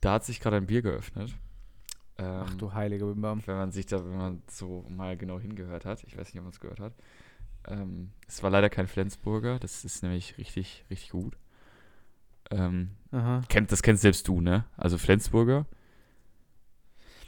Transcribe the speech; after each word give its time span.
da 0.00 0.12
hat 0.14 0.24
sich 0.24 0.40
gerade 0.40 0.56
ein 0.56 0.66
Bier 0.66 0.82
geöffnet. 0.82 1.34
Ähm, 2.18 2.42
Ach 2.46 2.54
du 2.54 2.72
heilige 2.72 3.06
Bimbam. 3.06 3.42
Wenn 3.46 3.56
man 3.56 3.70
sich 3.72 3.86
da, 3.86 4.04
wenn 4.04 4.16
man 4.16 4.42
so 4.48 4.84
mal 4.88 5.16
genau 5.16 5.38
hingehört 5.38 5.84
hat. 5.84 6.02
Ich 6.04 6.16
weiß 6.16 6.26
nicht, 6.28 6.38
ob 6.38 6.44
man 6.44 6.52
es 6.52 6.60
gehört 6.60 6.80
hat. 6.80 6.92
Ähm, 7.66 8.12
es 8.26 8.42
war 8.42 8.50
leider 8.50 8.70
kein 8.70 8.86
Flensburger. 8.88 9.58
Das 9.58 9.84
ist 9.84 10.02
nämlich 10.02 10.38
richtig, 10.38 10.84
richtig 10.90 11.10
gut. 11.10 11.36
Ähm, 12.50 12.90
kennt, 13.48 13.70
das 13.72 13.82
kennst 13.82 14.02
selbst 14.02 14.26
du, 14.26 14.40
ne? 14.40 14.64
Also 14.76 14.96
Flensburger. 14.98 15.66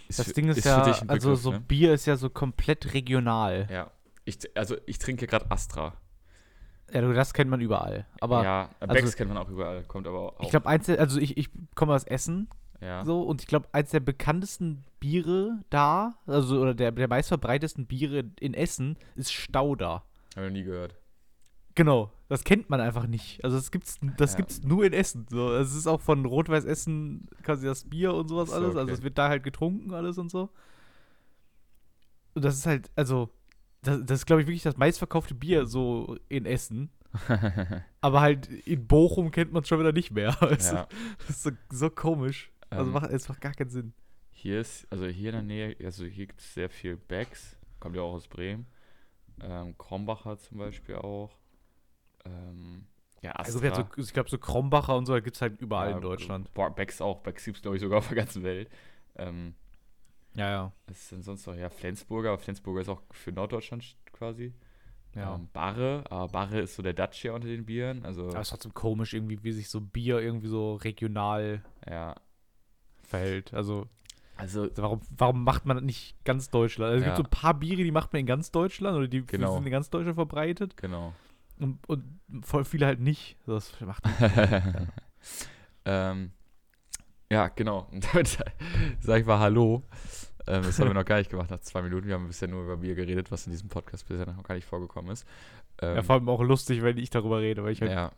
Das 0.09 0.23
für- 0.27 0.33
Ding 0.33 0.49
ist, 0.49 0.63
für 0.63 0.69
ja, 0.69 0.83
also 0.83 1.29
Begriff, 1.29 1.41
so 1.41 1.53
ne? 1.53 1.61
Bier 1.61 1.93
ist 1.95 2.07
ja 2.07 2.17
so 2.17 2.31
komplett 2.31 2.95
regional. 2.95 3.69
Ja. 3.71 3.91
Ich, 4.25 4.39
also 4.57 4.77
ich 4.87 4.99
trinke 4.99 5.27
gerade 5.27 5.51
Astra. 5.51 5.95
Ja, 6.93 7.01
das 7.13 7.33
kennt 7.35 7.51
man 7.51 7.61
überall. 7.61 8.07
Aber 8.21 8.43
ja, 8.43 8.71
also- 8.81 8.93
Becks 8.95 9.15
kennt 9.15 9.29
man 9.33 9.39
auch 9.39 9.49
überall, 9.49 9.85
kommt 9.85 10.07
aber 10.09 10.19
auch. 10.41 10.41
ich 10.41 10.51
glaube, 10.51 10.67
also 10.69 11.21
ich, 11.21 11.37
ich 11.37 11.49
komme 11.77 11.95
aus 11.95 12.05
Essen 12.05 12.49
ja. 12.81 13.05
so 13.05 13.23
und 13.23 13.41
ich 13.41 13.47
glaube, 13.47 13.69
eins 13.73 13.91
der 13.91 14.01
bekanntesten 14.01 14.85
Biere 15.01 15.61
da, 15.71 16.15
also 16.27 16.61
oder 16.61 16.75
der, 16.75 16.93
der 16.93 17.09
meistverbreitesten 17.09 17.87
Biere 17.87 18.25
in 18.41 18.55
Essen 18.55 18.97
ist 19.17 19.33
Stauder. 19.33 20.05
Habe 20.37 20.47
ich 20.47 20.53
noch 20.53 20.59
nie 20.59 20.65
gehört. 20.65 20.95
Genau, 21.75 22.13
das 22.29 22.45
kennt 22.45 22.69
man 22.69 22.81
einfach 22.81 23.07
nicht. 23.07 23.43
Also 23.45 23.57
das 23.57 23.71
gibt's, 23.71 23.99
das 24.17 24.33
Ja. 24.33 24.37
gibt's 24.39 24.63
nur 24.63 24.85
in 24.85 24.93
Essen. 24.93 25.27
So, 25.31 25.55
es 25.55 25.75
ist 25.75 25.87
auch 25.87 26.01
von 26.01 26.27
Rot-Weiß 26.27 26.65
Essen 26.65 27.29
quasi 27.43 27.67
das 27.67 27.85
Bier 27.85 28.13
und 28.15 28.29
sowas 28.29 28.51
so, 28.51 28.57
alles. 28.57 28.71
Also 28.71 28.83
okay. 28.83 28.93
es 28.93 29.03
wird 29.03 29.19
da 29.19 29.29
halt 29.29 29.43
getrunken 29.43 29.95
alles 29.95 30.19
und 30.19 30.31
so. 30.31 30.51
Und 32.35 32.45
das 32.45 32.57
ist 32.57 32.67
halt, 32.67 32.91
also 32.97 33.31
das, 33.83 34.01
das 34.05 34.19
ist 34.21 34.27
glaube 34.27 34.43
ich 34.43 34.49
wirklich 34.49 34.63
das 34.63 34.77
meistverkaufte 34.77 35.35
Bier 35.35 35.67
so 35.67 36.19
in 36.29 36.45
Essen. 36.45 36.91
Aber 38.01 38.21
halt 38.21 38.47
in 38.49 38.87
Bochum 38.87 39.31
kennt 39.31 39.53
man 39.53 39.63
es 39.63 39.69
schon 39.69 39.81
wieder 39.81 39.93
nicht 39.93 40.11
mehr. 40.11 40.37
Du? 40.41 40.47
ja. 40.49 40.87
Das 41.27 41.31
ist 41.31 41.43
so, 41.43 41.51
so 41.71 41.91
komisch. 41.91 42.50
Also 42.71 42.85
Ähm, 42.87 42.93
macht, 42.93 43.11
es 43.11 43.29
macht 43.29 43.41
gar 43.41 43.53
keinen 43.55 43.71
Sinn. 43.71 43.93
Hier 44.31 44.61
ist, 44.61 44.87
also 44.91 45.07
hier 45.07 45.31
in 45.31 45.35
der 45.35 45.43
Nähe, 45.43 45.77
also 45.85 46.05
hier 46.05 46.27
gibt 46.27 46.41
es 46.41 46.55
sehr 46.55 46.71
viel 46.71 46.97
Becks, 46.97 47.59
kommt 47.79 47.97
ja 47.97 48.03
auch 48.03 48.15
aus 48.15 48.29
Bremen. 48.29 48.67
Ähm, 49.43 49.77
Krombacher 49.77 50.39
zum 50.39 50.59
Beispiel 50.59 50.97
auch. 50.97 51.39
Ähm, 52.25 52.87
ja, 53.23 53.33
Astra. 53.37 53.59
Also, 53.61 53.77
halt 53.77 53.93
so, 53.95 54.03
ich 54.03 54.13
glaube, 54.13 54.31
so 54.31 54.39
Krombacher 54.39 54.97
und 54.97 55.07
so 55.07 55.15
gibt 55.15 55.37
es 55.37 55.43
halt 55.43 55.61
überall 55.61 55.91
Ja, 55.91 55.97
in 55.97 56.01
Deutschland. 56.01 56.53
Boah, 56.55 56.75
Becks 56.75 57.01
auch. 57.01 57.21
Becks 57.23 57.45
gibt 57.45 57.57
es, 57.59 57.63
glaube 57.63 57.77
ich, 57.77 57.83
sogar 57.83 57.99
auf 57.99 58.09
der 58.09 58.17
ganzen 58.17 58.43
Welt. 58.43 58.71
Ähm, 59.17 59.55
Ja, 60.35 60.51
ja. 60.51 60.73
was 60.87 60.99
ist 61.03 61.13
denn 61.13 61.23
sonst 61.23 61.47
noch? 61.47 61.55
Ja, 61.55 61.69
Flensburger. 61.71 62.31
aber 62.31 62.39
Flensburger 62.39 62.81
ist 62.81 62.89
auch 62.89 63.03
für 63.11 63.33
Norddeutschland 63.33 63.97
ja. 64.23 64.35
Ja. 65.15 65.35
Ähm, 65.35 65.49
Barre, 65.53 66.05
aber 66.11 66.29
Barre 66.29 66.61
ist 66.61 66.77
so 66.77 66.83
der 66.83 66.93
Dutch 66.93 67.21
hier 67.23 67.35
unter 67.35 67.49
den 67.49 67.67
Bieren. 67.67 68.05
Also, 68.05 68.29
Aber 68.29 68.41
es 68.41 68.49
ist 68.49 68.51
trotzdem 68.51 68.75
komisch, 68.75 69.13
irgendwie, 69.15 69.43
wie 69.43 69.53
sich 69.53 69.69
so 69.69 69.81
Bier 69.81 70.21
irgendwie 70.21 70.49
so 70.49 70.75
regional 70.77 71.65
ja. 71.89 72.15
Verhält. 73.11 73.53
Also, 73.55 73.87
Also, 74.37 74.63
also 74.63 74.83
warum, 74.83 75.01
warum 75.17 75.45
macht 75.45 75.67
man 75.67 75.77
das 75.77 75.85
nicht 75.85 76.17
ganz 76.25 76.49
Deutschland? 76.51 76.93
Also, 76.93 77.05
es 77.05 77.07
Ja. 77.09 77.15
gibt 77.17 77.19
so 77.19 77.37
ein 77.37 77.41
paar 77.43 77.55
Biere, 77.55 77.83
die 77.85 77.91
macht 77.93 78.13
man 78.13 78.21
in 78.21 78.27
ganz 78.27 78.51
Deutschland 78.51 78.97
oder 78.97 79.07
die 79.09 79.25
Genau. 79.27 79.55
sind 79.55 79.67
in 79.67 79.71
ganz 79.73 79.91
Deutschland 79.91 80.15
verbreitet 80.17 80.77
genau. 80.79 81.13
und, 81.59 81.79
und 81.89 82.21
voll 82.43 82.65
viele 82.65 82.87
halt 82.87 83.01
nicht. 83.01 83.37
Das 83.47 83.79
macht 83.83 84.03
ähm, 85.85 86.31
ja, 87.31 87.49
genau. 87.49 87.87
Und 87.93 88.07
damit 88.13 88.39
sage 89.01 89.21
ich 89.21 89.27
mal 89.27 89.39
Hallo. 89.39 89.83
Ähm, 90.47 90.63
das 90.63 90.79
haben 90.81 90.89
wir 90.89 90.95
noch 90.95 91.05
gar 91.05 91.19
nicht 91.19 91.31
gemacht 91.31 91.51
nach 91.51 91.61
zwei 91.61 91.83
Minuten. 91.83 92.09
Wir 92.09 92.15
haben 92.15 92.27
bisher 92.27 92.49
nur 92.49 92.65
über 92.65 92.79
Bier 92.79 92.95
geredet, 92.95 93.31
was 93.31 93.47
in 93.47 93.53
diesem 93.53 93.69
Podcast 93.69 94.09
bisher 94.09 94.27
noch 94.27 94.43
gar 94.43 94.55
nicht 94.55 94.65
vorgekommen 94.65 95.13
ist. 95.13 95.27
Ähm, 95.81 95.97
ja, 95.97 96.03
vor 96.03 96.17
allem 96.17 96.29
auch 96.29 96.43
lustig, 96.43 96.83
wenn 96.83 96.97
ich 96.99 97.11
darüber 97.11 97.41
rede, 97.41 97.63
weil 97.63 97.73
ich 97.73 97.81
halt 97.83 97.93
ja. 97.93 98.11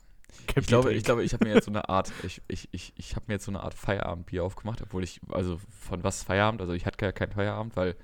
Ich 0.57 0.67
glaube, 0.67 0.93
ich 0.93 1.05
glaube, 1.05 1.23
ich 1.25 1.33
habe 1.35 1.45
mir 1.47 1.55
jetzt 1.55 1.65
so 1.67 1.71
eine 1.71 1.89
Art, 1.89 2.13
ich, 2.25 2.43
ich, 2.49 2.69
ich, 2.73 2.93
ich 2.97 3.15
habe 3.17 3.27
mir 3.29 3.35
jetzt 3.35 3.45
so 3.45 3.51
eine 3.51 3.61
Art 3.61 3.75
Feierabendbier 3.75 4.45
aufgemacht, 4.45 4.83
obwohl 4.83 5.05
ich, 5.05 5.21
also 5.31 5.59
von 5.71 6.03
was 6.05 6.23
Feierabend? 6.23 6.61
Also 6.61 6.73
ich 6.73 6.87
hatte 6.87 7.05
ja 7.05 7.13
keinen 7.13 7.33
Feierabend, 7.33 7.77
weil, 7.77 7.97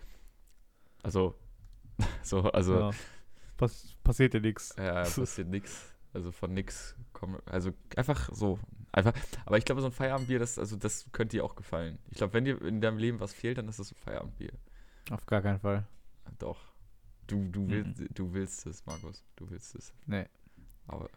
also, 1.03 1.34
so, 2.22 2.43
also, 2.43 2.78
ja. 2.81 2.91
Pass, 3.56 3.97
passiert 4.05 4.34
ja 4.34 4.41
nichts. 4.41 4.75
Ja, 4.78 5.03
passiert 5.03 5.49
nix. 5.49 5.93
Also 6.12 6.33
von 6.33 6.55
nix 6.55 6.94
kommen. 7.12 7.39
Also 7.47 7.72
einfach 7.97 8.31
so. 8.33 8.59
Einfach. 8.93 9.12
Aber 9.45 9.59
ich 9.59 9.65
glaube, 9.65 9.81
so 9.83 9.89
ein 9.89 9.93
Feierabendbier, 9.93 10.39
das, 10.39 10.59
also 10.59 10.77
das 10.77 11.06
könnte 11.12 11.37
dir 11.37 11.45
auch 11.45 11.55
gefallen. 11.55 11.99
Ich 12.10 12.16
glaube, 12.16 12.33
wenn 12.33 12.45
dir 12.45 12.60
in 12.62 12.81
deinem 12.81 12.99
Leben 12.99 13.21
was 13.21 13.34
fehlt, 13.34 13.59
dann 13.59 13.69
ist 13.69 13.78
das 13.78 13.93
ein 13.93 13.97
Feierabendbier. 13.97 14.53
Auf 15.10 15.27
gar 15.27 15.43
keinen 15.43 15.59
Fall. 15.60 15.87
Doch. 16.39 16.59
Du, 17.27 17.47
du, 17.50 17.60
Mhm. 17.62 17.69
willst, 17.71 18.19
du 18.19 18.33
willst 18.33 18.66
es, 18.66 18.87
Markus. 18.87 19.22
Du 19.37 19.50
willst 19.50 19.75
es. 19.75 19.93
Nee. 20.06 20.27
Aber. 20.87 21.10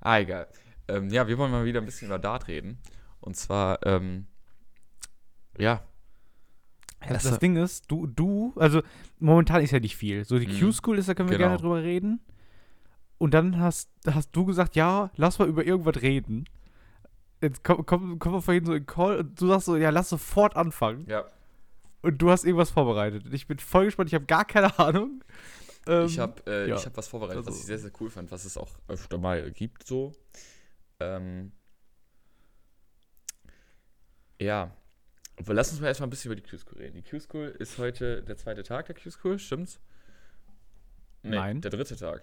Ah, 0.00 0.18
egal. 0.20 0.48
Ähm, 0.88 1.08
ja, 1.10 1.26
wir 1.28 1.38
wollen 1.38 1.50
mal 1.50 1.64
wieder 1.64 1.80
ein 1.80 1.86
bisschen 1.86 2.08
über 2.08 2.18
Dart 2.18 2.48
reden. 2.48 2.78
Und 3.20 3.36
zwar, 3.36 3.84
ähm, 3.86 4.26
ja. 5.58 5.82
Das, 7.08 7.22
das 7.24 7.38
Ding 7.38 7.56
ist, 7.56 7.90
du, 7.90 8.06
du, 8.06 8.52
also 8.56 8.82
momentan 9.18 9.62
ist 9.62 9.70
ja 9.72 9.80
nicht 9.80 9.96
viel. 9.96 10.24
So 10.24 10.38
die 10.38 10.46
Mhm. 10.46 10.58
Q-School 10.58 10.98
ist, 10.98 11.08
da 11.08 11.14
können 11.14 11.28
wir 11.30 11.36
Genau. 11.36 11.48
gerne 11.50 11.60
drüber 11.60 11.82
reden. 11.82 12.20
Und 13.18 13.32
dann 13.34 13.58
hast, 13.60 13.90
hast 14.06 14.30
du 14.32 14.44
gesagt, 14.44 14.74
ja, 14.76 15.10
lass 15.16 15.38
mal 15.38 15.48
über 15.48 15.64
irgendwas 15.64 16.02
reden. 16.02 16.44
Jetzt 17.40 17.62
kommen 17.62 17.84
komm, 17.86 18.18
komm 18.18 18.32
wir 18.32 18.42
vorhin 18.42 18.64
so 18.64 18.72
in 18.74 18.86
Call 18.86 19.18
und 19.18 19.40
du 19.40 19.48
sagst 19.48 19.66
so, 19.66 19.76
ja, 19.76 19.90
lass 19.90 20.08
sofort 20.08 20.56
anfangen. 20.56 21.06
Ja. 21.08 21.24
Und 22.02 22.18
du 22.20 22.30
hast 22.30 22.44
irgendwas 22.44 22.70
vorbereitet. 22.70 23.24
Und 23.26 23.34
ich 23.34 23.46
bin 23.46 23.58
voll 23.58 23.86
gespannt, 23.86 24.08
ich 24.10 24.14
habe 24.14 24.24
gar 24.26 24.44
keine 24.44 24.78
Ahnung. 24.78 25.22
Ähm, 25.86 26.06
ich 26.06 26.18
habe 26.18 26.42
äh, 26.46 26.68
ja. 26.68 26.76
ich 26.76 26.86
hab 26.86 26.96
was 26.96 27.08
vorbereitet, 27.08 27.40
was 27.40 27.48
Also- 27.48 27.60
ich 27.60 27.66
sehr, 27.66 27.78
sehr 27.78 27.90
cool 28.00 28.10
fand, 28.10 28.30
was 28.30 28.44
es 28.44 28.56
auch 28.56 28.70
öfter 28.88 29.18
mal 29.18 29.50
gibt, 29.50 29.86
so. 29.86 30.12
Ähm, 31.00 31.52
ja. 34.40 34.74
Aber 35.36 35.54
lass 35.54 35.70
uns 35.72 35.80
mal 35.80 35.88
erstmal 35.88 36.06
ein 36.06 36.10
bisschen 36.10 36.30
über 36.32 36.40
die 36.40 36.48
Q-School 36.48 36.78
reden. 36.78 36.94
Die 36.94 37.02
Q-School 37.02 37.48
ist 37.58 37.76
heute 37.78 38.22
der 38.22 38.36
zweite 38.36 38.62
Tag 38.62 38.86
der 38.86 38.94
Q-School, 38.94 39.38
stimmt's? 39.38 39.80
Nee, 41.22 41.36
Nein. 41.36 41.60
Der 41.60 41.70
dritte 41.70 41.96
Tag. 41.96 42.22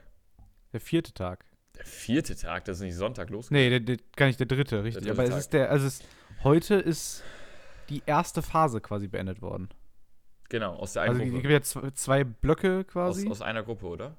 Der 0.72 0.80
vierte 0.80 1.14
Tag. 1.14 1.44
Der 1.78 1.86
vierte 1.86 2.36
Tag, 2.36 2.66
das 2.66 2.78
ist 2.78 2.84
nicht 2.84 2.96
Sonntag 2.96 3.30
losgeht. 3.30 3.52
Nee, 3.52 3.70
der, 3.70 3.80
der, 3.80 3.98
gar 4.16 4.28
nicht 4.28 4.40
der 4.40 4.48
dritte, 4.48 4.84
richtig. 4.84 5.04
dritte 5.04 5.12
Aber 5.14 5.24
es 5.24 5.30
Tag. 5.32 5.40
ist 5.40 5.54
der, 5.54 5.72
also 5.72 5.88
es, 5.88 6.02
heute 6.44 6.76
ist 6.76 7.24
die 7.90 8.04
erste 8.06 8.42
Phase 8.42 8.80
quasi 8.80 9.08
beendet 9.08 9.42
worden. 9.42 9.70
Genau, 10.52 10.76
aus 10.76 10.92
der 10.92 11.04
einen 11.04 11.12
Also 11.12 11.24
es 11.24 11.30
Gruppe. 11.30 11.42
gibt 11.48 11.54
ja 11.78 11.94
zwei, 11.94 12.24
Blöcke 12.26 12.80
Aus, 12.80 12.88
quasi. 12.88 13.30
aus 13.30 13.42
einer 13.42 13.64
Gruppe, 13.64 13.86
oder? 13.88 14.18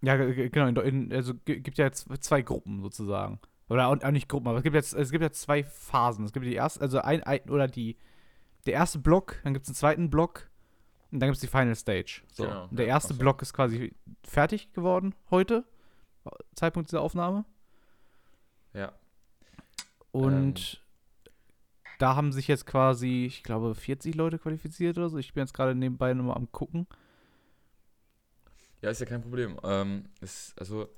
Ja, 0.00 0.16
ge- 0.16 0.34
ge- 0.34 0.48
genau. 0.48 0.80
In, 0.80 1.10
in, 1.10 1.12
also 1.12 1.34
gibt 1.44 1.76
ja 1.76 1.84
jetzt 1.84 2.08
zwei 2.24 2.40
Gruppen 2.40 2.80
sozusagen. 2.80 3.38
Oder 3.68 3.88
auch, 3.88 4.10
nicht 4.12 4.30
Gruppen, 4.30 4.48
aber 4.48 4.56
es 4.56 4.64
gibt 4.64 4.74
jetzt 4.74 4.94
es 4.94 5.10
gibt 5.10 5.20
ja 5.22 5.30
zwei 5.30 5.62
Phasen. 5.62 6.24
Es 6.24 6.32
gibt 6.32 6.46
die 6.46 6.54
erste, 6.54 6.80
also 6.80 7.00
ein, 7.00 7.22
ein 7.22 7.40
oder 7.50 7.66
die 7.68 7.98
der 8.64 8.72
erste 8.72 8.98
Block, 8.98 9.36
dann 9.44 9.52
gibt 9.52 9.64
es 9.64 9.68
einen 9.68 9.74
zweiten 9.76 10.08
Block 10.08 10.48
und 11.10 11.20
dann 11.20 11.28
gibt 11.28 11.34
es 11.36 11.40
die 11.42 11.48
Final 11.48 11.74
Stage. 11.74 12.22
So. 12.32 12.44
Genau, 12.44 12.64
und 12.68 12.78
der 12.78 12.86
ja, 12.86 12.94
erste 12.94 13.12
so. 13.12 13.18
Block 13.20 13.42
ist 13.42 13.52
quasi 13.52 13.94
fertig 14.24 14.72
geworden 14.72 15.14
heute, 15.30 15.64
Zeitpunkt 16.54 16.90
dieser 16.90 17.02
Aufnahme. 17.02 17.44
Ja. 18.72 18.92
Und 20.12 20.82
da 21.98 22.16
haben 22.16 22.32
sich 22.32 22.48
jetzt 22.48 22.66
quasi, 22.66 23.26
ich 23.26 23.42
glaube, 23.42 23.74
40 23.74 24.14
Leute 24.14 24.38
qualifiziert 24.38 24.96
oder 24.98 25.08
so. 25.08 25.18
Ich 25.18 25.34
bin 25.34 25.42
jetzt 25.42 25.52
gerade 25.52 25.74
nebenbei 25.74 26.14
nochmal 26.14 26.36
am 26.36 26.50
gucken. 26.50 26.86
Ja, 28.80 28.90
ist 28.90 29.00
ja 29.00 29.06
kein 29.06 29.22
Problem. 29.22 29.58
Ähm, 29.64 30.04
ist, 30.20 30.58
also. 30.58 30.88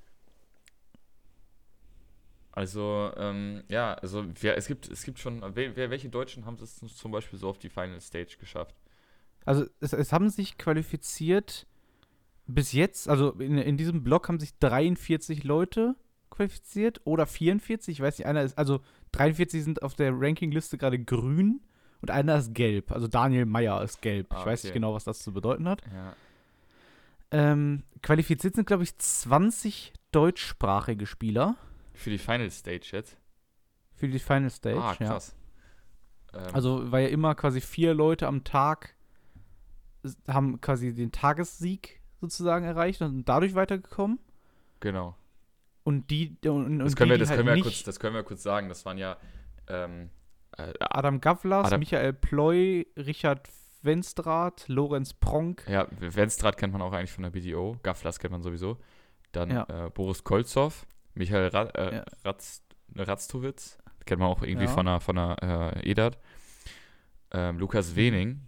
Also, 2.53 3.13
ähm, 3.17 3.63
ja, 3.69 3.95
also 3.95 4.27
wer, 4.41 4.57
es 4.57 4.67
gibt, 4.67 4.89
es 4.89 5.05
gibt 5.05 5.19
schon, 5.19 5.41
wer, 5.55 5.77
welche 5.77 6.11
Deutschen 6.11 6.45
haben 6.47 6.57
es 6.61 6.77
zum 6.77 7.13
Beispiel 7.13 7.39
so 7.39 7.49
auf 7.49 7.59
die 7.59 7.71
Final 7.71 8.01
Stage 8.01 8.37
geschafft? 8.39 8.75
Also 9.45 9.67
es, 9.79 9.93
es 9.93 10.13
haben 10.13 10.29
sich 10.29 10.59
qualifiziert 10.59 11.67
bis 12.47 12.73
jetzt, 12.73 13.09
also 13.09 13.31
in, 13.33 13.57
in 13.57 13.77
diesem 13.77 14.03
Block 14.03 14.29
haben 14.29 14.41
sich 14.41 14.59
43 14.59 15.45
Leute 15.45 15.95
qualifiziert 16.29 17.01
oder 17.05 17.27
44, 17.27 17.97
ich 17.97 18.03
weiß 18.03 18.19
nicht, 18.19 18.27
einer 18.27 18.43
ist, 18.43 18.59
also 18.59 18.81
43 19.13 19.65
sind 19.65 19.83
auf 19.83 19.95
der 19.95 20.13
Rankingliste 20.15 20.79
gerade 20.79 20.99
grün 20.99 21.61
und 22.01 22.11
einer 22.11 22.37
ist 22.37 22.55
gelb. 22.55 22.93
Also 22.93 23.09
Daniel 23.09 23.47
Meyer 23.47 23.83
ist 23.83 24.01
gelb. 24.03 24.29
Ah, 24.31 24.41
ich 24.41 24.47
weiß 24.47 24.65
nicht 24.65 24.73
genau, 24.73 24.95
was 24.95 25.05
das 25.05 25.21
zu 25.21 25.33
bedeuten 25.33 25.69
hat. 25.69 25.83
Ja. 25.93 26.15
Ähm, 27.33 27.85
qualifiziert 28.03 28.55
sind, 28.55 28.67
glaube 28.67 28.83
ich, 28.83 28.97
20 28.99 29.93
deutschsprachige 30.11 31.07
Spieler 31.07 31.57
Für 31.93 32.11
die 32.11 32.19
Final 32.19 32.51
Stage 32.51 32.89
jetzt? 32.93 33.17
für 33.95 34.09
die 34.09 34.19
Final 34.19 34.51
Stage. 34.51 34.81
ah, 34.81 34.97
ja. 34.99 35.07
krass. 35.09 35.37
Ähm, 36.33 36.47
Also, 36.55 36.91
weil 36.91 37.05
ja 37.05 37.11
immer 37.11 37.35
quasi 37.35 37.61
vier 37.61 37.93
Leute 37.93 38.27
am 38.27 38.45
Tag 38.45 38.95
haben 40.27 40.61
quasi 40.63 40.95
den 40.95 41.13
Tagessieg 41.13 42.01
sozusagen 42.21 42.65
erreicht 42.65 43.03
und 43.03 43.25
dadurch 43.27 43.55
weitergekommen. 43.55 44.19
genau. 44.81 45.17
Und 45.83 46.11
die, 46.11 46.37
und, 46.47 46.79
Das 46.79 46.93
und 46.93 46.97
können, 46.97 47.09
die, 47.09 47.15
wir, 47.15 47.19
das, 47.19 47.31
halt 47.31 47.39
können 47.45 47.57
wir 47.57 47.63
kurz, 47.63 47.83
das 47.85 47.99
können 48.01 48.15
wir 48.15 48.23
kurz 48.23 48.43
sagen. 48.43 48.69
Das 48.69 48.85
waren 48.85 48.99
ja 48.99 49.17
ähm, 49.69 50.11
äh, 50.57 50.73
Adam 50.81 51.21
Gavlas, 51.21 51.67
Adam- 51.69 51.81
Michael 51.81 52.13
Ploy, 52.13 52.87
Richard 52.97 53.49
Wenstrath, 53.83 54.69
Lorenz 54.69 55.15
Pronk. 55.15 55.65
Ja, 55.69 55.87
Wenstrad 55.99 56.57
kennt 56.59 56.73
man 56.75 56.83
auch 56.83 56.93
eigentlich 56.93 57.13
von 57.13 57.23
der 57.23 57.31
BDO. 57.31 57.77
Gafflas 57.83 58.19
kennt 58.19 58.33
man 58.33 58.43
sowieso. 58.43 58.77
Dann 59.33 59.51
Ja. 59.51 59.87
äh, 59.87 59.91
Boris 59.91 60.23
Kolzow, 60.23 60.87
Michael 61.15 61.49
Ra 61.49 61.63
äh, 61.71 61.97
Ja. 61.97 62.05
Ratz 62.25 62.63
Ratztowitz. 62.97 63.79
kennt 64.05 64.21
man 64.21 64.29
auch 64.29 64.43
irgendwie 64.43 64.67
Ja. 64.67 64.71
von 64.73 64.85
der, 64.87 65.01
von 65.01 65.17
der 65.17 65.37
äh, 65.77 65.91
EDAT. 65.91 66.19
Ähm, 67.33 67.59
Lukas 67.59 67.95
Wening, 67.97 68.41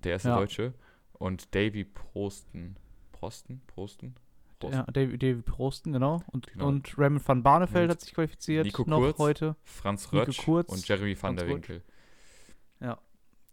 der 0.00 0.12
erste. 0.12 0.28
Deutsche. 0.30 0.74
Und 1.12 1.54
Davy 1.54 1.84
Prosten. 1.84 2.76
Prosten? 3.12 3.62
Prosten? 3.68 4.16
Ja, 4.72 4.82
David, 4.84 5.22
David 5.22 5.44
Prosten, 5.44 5.92
genau. 5.92 6.22
Und, 6.32 6.46
Genau. 6.48 6.68
und 6.68 6.96
Raymond 6.98 7.26
van 7.26 7.42
Barneveld 7.42 7.90
hat 7.90 8.00
sich 8.00 8.14
qualifiziert. 8.14 8.64
Nico 8.66 8.84
noch 8.86 8.98
Kurz. 9.00 9.18
heute. 9.18 9.56
Franz 9.64 10.12
Rötsch 10.12 10.44
Kurz, 10.44 10.70
und 10.72 10.86
Jeremy 10.88 11.12
van 11.14 11.18
Franz 11.20 11.40
der. 11.40 11.48
Winkel. 11.48 11.82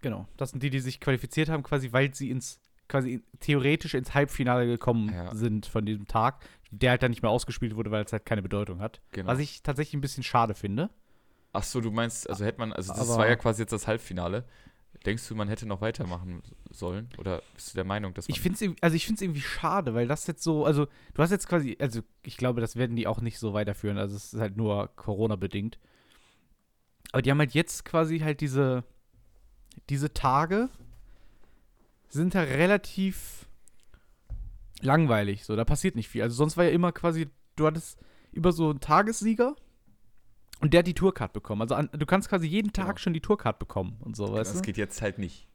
Genau. 0.04 0.28
Das 0.36 0.50
sind 0.50 0.64
die, 0.64 0.72
die 0.72 0.80
sich 0.80 1.00
qualifiziert 1.00 1.48
haben, 1.50 1.62
quasi, 1.62 1.94
weil 1.94 2.12
sie 2.16 2.32
ins, 2.32 2.60
quasi 2.90 3.22
theoretisch 3.40 3.94
ins 3.94 4.16
Halbfinale 4.16 4.66
gekommen 4.66 5.14
Ja. 5.14 5.34
sind 5.36 5.68
von 5.68 5.86
diesem 5.86 6.08
Tag, 6.08 6.44
der 6.72 6.90
halt 6.92 7.04
dann 7.04 7.12
nicht 7.12 7.22
mehr 7.22 7.30
ausgespielt 7.30 7.76
wurde, 7.76 7.92
weil 7.92 8.04
es 8.04 8.12
halt 8.12 8.26
keine 8.26 8.42
Bedeutung 8.42 8.80
hat. 8.80 9.00
Genau. 9.12 9.28
Was 9.28 9.38
ich 9.38 9.62
tatsächlich 9.62 9.94
ein 9.94 10.02
bisschen 10.02 10.24
schade 10.24 10.56
finde. 10.56 10.90
Ach 11.54 11.62
so, 11.62 11.82
du 11.82 11.92
meinst, 11.92 12.28
also 12.28 12.44
hätte 12.44 12.58
man, 12.60 12.74
also 12.74 12.92
das 12.94 13.10
Aber- 13.12 13.20
war 13.20 13.28
ja 13.30 13.36
quasi 13.36 13.62
jetzt 13.62 13.74
das 13.74 13.86
Halbfinale. 13.86 14.46
Denkst 15.06 15.28
du, 15.28 15.36
man 15.36 15.48
hätte 15.48 15.66
noch 15.66 15.82
weitermachen 15.82 16.44
sollen? 16.70 17.10
Oder 17.18 17.42
bist 17.56 17.74
du 17.74 17.76
der 17.76 17.86
Meinung, 17.86 18.14
dass 18.14 18.28
man. 18.28 18.36
Ich 18.36 18.42
finde 18.42 18.64
es 18.64 18.76
also 18.82 18.96
ich 18.96 19.06
find's 19.06 19.22
irgendwie 19.22 19.42
schade, 19.42 19.96
weil 19.96 20.08
das 20.08 20.28
jetzt 20.28 20.44
so, 20.44 20.66
also 20.66 20.88
du 21.14 21.24
hast 21.24 21.32
jetzt 21.32 21.48
quasi, 21.48 21.76
also 21.80 22.02
ich 22.22 22.38
glaube, 22.38 22.62
das 22.62 22.76
werden 22.76 22.96
die 22.96 23.08
auch 23.08 23.20
nicht 23.20 23.40
so 23.40 23.54
weiterführen, 23.54 23.98
also 23.98 24.16
es 24.16 24.34
ist 24.34 24.40
halt 24.40 24.58
nur 24.58 24.90
Corona-bedingt. 24.96 25.80
Aber 27.12 27.22
die 27.22 27.32
haben 27.32 27.40
halt 27.40 27.54
jetzt 27.54 27.84
quasi 27.84 28.20
halt 28.20 28.42
diese, 28.42 28.84
diese 29.90 30.14
Tage 30.14 30.70
sind 32.10 32.36
ja 32.36 32.42
relativ 32.42 33.48
langweilig, 34.82 35.46
so, 35.46 35.56
da 35.56 35.66
passiert 35.66 35.96
nicht 35.96 36.10
viel. 36.10 36.22
Also 36.22 36.36
sonst 36.36 36.58
war 36.58 36.66
ja 36.66 36.72
immer 36.72 36.92
quasi, 36.92 37.28
du 37.56 37.66
hattest 37.66 38.00
über 38.32 38.52
so 38.52 38.70
einen 38.70 38.80
Tagessieger 38.80 39.56
und 40.62 40.74
der 40.74 40.80
hat 40.80 40.88
die 40.88 40.94
Tourcard 40.94 41.34
bekommen. 41.34 41.62
Also 41.62 41.76
an, 41.76 41.90
du 41.92 42.06
kannst 42.06 42.30
quasi 42.30 42.48
jeden 42.48 42.72
Tag 42.74 42.86
Genau. 42.88 42.98
schon 42.98 43.14
die 43.14 43.22
Tourcard 43.22 43.60
bekommen 43.60 43.98
und 44.02 44.16
so, 44.16 44.32
weißt 44.34 44.52
du? 44.52 44.56
das 44.58 44.62
geht 44.64 44.78
jetzt 44.78 45.02
halt 45.02 45.18
nicht. 45.20 45.48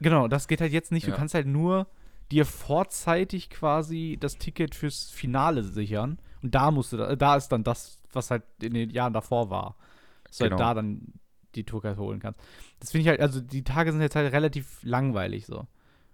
Genau, 0.00 0.28
das 0.28 0.46
geht 0.48 0.60
halt 0.60 0.72
jetzt 0.72 0.92
nicht. 0.92 1.06
Du 1.06 1.10
Ja. 1.10 1.16
kannst 1.16 1.34
halt 1.34 1.46
nur 1.46 1.86
dir 2.30 2.44
vorzeitig 2.44 3.50
quasi 3.50 4.16
das 4.20 4.36
Ticket 4.38 4.74
fürs 4.74 5.10
Finale 5.10 5.62
sichern. 5.64 6.18
Und 6.42 6.54
da 6.54 6.70
musst 6.70 6.92
du, 6.92 6.96
da, 6.96 7.16
da 7.16 7.36
ist 7.36 7.48
dann 7.48 7.64
das, 7.64 7.98
was 8.12 8.30
halt 8.30 8.44
in 8.62 8.74
den 8.74 8.90
Jahren 8.90 9.12
davor 9.12 9.50
war. 9.50 9.76
Dass 10.24 10.38
du 10.38 10.44
Genau. 10.44 10.56
halt 10.58 10.60
da 10.60 10.74
dann 10.74 11.12
die 11.54 11.64
Tourcard 11.64 11.96
holen 11.98 12.20
kannst. 12.20 12.38
Das 12.80 12.90
finde 12.92 13.02
ich 13.02 13.08
halt, 13.08 13.20
also 13.20 13.40
die 13.40 13.64
Tage 13.64 13.90
sind 13.90 14.00
jetzt 14.02 14.14
halt 14.14 14.32
relativ 14.32 14.78
langweilig 14.82 15.46
so. 15.46 15.66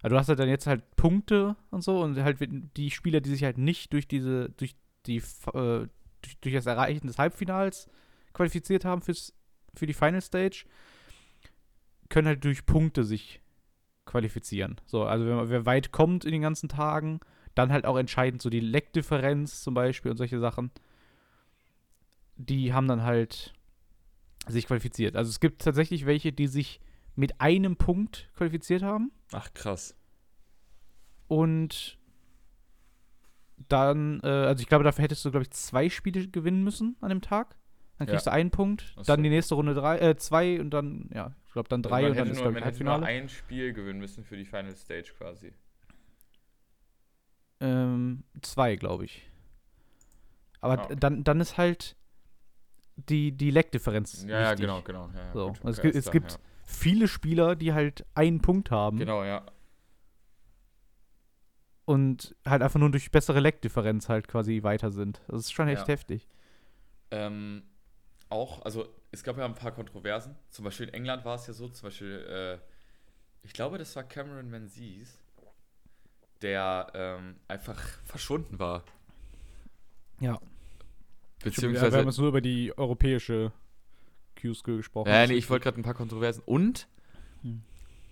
Also 0.02 0.14
du 0.14 0.18
hast 0.18 0.28
halt 0.28 0.38
dann 0.38 0.48
jetzt 0.48 0.66
halt 0.66 0.96
Punkte 0.96 1.56
und 1.70 1.82
so 1.82 2.00
und 2.00 2.16
halt 2.22 2.38
die 2.76 2.90
Spieler, 2.90 3.20
die 3.20 3.30
sich 3.30 3.42
halt 3.44 3.58
nicht 3.58 3.92
durch 3.92 4.06
diese, 4.06 4.50
durch 4.50 4.76
die, 5.06 5.16
äh, 5.16 5.22
durch, 5.52 6.38
durch 6.40 6.54
das 6.54 6.66
Erreichen 6.66 7.06
des 7.06 7.18
Halbfinals 7.18 7.88
qualifiziert 8.34 8.84
haben 8.84 9.00
fürs, 9.00 9.32
für 9.74 9.86
die 9.86 9.94
Final 9.94 10.20
Stage, 10.20 10.66
können 12.10 12.28
halt 12.28 12.44
durch 12.44 12.66
Punkte 12.66 13.04
sich 13.04 13.40
qualifizieren. 14.04 14.80
So, 14.84 15.04
also 15.04 15.26
wenn, 15.26 15.48
wer 15.48 15.66
weit 15.66 15.90
kommt 15.90 16.24
in 16.24 16.32
den 16.32 16.42
ganzen 16.42 16.68
Tagen, 16.68 17.20
dann 17.54 17.72
halt 17.72 17.86
auch 17.86 17.96
entscheidend 17.96 18.42
so 18.42 18.50
die 18.50 18.60
Leckdifferenz 18.60 19.62
zum 19.62 19.74
Beispiel 19.74 20.10
und 20.10 20.16
solche 20.16 20.38
Sachen. 20.40 20.70
Die 22.36 22.72
haben 22.72 22.88
dann 22.88 23.04
halt 23.04 23.54
sich 24.46 24.66
qualifiziert. 24.66 25.16
Also 25.16 25.30
es 25.30 25.40
gibt 25.40 25.62
tatsächlich 25.62 26.04
welche, 26.04 26.32
die 26.32 26.48
sich 26.48 26.80
mit 27.16 27.40
einem 27.40 27.76
Punkt 27.76 28.28
qualifiziert 28.36 28.82
haben 28.82 29.12
Ach, 29.32 29.52
krass. 29.54 29.96
und 31.28 31.98
dann, 33.68 34.20
äh, 34.24 34.26
also 34.26 34.60
ich 34.60 34.68
glaube, 34.68 34.84
dafür 34.84 35.04
hättest 35.04 35.24
du, 35.24 35.30
glaube 35.30 35.44
ich, 35.44 35.50
zwei 35.52 35.88
Spiele 35.88 36.26
gewinnen 36.28 36.64
müssen 36.64 36.96
an 37.00 37.10
dem 37.10 37.20
Tag. 37.20 37.56
Dann 37.98 38.08
kriegst 38.08 38.26
Ja. 38.26 38.32
du 38.32 38.36
einen 38.36 38.50
Punkt, 38.50 38.84
Ach 38.92 38.96
so. 38.98 39.02
dann 39.04 39.22
die 39.22 39.30
nächste 39.30 39.54
Runde 39.54 39.72
drei, 39.74 39.98
äh, 40.00 40.16
zwei 40.16 40.60
und 40.60 40.70
dann, 40.70 41.08
ja, 41.14 41.32
ich 41.46 41.52
glaube 41.52 41.68
dann 41.68 41.82
drei 41.82 42.06
Also 42.06 42.08
und 42.10 42.16
dann 42.18 42.26
ist, 42.28 42.34
nur, 42.34 42.42
glaube 42.42 42.58
ich, 42.58 42.64
man 42.64 42.72
hätte 42.72 42.84
nur 42.84 42.92
Halbfinale. 42.94 43.22
ein 43.22 43.28
Spiel 43.28 43.72
gewinnen 43.72 44.00
müssen 44.00 44.24
für 44.24 44.36
die 44.36 44.44
Final 44.44 44.74
Stage 44.74 45.12
quasi. 45.16 45.52
Ähm, 47.60 48.24
zwei, 48.42 48.76
glaube 48.76 49.04
ich. 49.04 49.30
Aber 50.60 50.80
Ah, 50.80 50.84
okay. 50.86 50.96
dann, 50.98 51.24
dann 51.24 51.40
ist 51.40 51.56
halt 51.56 51.96
die, 52.96 53.32
die 53.32 53.50
Leckdifferenz 53.50 54.24
Ja, 54.26 54.40
ja, 54.40 54.54
genau, 54.54 54.82
genau. 54.82 55.08
Ja, 55.14 55.20
ja, 55.26 55.32
So, 55.32 55.48
gut, 55.48 55.56
es 55.56 55.60
okay, 55.60 55.70
gibt- 55.70 55.84
alles 55.84 55.96
es 55.96 56.10
klar, 56.10 56.12
gibt- 56.12 56.38
Viele 56.66 57.08
Spieler, 57.08 57.56
die 57.56 57.74
halt 57.74 58.06
einen 58.14 58.40
Punkt 58.40 58.70
haben 58.70 58.96
ja. 58.98 59.04
Genau, 59.04 59.22
ja. 59.22 59.44
und 61.84 62.34
halt 62.46 62.62
einfach 62.62 62.80
nur 62.80 62.90
durch 62.90 63.10
bessere 63.10 63.40
Leckdifferenz 63.40 64.08
halt 64.08 64.28
quasi 64.28 64.62
weiter 64.62 64.90
sind. 64.90 65.20
Das 65.28 65.40
ist 65.40 65.52
schon 65.52 65.68
echt 65.68 65.82
Ja. 65.82 65.88
heftig. 65.88 66.26
Ähm, 67.10 67.62
auch, 68.34 68.62
also 68.64 68.86
es 69.12 69.22
gab 69.22 69.38
ja 69.38 69.44
ein 69.44 69.54
paar 69.54 69.72
Kontroversen. 69.72 70.36
Zum 70.50 70.64
Beispiel 70.64 70.88
in 70.88 70.94
England 70.94 71.24
war 71.24 71.36
es 71.36 71.46
ja 71.46 71.52
so, 71.52 71.68
zum 71.68 71.86
Beispiel, 71.86 72.26
äh, 72.28 73.46
ich 73.46 73.52
glaube, 73.52 73.78
das 73.78 73.94
war 73.96 74.02
Cameron 74.02 74.50
Menzies, 74.50 75.18
der 76.42 76.90
ähm, 76.94 77.36
einfach 77.48 77.80
verschwunden 78.04 78.58
war. 78.58 78.82
Ja. 80.20 80.38
Beziehungsweise. 81.42 81.92
wir 81.92 81.98
haben 81.98 82.06
jetzt 82.06 82.18
nur 82.18 82.28
über 82.28 82.40
die 82.40 82.76
europäische 82.76 83.52
Q-Skill 84.40 84.78
gesprochen. 84.78 85.08
Ja, 85.08 85.26
nee, 85.26 85.34
ich 85.34 85.48
wollte 85.48 85.64
gerade 85.64 85.80
ein 85.80 85.84
paar 85.84 85.94
Kontroversen. 85.94 86.42
Und 86.44 86.88
Hm. 87.42 87.62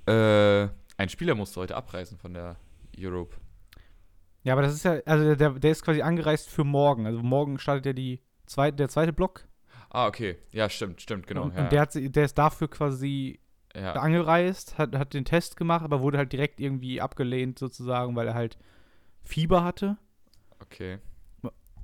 äh, 0.07 0.69
ein 0.97 1.09
Spieler 1.09 1.35
musste 1.35 1.61
heute 1.61 1.75
abreisen 1.75 2.19
von 2.19 2.35
der 2.35 2.57
Europe. 2.99 3.37
Ja, 4.45 4.53
aber 4.53 4.63
das 4.63 4.75
ist 4.75 4.85
ja, 4.85 5.01
also 5.07 5.35
der, 5.35 5.51
der 5.51 5.71
ist 5.71 5.83
quasi 5.83 6.03
angereist 6.03 6.49
für 6.49 6.65
morgen. 6.65 7.07
Also 7.07 7.23
morgen 7.23 7.59
startet 7.59 7.87
ja 7.87 7.93
die 7.93 8.21
zweite, 8.47 8.77
der 8.77 8.89
zweite 8.89 9.13
Block. 9.13 9.47
Ah, 9.95 10.07
okay. 10.07 10.39
Ja, 10.53 10.71
stimmt, 10.71 11.03
stimmt, 11.03 11.27
genau. 11.27 11.43
und, 11.45 11.55
ja, 11.55 11.65
und 11.65 11.73
der, 11.73 11.81
hat, 11.83 11.91
der 11.95 12.25
ist 12.25 12.39
dafür 12.39 12.69
quasi 12.69 13.41
ja. 13.75 13.93
angereist, 13.93 14.79
hat, 14.79 14.97
hat 14.97 15.13
den 15.13 15.27
Test 15.27 15.57
gemacht, 15.57 15.85
aber 15.85 16.01
wurde 16.01 16.17
halt 16.17 16.33
direkt 16.33 16.61
irgendwie 16.61 17.01
abgelehnt 17.03 17.59
sozusagen, 17.59 18.17
weil 18.17 18.27
er 18.27 18.35
halt 18.35 18.57
Fieber 19.23 19.63
hatte. 19.65 19.99
Okay. 20.61 20.99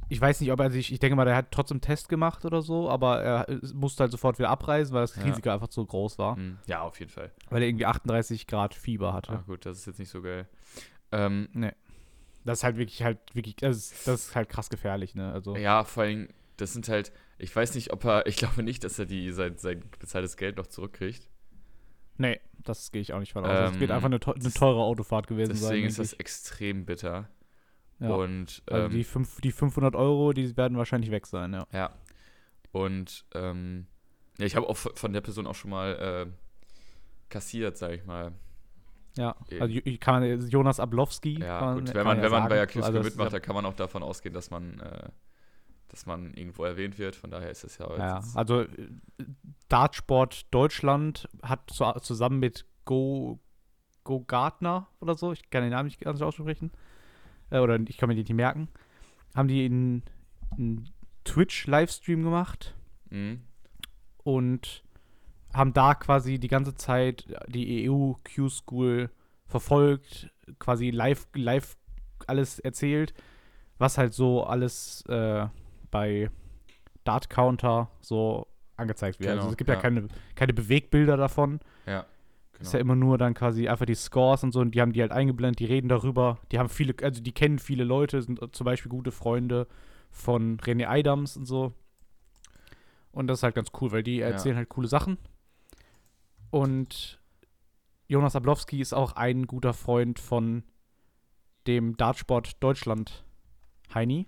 Ich 0.08 0.18
weiß 0.18 0.40
nicht, 0.40 0.50
ob 0.52 0.60
er 0.60 0.70
sich, 0.70 0.90
ich 0.90 1.00
denke 1.00 1.16
mal, 1.16 1.26
der 1.26 1.36
hat 1.36 1.52
trotzdem 1.52 1.82
Test 1.82 2.08
gemacht 2.08 2.46
oder 2.46 2.62
so, 2.62 2.88
aber 2.88 3.20
er 3.20 3.46
musste 3.74 4.04
halt 4.04 4.10
sofort 4.10 4.38
wieder 4.38 4.48
abreisen, 4.48 4.94
weil 4.94 5.02
das 5.02 5.14
Ja. 5.16 5.24
Risiko 5.24 5.50
einfach 5.50 5.68
zu 5.68 5.84
groß 5.84 6.18
war. 6.18 6.36
Hm. 6.36 6.56
Ja, 6.66 6.80
auf 6.80 6.98
jeden 6.98 7.10
Fall. 7.10 7.30
Weil 7.50 7.60
er 7.60 7.68
irgendwie 7.68 7.84
38 7.84 8.46
Grad 8.46 8.74
Fieber 8.74 9.12
hatte. 9.12 9.32
Ah, 9.32 9.44
gut, 9.46 9.66
das 9.66 9.76
ist 9.76 9.86
jetzt 9.86 9.98
nicht 9.98 10.08
so 10.08 10.22
geil. 10.22 10.48
Ähm, 11.12 11.48
Das 12.44 12.60
ist 12.60 12.64
halt 12.64 12.78
wirklich, 12.78 13.02
halt, 13.02 13.18
wirklich, 13.34 13.56
das 13.56 13.76
ist, 13.76 14.08
das 14.08 14.28
ist 14.28 14.34
halt 14.34 14.48
krass 14.48 14.70
gefährlich, 14.70 15.14
ne? 15.14 15.30
Also, 15.30 15.54
Ja, 15.56 15.84
vor 15.84 16.04
allem, 16.04 16.28
das 16.56 16.72
sind 16.72 16.88
halt, 16.88 17.12
ich 17.38 17.54
weiß 17.54 17.74
nicht, 17.74 17.92
ob 17.92 18.04
er, 18.04 18.26
ich 18.26 18.36
glaube 18.36 18.62
nicht, 18.62 18.84
dass 18.84 18.98
er 18.98 19.06
die 19.06 19.30
sein, 19.32 19.56
sein 19.56 19.82
bezahltes 19.98 20.36
Geld 20.36 20.56
noch 20.56 20.66
zurückkriegt. 20.66 21.28
nee, 22.16 22.40
das 22.64 22.90
gehe 22.90 23.00
ich 23.00 23.12
auch 23.12 23.20
nicht 23.20 23.32
von 23.32 23.44
aus. 23.46 23.70
Es 23.70 23.74
Ähm, 23.74 23.80
wird 23.80 23.90
einfach 23.92 24.06
eine, 24.06 24.18
eine 24.20 24.52
teure 24.52 24.80
Autofahrt 24.82 25.26
gewesen 25.28 25.54
sein. 25.54 25.70
Deswegen 25.70 25.86
ist 25.86 25.98
das 25.98 26.12
extrem 26.14 26.84
bitter. 26.84 27.28
ja. 28.00 28.10
Und, 28.10 28.62
Also 28.66 28.86
ähm, 28.86 28.90
die, 28.90 29.04
fünf, 29.04 29.40
die 29.40 29.52
500 29.52 29.94
Euro, 29.94 30.32
die 30.32 30.56
werden 30.56 30.76
wahrscheinlich 30.76 31.10
weg 31.10 31.26
sein, 31.26 31.52
ja. 31.54 31.66
ja. 31.72 31.90
Und, 32.72 33.24
ähm, 33.34 33.86
ja, 34.38 34.46
ich 34.46 34.56
habe 34.56 34.68
auch 34.68 34.76
von 34.76 35.12
der 35.12 35.20
Person 35.20 35.46
auch 35.46 35.54
schon 35.54 35.70
mal 35.70 36.26
äh, 36.28 36.32
kassiert, 37.28 37.76
sag 37.78 37.92
ich 37.92 38.04
mal. 38.04 38.32
Ja, 39.16 39.34
Eben. 39.48 39.62
also 39.62 39.80
kann 40.00 40.20
man, 40.20 40.48
Jonas 40.48 40.78
Ablowski. 40.80 41.40
Ja, 41.40 41.58
kann 41.60 41.78
gut, 41.84 41.94
wenn 41.94 42.04
man, 42.06 42.18
ja 42.18 42.22
wenn 42.24 42.30
man 42.30 42.42
sagen. 42.42 42.48
bei 42.50 42.60
Accused 42.60 42.84
Also 42.84 43.00
mitmacht, 43.02 43.32
dann 43.32 43.42
kann 43.42 43.54
man 43.54 43.66
auch 43.66 43.74
davon 43.74 44.02
ausgehen, 44.02 44.32
dass 44.34 44.50
man, 44.50 44.78
äh, 44.80 45.08
dass 45.88 46.06
man 46.06 46.34
irgendwo 46.34 46.64
erwähnt 46.64 46.98
wird. 46.98 47.16
Von 47.16 47.30
daher 47.30 47.50
ist 47.50 47.64
es 47.64 47.78
ja, 47.78 47.96
Ja, 47.96 48.16
jetzt- 48.16 48.36
also 48.36 48.62
äh, 48.62 48.68
Dartsport 49.68 50.46
Deutschland 50.52 51.28
hat 51.42 51.70
zu, 51.70 51.84
zusammen 52.00 52.38
mit 52.40 52.66
Go, 52.84 53.38
Go 54.04 54.20
Gardner 54.24 54.88
oder 55.00 55.14
so, 55.14 55.32
ich 55.32 55.50
kann 55.50 55.62
den 55.62 55.70
Namen 55.72 55.86
nicht 55.86 56.00
ganz 56.00 56.20
aussprechen, 56.22 56.70
äh, 57.50 57.58
oder 57.58 57.78
ich 57.88 57.96
kann 57.98 58.08
mir 58.08 58.14
den 58.14 58.22
nicht 58.22 58.32
merken, 58.34 58.68
haben 59.34 59.48
die 59.48 59.64
einen, 59.66 60.02
einen 60.52 60.88
Twitch-Livestream 61.24 62.22
gemacht 62.22 62.74
Mhm. 63.10 63.42
und 64.24 64.82
haben 65.54 65.72
da 65.72 65.94
quasi 65.94 66.38
die 66.38 66.48
ganze 66.48 66.74
Zeit 66.74 67.26
die 67.48 67.88
EU 67.90 68.12
Q-School 68.34 69.10
verfolgt, 69.46 70.30
quasi 70.58 70.90
live, 70.90 71.26
live 71.34 71.76
alles 72.26 72.58
erzählt, 72.58 73.14
was 73.78 73.96
halt 73.96 74.12
so 74.12 74.44
alles 74.44 75.02
äh, 75.08 75.46
bei 75.90 76.30
Dart 77.04 77.30
Counter 77.30 77.90
so 78.00 78.46
angezeigt 78.76 79.18
wird. 79.20 79.30
Genau, 79.30 79.40
also 79.42 79.50
es 79.52 79.56
gibt 79.56 79.68
ja, 79.68 79.74
ja. 79.74 79.80
keine, 79.80 80.08
keine 80.34 80.52
Bewegbilder 80.54 81.16
davon. 81.16 81.60
Ja. 81.86 82.00
Ist 82.00 82.06
Genau. 82.58 82.72
ja 82.72 82.78
immer 82.80 82.96
nur 82.96 83.18
dann 83.18 83.34
quasi 83.34 83.68
einfach 83.68 83.86
die 83.86 83.94
Scores 83.94 84.42
und 84.42 84.52
so 84.52 84.60
und 84.60 84.72
die 84.74 84.80
haben 84.80 84.92
die 84.92 85.00
halt 85.00 85.12
eingeblendet, 85.12 85.60
die 85.60 85.64
reden 85.66 85.88
darüber. 85.88 86.38
Die 86.50 86.58
haben 86.58 86.68
viele, 86.68 86.94
also 87.02 87.22
die 87.22 87.32
kennen 87.32 87.58
viele 87.60 87.84
Leute, 87.84 88.20
sind 88.20 88.40
zum 88.54 88.64
Beispiel 88.64 88.90
gute 88.90 89.12
Freunde 89.12 89.68
von 90.10 90.58
René 90.58 90.86
Adams 90.88 91.36
und 91.36 91.46
so. 91.46 91.72
Und 93.12 93.28
das 93.28 93.38
ist 93.38 93.42
halt 93.44 93.54
ganz 93.54 93.68
cool, 93.80 93.92
weil 93.92 94.02
die 94.02 94.16
Ja. 94.16 94.26
erzählen 94.28 94.56
halt 94.56 94.68
coole 94.68 94.88
Sachen. 94.88 95.18
Und 96.50 97.20
Jonas 98.08 98.34
Ablowski 98.36 98.80
ist 98.80 98.92
auch 98.92 99.12
ein 99.12 99.46
guter 99.46 99.72
Freund 99.74 100.18
von 100.18 100.64
dem 101.66 101.96
Dartsport 101.96 102.56
Deutschland 102.62 103.24
Heini. 103.94 104.26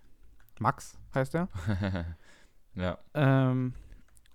Max 0.59 0.99
heißt 1.15 1.35
er. 1.35 1.49
ja. 2.75 2.99
Ähm, 3.15 3.75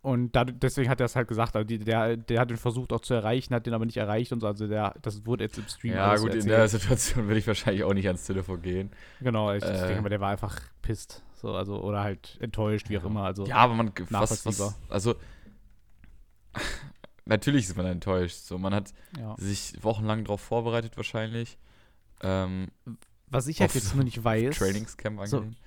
Und 0.02 0.36
da, 0.36 0.44
deswegen 0.46 0.90
hat 0.90 1.00
er 1.00 1.08
es 1.08 1.16
halt 1.16 1.28
gesagt. 1.28 1.56
Also 1.56 1.66
die, 1.66 1.80
der, 1.80 2.16
der 2.18 2.40
hat 2.40 2.52
ihn 2.52 2.58
versucht 2.58 2.94
auch 2.94 3.00
zu 3.02 3.14
erreichen, 3.16 3.56
hat 3.56 3.66
den 3.66 3.74
aber 3.74 3.86
nicht 3.86 3.98
erreicht 3.98 4.32
und 4.32 4.40
so. 4.42 4.48
Also 4.48 4.68
der, 4.68 4.94
das 5.02 5.26
wurde 5.26 5.44
jetzt 5.46 5.58
im 5.58 5.68
Stream. 5.68 5.94
Ja, 5.94 6.16
gut, 6.18 6.30
in 6.30 6.36
erzählt. 6.36 6.52
der 6.52 6.68
Situation 6.68 7.26
würde 7.28 7.40
ich 7.40 7.48
wahrscheinlich 7.48 7.84
auch 7.84 7.94
nicht 7.94 8.06
ans 8.08 8.26
Telefon 8.26 8.62
gehen. 8.62 8.92
Genau, 9.20 9.52
ich, 9.54 9.64
Äh. 9.64 9.88
denke 9.88 10.02
mal, 10.04 10.10
der 10.10 10.20
war 10.22 10.30
einfach 10.32 10.60
pisst. 10.82 11.24
So, 11.34 11.56
also, 11.56 11.82
oder 11.82 12.02
halt 12.04 12.38
enttäuscht, 12.40 12.90
wie 12.90 12.98
auch 12.98 13.06
immer. 13.06 13.24
Also, 13.24 13.46
Ja, 13.46 13.58
aber 13.58 13.74
man, 13.74 13.92
was, 14.10 14.46
was, 14.46 14.76
also, 14.90 15.16
natürlich 17.26 17.66
ist 17.66 17.76
man 17.78 17.86
enttäuscht. 17.88 18.38
So, 18.38 18.58
man 18.58 18.74
hat 18.74 18.94
ja. 19.20 19.36
sich 19.38 19.74
wochenlang 19.82 20.24
darauf 20.24 20.42
vorbereitet 20.42 20.98
wahrscheinlich. 20.98 21.58
Ähm, 22.22 22.68
Was 23.30 23.48
ich 23.48 23.60
halt 23.60 23.74
jetzt 23.76 23.96
nur 23.96 24.04
nicht 24.04 24.24
weiß. 24.24 24.58
Trainingscamp 24.58 25.28
so, 25.28 25.38
angelehnt. 25.38 25.58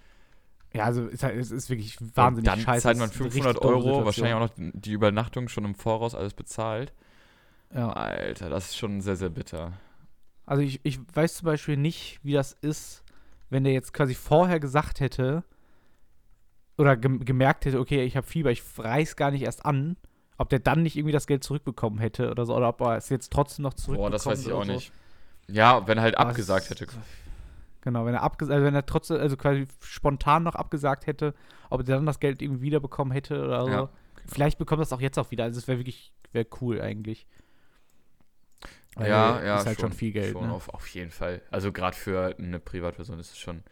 Ja, 0.75 0.85
also 0.85 1.07
es 1.07 1.15
ist, 1.15 1.23
halt- 1.23 1.37
es 1.39 1.51
ist 1.51 1.71
wirklich 1.71 2.01
Und 2.01 2.17
wahnsinnig 2.17 2.51
dann 2.51 2.61
scheiße. 2.61 2.83
zahlt 2.83 2.99
man 2.99 3.09
Es 3.09 3.15
ist 3.15 3.21
eine 3.21 3.31
500 3.31 3.57
richtig 3.57 3.71
dumme 3.71 3.85
Euro, 3.93 4.05
wahrscheinlich 4.05 4.35
auch 4.35 4.41
noch 4.41 4.53
die 4.57 4.93
Übernachtung 4.93 5.49
schon 5.49 5.65
im 5.65 5.75
Voraus 5.75 6.15
alles 6.15 6.35
bezahlt. 6.35 6.93
Ja. 7.75 7.91
Alter, 7.91 8.49
das 8.51 8.67
ist 8.67 8.77
schon 8.77 9.01
sehr, 9.01 9.17
sehr 9.17 9.31
bitter. 9.31 9.73
Also 10.47 10.63
ich, 10.63 10.81
ich 10.83 10.99
weiß 11.15 11.37
zum 11.37 11.47
Beispiel 11.47 11.77
nicht, 11.77 12.21
wie 12.23 12.33
das 12.33 12.53
ist, 12.53 13.03
wenn 13.51 13.65
der 13.65 13.73
jetzt 13.73 13.93
quasi 13.93 14.15
vorher 14.15 14.61
gesagt 14.61 15.01
hätte 15.01 15.43
oder 16.77 16.97
gem 16.97 17.25
gemerkt 17.25 17.65
hätte, 17.65 17.81
okay, 17.81 18.05
ich 18.05 18.17
habe 18.17 18.27
Fieber, 18.27 18.51
ich 18.51 18.63
reiß 18.79 19.17
gar 19.17 19.31
nicht 19.31 19.43
erst 19.43 19.65
an, 19.67 19.97
ob 20.37 20.49
der 20.49 20.61
dann 20.61 20.83
nicht 20.83 20.97
irgendwie 20.97 21.13
das 21.13 21.27
Geld 21.27 21.43
zurückbekommen 21.45 21.99
hätte 21.99 22.31
oder 22.31 22.47
so, 22.47 22.55
oder 22.57 22.69
ob 22.69 22.81
er 22.83 22.97
es 22.97 23.09
jetzt 23.09 23.33
trotzdem 23.33 23.65
noch 23.65 23.75
zurückbekommt. 23.75 24.11
Boah, 24.11 24.11
das 24.11 24.27
weiß 24.27 24.47
ich 24.47 24.53
auch 24.53 24.65
so. 24.65 24.73
nicht. 24.73 24.93
Ja, 25.49 25.87
wenn 25.87 25.99
er 25.99 26.03
halt 26.05 26.17
Aber 26.19 26.31
es 26.31 26.37
abgesagt 26.37 26.71
hätte. 26.71 26.87
Genau, 27.89 28.05
wenn 28.05 28.13
er 28.13 28.23
abgesagt, 28.23 28.53
also 28.55 28.67
wenn 28.67 28.75
er 28.75 28.85
trotzdem, 28.85 29.17
also 29.17 29.39
quasi 29.39 29.67
spontan 29.81 30.43
noch 30.43 30.55
abgesagt 30.55 31.07
hätte, 31.07 31.33
ob 31.71 31.81
er 31.81 31.85
dann 31.85 32.05
das 32.05 32.21
Geld 32.21 32.43
irgendwie 32.43 32.61
wiederbekommen 32.61 33.15
hätte 33.15 33.43
oder 33.43 33.65
so. 33.65 33.71
Ja, 33.71 33.89
Vielleicht 34.27 34.59
bekommt 34.59 34.81
er 34.81 34.83
es 34.83 34.93
auch 34.93 35.01
jetzt 35.01 35.19
auch 35.19 35.31
wieder. 35.31 35.45
Also 35.45 35.59
es 35.59 35.67
wäre 35.69 35.79
wirklich, 35.79 36.13
wäre 36.33 36.47
cool 36.61 36.83
eigentlich. 36.83 37.27
Weil 38.95 39.09
Ja, 39.09 39.43
ja. 39.43 39.57
Ist 39.57 39.65
halt 39.65 39.81
schon, 39.81 39.93
viel 39.93 40.13
Geld. 40.13 40.33
Schon 40.33 40.49
ne? 40.49 40.53
auf, 40.53 40.69
auf 40.69 40.87
jeden 40.89 41.11
Fall. 41.11 41.41
Also 41.51 41.73
gerade 41.73 41.97
für 41.97 42.37
eine 42.39 42.59
Privatperson 42.59 43.19
ist 43.19 43.31
es 43.31 43.39
schon, 43.39 43.63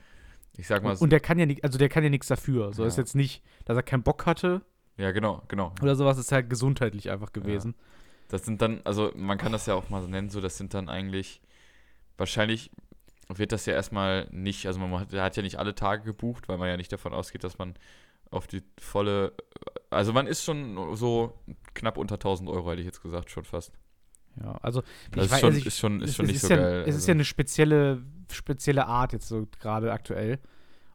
ich 0.56 0.66
sag 0.66 0.82
mal, 0.82 0.92
Und, 0.92 1.02
und 1.02 1.10
der 1.10 1.20
kann 1.20 1.38
ja 1.38 1.44
nicht, 1.44 1.62
also 1.62 1.76
der 1.76 1.90
kann 1.90 2.02
ja 2.02 2.08
nichts 2.08 2.28
dafür. 2.28 2.72
So 2.72 2.84
Ja. 2.84 2.88
ist 2.88 2.96
jetzt 2.96 3.14
nicht, 3.14 3.42
dass 3.66 3.76
er 3.76 3.82
keinen 3.82 4.02
Bock 4.02 4.24
hatte 4.24 4.62
ja 4.96 5.10
genau, 5.10 5.42
genau. 5.48 5.74
oder 5.82 5.94
sowas, 5.94 6.16
ist 6.16 6.32
halt 6.32 6.48
gesundheitlich 6.48 7.10
einfach 7.10 7.34
gewesen. 7.34 7.74
Das 8.28 8.46
sind 8.46 8.62
dann, 8.62 8.80
also 8.84 9.12
man 9.14 9.36
kann 9.36 9.52
das 9.52 9.66
ja 9.66 9.74
auch 9.74 9.90
mal 9.90 10.00
so 10.00 10.08
nennen, 10.08 10.30
so 10.30 10.40
das 10.40 10.56
sind 10.56 10.72
dann 10.72 10.88
eigentlich, 10.88 11.42
wahrscheinlich 12.16 12.70
wird 13.28 13.52
das 13.52 13.66
ja 13.66 13.74
erstmal 13.74 14.28
nicht, 14.30 14.66
also 14.66 14.78
man 14.78 15.00
hat, 15.00 15.12
ja 15.36 15.42
nicht 15.42 15.58
alle 15.58 15.74
Tage 15.74 16.04
gebucht, 16.04 16.48
weil 16.48 16.58
man 16.58 16.68
ja 16.68 16.76
nicht 16.76 16.92
davon 16.92 17.12
ausgeht, 17.12 17.44
dass 17.44 17.58
man 17.58 17.74
auf 18.30 18.46
die 18.46 18.62
volle, 18.78 19.32
also 19.90 20.12
man 20.12 20.26
ist 20.26 20.44
schon 20.44 20.96
so 20.96 21.32
knapp 21.74 21.96
unter 21.98 22.14
1000 22.16 22.48
Euro, 22.48 22.70
hätte 22.70 22.80
ich 22.80 22.86
jetzt 22.86 23.02
gesagt, 23.02 23.30
schon 23.30 23.44
fast. 23.44 23.72
Ja, 24.42 24.52
also 24.62 24.82
Das 25.12 25.26
ich 25.26 25.32
ist 25.32 25.36
weiß- 25.36 25.40
schon, 25.40 25.46
also 25.48 25.58
ich- 25.58 25.66
ist 25.66 25.78
schon, 25.78 26.00
ist 26.02 26.10
es, 26.10 26.16
schon 26.16 26.26
nicht 26.26 26.36
ist 26.36 26.42
so 26.42 26.48
ja, 26.50 26.56
geil. 26.56 26.80
Es 26.82 26.88
ist 26.88 26.94
also. 27.02 27.08
ja 27.08 27.14
eine 27.14 27.24
spezielle, 27.24 28.02
spezielle 28.30 28.86
Art 28.86 29.12
jetzt 29.12 29.28
so 29.28 29.46
gerade 29.60 29.92
aktuell. 29.92 30.38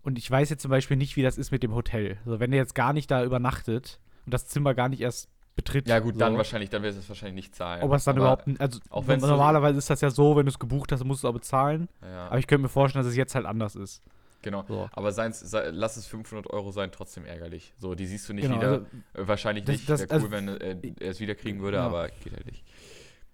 Und 0.04 0.18
ich 0.18 0.30
weiß 0.30 0.50
jetzt 0.50 0.62
zum 0.62 0.72
Beispiel 0.72 0.98
nicht, 0.98 1.16
wie 1.16 1.24
das 1.24 1.38
ist 1.38 1.52
mit 1.52 1.64
dem 1.64 1.74
Hotel. 1.74 2.18
Also 2.26 2.40
wenn 2.40 2.52
der 2.52 2.60
jetzt 2.60 2.76
gar 2.76 2.94
nicht 2.94 3.10
da 3.10 3.24
übernachtet 3.24 4.00
und 4.26 4.34
das 4.34 4.48
Zimmer 4.48 4.74
gar 4.76 4.90
nicht 4.90 5.02
erst 5.02 5.30
betritt. 5.56 5.88
ja 5.88 6.00
gut, 6.00 6.20
dann 6.20 6.34
so, 6.34 6.38
wahrscheinlich, 6.38 6.70
dann 6.70 6.82
wird 6.84 6.96
es 6.96 7.08
wahrscheinlich 7.10 7.36
nicht 7.36 7.56
zahlen. 7.56 7.84
Ob 7.84 7.94
es 7.94 8.04
dann 8.06 8.16
Aber- 8.18 8.22
überhaupt, 8.44 8.62
also 8.62 8.80
auch 8.90 9.08
wenn's 9.08 9.22
so- 9.24 9.30
normalerweise 9.30 9.78
ist 9.78 9.90
das 9.90 10.02
ja 10.02 10.10
so, 10.10 10.36
wenn 10.36 10.46
du 10.46 10.50
es 10.52 10.60
gebucht 10.60 10.92
hast, 10.92 11.04
musst 11.04 11.24
du 11.24 11.28
es 11.28 11.30
auch 11.30 11.34
bezahlen. 11.36 11.90
Ja, 12.02 12.28
Aber 12.28 12.40
ich 12.40 12.48
könnte 12.48 12.64
mir 12.64 12.70
vorstellen, 12.70 13.04
dass 13.04 13.12
es 13.12 13.18
jetzt 13.18 13.36
halt 13.36 13.46
anders 13.46 13.76
ist. 13.76 14.02
genau. 14.42 14.64
So. 14.68 14.90
Aber 14.94 15.12
sein's, 15.12 15.40
sei, 15.40 15.70
lass 15.72 15.98
es 15.98 16.08
500 16.08 16.50
Euro 16.50 16.72
sein, 16.72 16.92
trotzdem 16.92 17.26
ärgerlich. 17.26 17.74
So, 17.78 17.94
die 17.96 18.08
siehst 18.08 18.28
du 18.30 18.34
nicht 18.34 18.44
Genau, 18.46 18.58
wieder. 18.58 18.68
also, 18.72 18.86
Äh, 19.14 19.28
Wahrscheinlich 19.28 19.66
Das- 19.66 19.76
nicht. 19.76 19.90
das- 19.90 20.00
Wäre 20.02 20.10
cool, 20.10 20.16
also- 20.16 20.32
wenn 20.32 20.48
äh, 20.48 20.94
er 21.00 21.12
es 21.12 21.20
wiederkriegen 21.20 21.62
würde, 21.62 21.78
Ja. 21.78 21.86
aber 21.86 22.08
geht 22.10 22.34
halt 22.34 22.46
nicht. 22.46 22.64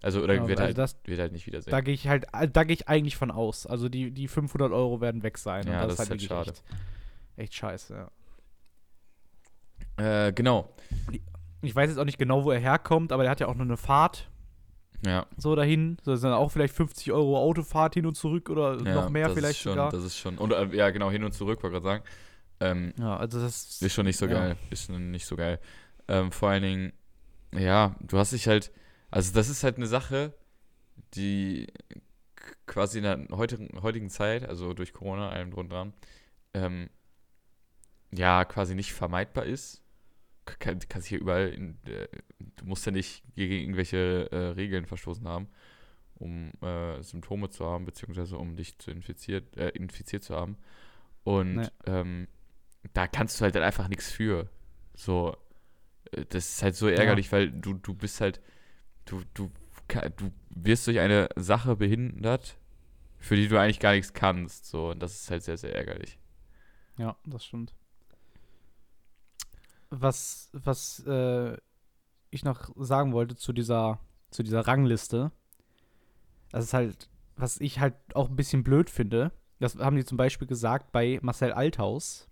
Also, 0.01 0.21
oder 0.21 0.35
Ja, 0.35 0.41
wird, 0.47 0.59
also 0.59 0.63
halt, 0.67 0.77
das- 0.77 0.97
wird 1.05 1.19
halt 1.19 1.31
nicht 1.31 1.47
wiedersehen. 1.47 1.71
da 1.71 1.81
gehe 1.81 1.93
ich 1.93 2.07
halt, 2.07 2.25
da 2.53 2.63
gehe 2.63 2.73
ich 2.75 2.87
eigentlich 2.87 3.15
von 3.15 3.31
aus. 3.31 3.65
Also 3.65 3.89
die, 3.89 4.11
die 4.11 4.27
500 4.27 4.71
Euro 4.71 5.01
werden 5.01 5.23
weg 5.23 5.37
sein. 5.39 5.65
Ja, 5.67 5.81
und 5.81 5.87
das 5.87 5.93
ist 5.93 5.99
halt 5.99 6.09
wirklich 6.09 6.27
schade. 6.27 6.51
Echt, 6.51 6.63
echt 7.37 7.53
scheiße, 7.55 7.93
ja. 9.97 10.27
Äh, 10.27 10.33
genau. 10.33 10.69
Ich 11.67 11.75
weiß 11.75 11.89
jetzt 11.89 11.99
auch 11.99 12.05
nicht 12.05 12.17
genau, 12.17 12.43
wo 12.43 12.51
er 12.51 12.59
herkommt, 12.59 13.11
aber 13.11 13.23
der 13.23 13.31
hat 13.31 13.39
ja 13.39 13.47
auch 13.47 13.55
nur 13.55 13.65
eine 13.65 13.77
Fahrt 13.77 14.29
Ja, 15.05 15.25
so 15.37 15.55
dahin. 15.55 15.97
So 16.01 16.11
das 16.11 16.21
sind 16.21 16.31
dann 16.31 16.39
auch 16.39 16.51
vielleicht 16.51 16.73
50 16.73 17.11
Euro 17.11 17.37
Autofahrt 17.37 17.93
hin 17.93 18.05
und 18.05 18.15
zurück 18.15 18.49
oder 18.49 18.77
ja 18.83 18.95
noch 18.95 19.09
mehr 19.09 19.29
vielleicht 19.29 19.59
schon, 19.61 19.73
sogar. 19.73 19.91
Das 19.91 20.03
ist 20.03 20.17
schon. 20.17 20.37
Und, 20.37 20.51
äh, 20.51 20.75
ja, 20.75 20.89
genau, 20.89 21.11
hin 21.11 21.23
und 21.23 21.33
zurück, 21.33 21.61
wollte 21.63 21.79
gerade 21.79 21.85
sagen. 21.85 22.03
Ähm, 22.59 22.93
Ja, 22.97 23.17
also 23.17 23.39
das 23.39 23.81
ist 23.81 23.93
schon 23.93 24.05
nicht 24.05 24.17
so 24.17 24.25
ja. 24.25 24.33
geil. 24.33 24.57
Ist 24.69 24.85
schon 24.87 25.11
nicht 25.11 25.25
so 25.25 25.35
geil. 25.35 25.59
Ähm, 26.07 26.31
vor 26.31 26.49
allen 26.49 26.63
Dingen, 26.63 26.93
ja, 27.53 27.95
du 28.01 28.17
hast 28.17 28.31
dich 28.33 28.47
halt. 28.47 28.71
Also, 29.11 29.33
das 29.33 29.49
ist 29.49 29.63
halt 29.63 29.77
eine 29.77 29.87
Sache, 29.87 30.33
die 31.13 31.67
quasi 32.65 32.97
in 32.99 33.03
der 33.03 33.27
heutigen, 33.31 33.81
heutigen 33.81 34.09
Zeit, 34.09 34.47
also 34.47 34.73
durch 34.73 34.93
Corona, 34.93 35.29
allem 35.29 35.51
drum 35.51 35.65
und 35.65 35.71
dran, 35.71 35.93
ähm, 36.53 36.89
ja, 38.11 38.45
quasi 38.45 38.75
nicht 38.75 38.93
vermeidbar 38.93 39.45
ist. 39.45 39.81
Kannst 40.59 41.07
hier 41.07 41.19
überall, 41.19 41.49
in, 41.49 41.77
äh, 41.85 42.07
du 42.57 42.65
musst 42.65 42.85
ja 42.85 42.91
nicht 42.91 43.23
gegen 43.35 43.53
irgendwelche 43.53 44.31
äh, 44.31 44.37
Regeln 44.49 44.85
verstoßen 44.85 45.27
haben, 45.27 45.47
um 46.15 46.51
äh, 46.61 47.01
Symptome 47.03 47.49
zu 47.49 47.65
haben, 47.65 47.85
beziehungsweise 47.85 48.37
um 48.37 48.55
dich 48.55 48.77
zu 48.79 48.91
infiziert, 48.91 49.55
äh, 49.57 49.69
infiziert 49.69 50.23
zu 50.23 50.35
haben. 50.35 50.57
Und 51.23 51.55
Nee. 51.55 51.67
ähm, 51.85 52.27
da 52.93 53.07
kannst 53.07 53.39
du 53.39 53.43
halt 53.43 53.55
dann 53.55 53.63
einfach 53.63 53.87
nichts 53.89 54.11
für. 54.11 54.49
So, 54.95 55.35
äh, 56.11 56.25
das 56.29 56.49
ist 56.49 56.63
halt 56.63 56.75
so 56.75 56.87
ärgerlich, 56.87 57.31
weil 57.31 57.51
du, 57.51 57.73
du 57.73 57.93
bist 57.93 58.21
halt, 58.21 58.41
du, 59.05 59.21
du, 59.33 59.51
du 60.17 60.31
wirst 60.49 60.87
durch 60.87 60.99
eine 60.99 61.29
Sache 61.35 61.75
behindert, 61.75 62.57
für 63.19 63.35
die 63.35 63.47
du 63.47 63.59
eigentlich 63.59 63.79
gar 63.79 63.93
nichts 63.93 64.13
kannst. 64.13 64.65
So, 64.67 64.91
und 64.91 64.99
das 65.01 65.13
ist 65.21 65.31
halt 65.31 65.43
sehr, 65.43 65.57
sehr 65.57 65.75
ärgerlich. 65.75 66.17
Ja, 66.97 67.15
das 67.25 67.45
stimmt. 67.45 67.73
Was, 69.89 70.49
was 70.53 70.99
äh, 71.05 71.57
ich 72.29 72.43
noch 72.43 72.69
sagen 72.75 73.13
wollte 73.13 73.35
zu 73.35 73.53
dieser, 73.53 73.99
zu 74.31 74.43
dieser 74.43 74.67
Rangliste, 74.67 75.31
das 76.51 76.65
ist 76.65 76.73
halt, 76.73 77.09
was 77.35 77.59
ich 77.59 77.79
halt 77.79 77.95
auch 78.13 78.29
ein 78.29 78.35
bisschen 78.35 78.63
blöd 78.63 78.89
finde, 78.89 79.31
das 79.59 79.75
haben 79.77 79.95
die 79.95 80.05
zum 80.05 80.17
Beispiel 80.17 80.47
gesagt 80.47 80.91
bei 80.91 81.19
Marcel 81.21 81.51
Althaus. 81.51 82.29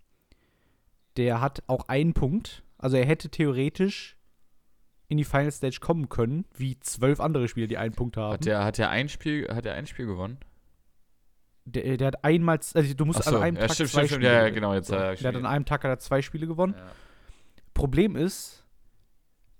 Der 1.18 1.42
hat 1.42 1.64
auch 1.68 1.88
einen 1.88 2.14
Punkt, 2.14 2.64
also 2.78 2.98
er 2.98 3.06
hätte 3.06 3.30
theoretisch 3.30 4.18
in 5.08 5.18
die 5.18 5.24
Final 5.24 5.52
Stage 5.52 5.80
kommen 5.80 6.10
können, 6.10 6.46
wie 6.56 6.80
zwölf 6.80 7.20
andere 7.20 7.48
Spieler, 7.48 7.68
die 7.68 7.78
einen 7.78 7.94
Punkt 7.94 8.18
haben. 8.18 8.34
Hat 8.34 8.46
der, 8.46 8.64
hat 8.64 8.78
der 8.78 8.90
ein 8.90 9.08
Spiel, 9.08 9.48
hat 9.54 9.66
der 9.66 9.76
ein 9.76 9.88
Spiel 9.88 10.06
gewonnen? 10.06 10.40
Der, 11.66 11.98
der 11.98 12.08
hat 12.08 12.24
einmal, 12.24 12.60
also 12.74 12.94
du 12.94 13.06
musst 13.06 13.24
so, 13.24 13.36
an 13.36 13.42
einem 13.42 13.58
ja, 13.58 13.68
Tag 13.68 13.76
stimmt, 13.76 13.90
zwei 13.90 14.06
stimmt, 14.06 14.24
Spiele 14.24 14.34
ja, 14.34 14.44
ja, 14.44 14.50
genau, 14.50 14.74
jetzt, 14.74 14.92
äh, 14.92 15.16
Der 15.16 15.28
hat 15.30 15.36
an 15.36 15.46
einem 15.46 15.66
Tag 15.66 15.84
hat 15.84 15.90
er 15.90 16.00
zwei 16.00 16.22
Spiele 16.22 16.48
gewonnen. 16.48 16.76
Ja. 16.78 16.92
Problem 17.76 18.16
ist, 18.16 18.66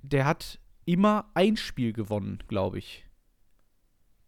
der 0.02 0.26
hat 0.26 0.60
immer 0.86 1.30
ein 1.36 1.56
Spiel 1.58 1.94
gewonnen, 1.94 2.40
glaube 2.48 2.80
ich. 2.80 3.06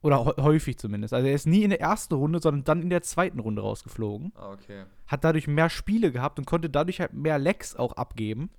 Oder 0.01 0.25
hä- 0.25 0.41
häufig 0.41 0.77
zumindest. 0.77 1.13
Also 1.13 1.27
er 1.27 1.34
ist 1.34 1.48
nie 1.48 1.63
in 1.63 1.72
der 1.72 1.82
ersten 1.82 2.13
Runde, 2.13 2.39
sondern 2.39 2.63
dann 2.63 2.82
in 2.84 2.89
der 2.91 3.01
zweiten 3.01 3.39
Runde 3.39 3.62
rausgeflogen. 3.63 4.32
Ah, 4.36 4.51
okay. 4.51 4.86
Hat 5.08 5.24
dadurch 5.24 5.48
mehr 5.48 5.70
Spiele 5.70 6.12
gehabt 6.12 6.38
und 6.38 6.46
konnte 6.46 6.70
dadurch 6.70 7.00
halt 7.00 7.13
mehr 7.13 7.39
Lecks 7.39 7.75
auch 7.75 7.94
abgeben, 7.94 8.50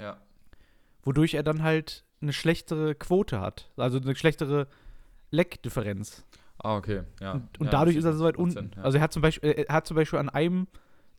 Ja. 0.00 0.18
wodurch 1.02 1.34
er 1.34 1.42
dann 1.42 1.62
halt 1.62 2.04
eine 2.20 2.32
schlechtere 2.32 2.94
Quote 2.94 3.40
hat. 3.40 3.70
Also 3.76 3.98
eine 3.98 4.14
schlechtere 4.14 4.68
Leck-Differenz. 5.30 6.24
Ah, 6.58 6.76
okay. 6.76 7.02
Ja. 7.20 7.32
Und, 7.32 7.60
und 7.60 7.66
ja, 7.66 7.70
dadurch 7.72 7.96
ist 7.96 8.04
er 8.04 8.12
so 8.14 8.24
weit 8.24 8.36
unten. 8.36 8.70
Ja. 8.76 8.82
Also 8.82 8.98
er 8.98 9.02
hat 9.02 9.12
zum 9.12 9.22
Beispiel, 9.22 9.50
er 9.50 9.74
hat 9.74 9.86
zum 9.86 9.96
Beispiel 9.96 10.18
an 10.18 10.28
einem 10.28 10.68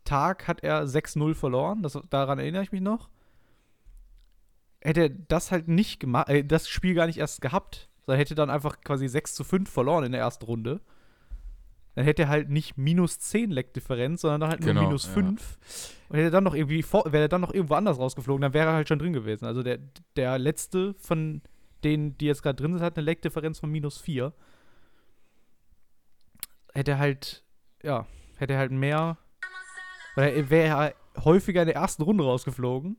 Tag 0.06 0.48
hat 0.48 0.64
er 0.64 0.86
6-0 0.88 1.34
verloren. 1.36 1.84
Das, 1.84 2.00
daran 2.10 2.40
erinnere 2.40 2.64
ich 2.64 2.72
mich 2.72 2.82
noch. 2.82 3.10
Hätte 4.82 5.02
er 5.02 5.10
das 5.10 5.52
halt 5.52 5.68
nicht 5.68 6.00
gemacht, 6.00 6.30
äh, 6.30 6.44
das 6.44 6.70
Spiel 6.70 6.94
gar 6.94 7.08
nicht 7.08 7.18
erst 7.18 7.42
gehabt, 7.42 7.90
sondern 8.06 8.20
hätte 8.20 8.36
dann 8.36 8.50
einfach 8.50 8.82
quasi 8.82 9.08
6 9.08 9.36
zu 9.36 9.44
5 9.44 9.70
verloren 9.70 10.06
in 10.06 10.12
der 10.12 10.22
ersten 10.22 10.46
Runde. 10.46 10.82
Dann 11.96 12.06
hätte 12.06 12.24
er 12.24 12.30
halt 12.30 12.50
nicht 12.50 12.78
minus 12.78 13.20
10 13.20 13.50
Leckdifferenz, 13.50 14.22
sondern 14.22 14.42
dann 14.42 14.50
halt 14.52 14.60
nur 14.62 14.70
Genau, 14.70 14.84
minus 14.84 15.08
ja. 15.08 15.14
5. 15.14 15.60
Und 16.10 16.18
hätte 16.18 16.30
dann 16.30 16.44
noch 16.44 16.54
irgendwie 16.54 16.84
vor, 16.84 17.06
wäre 17.06 17.24
er 17.24 17.28
dann 17.28 17.42
noch 17.42 17.54
irgendwo 17.54 17.74
anders 17.74 17.98
rausgeflogen, 17.98 18.42
dann 18.42 18.54
wäre 18.54 18.68
er 18.70 18.74
halt 18.76 18.88
schon 18.88 19.00
drin 19.00 19.14
gewesen. 19.14 19.46
Also 19.46 19.64
der, 19.64 19.80
der 20.16 20.38
letzte 20.38 20.94
von 20.94 21.42
denen, 21.84 22.18
die 22.18 22.26
jetzt 22.26 22.44
gerade 22.44 22.56
drin 22.56 22.74
sind, 22.74 22.84
hat 22.84 22.98
eine 22.98 23.06
Leckdifferenz 23.06 23.60
von 23.60 23.72
minus 23.72 23.98
4. 23.98 24.32
Hätte 26.74 26.92
er 26.92 27.00
halt, 27.00 27.44
ja, 27.82 28.06
hätte 28.38 28.54
er 28.54 28.60
halt 28.60 28.72
mehr. 28.72 29.18
Oder 30.16 30.50
wäre 30.50 30.94
er 31.16 31.24
häufiger 31.24 31.62
in 31.64 31.68
der 31.68 31.76
ersten 31.76 32.04
Runde 32.04 32.24
rausgeflogen, 32.24 32.98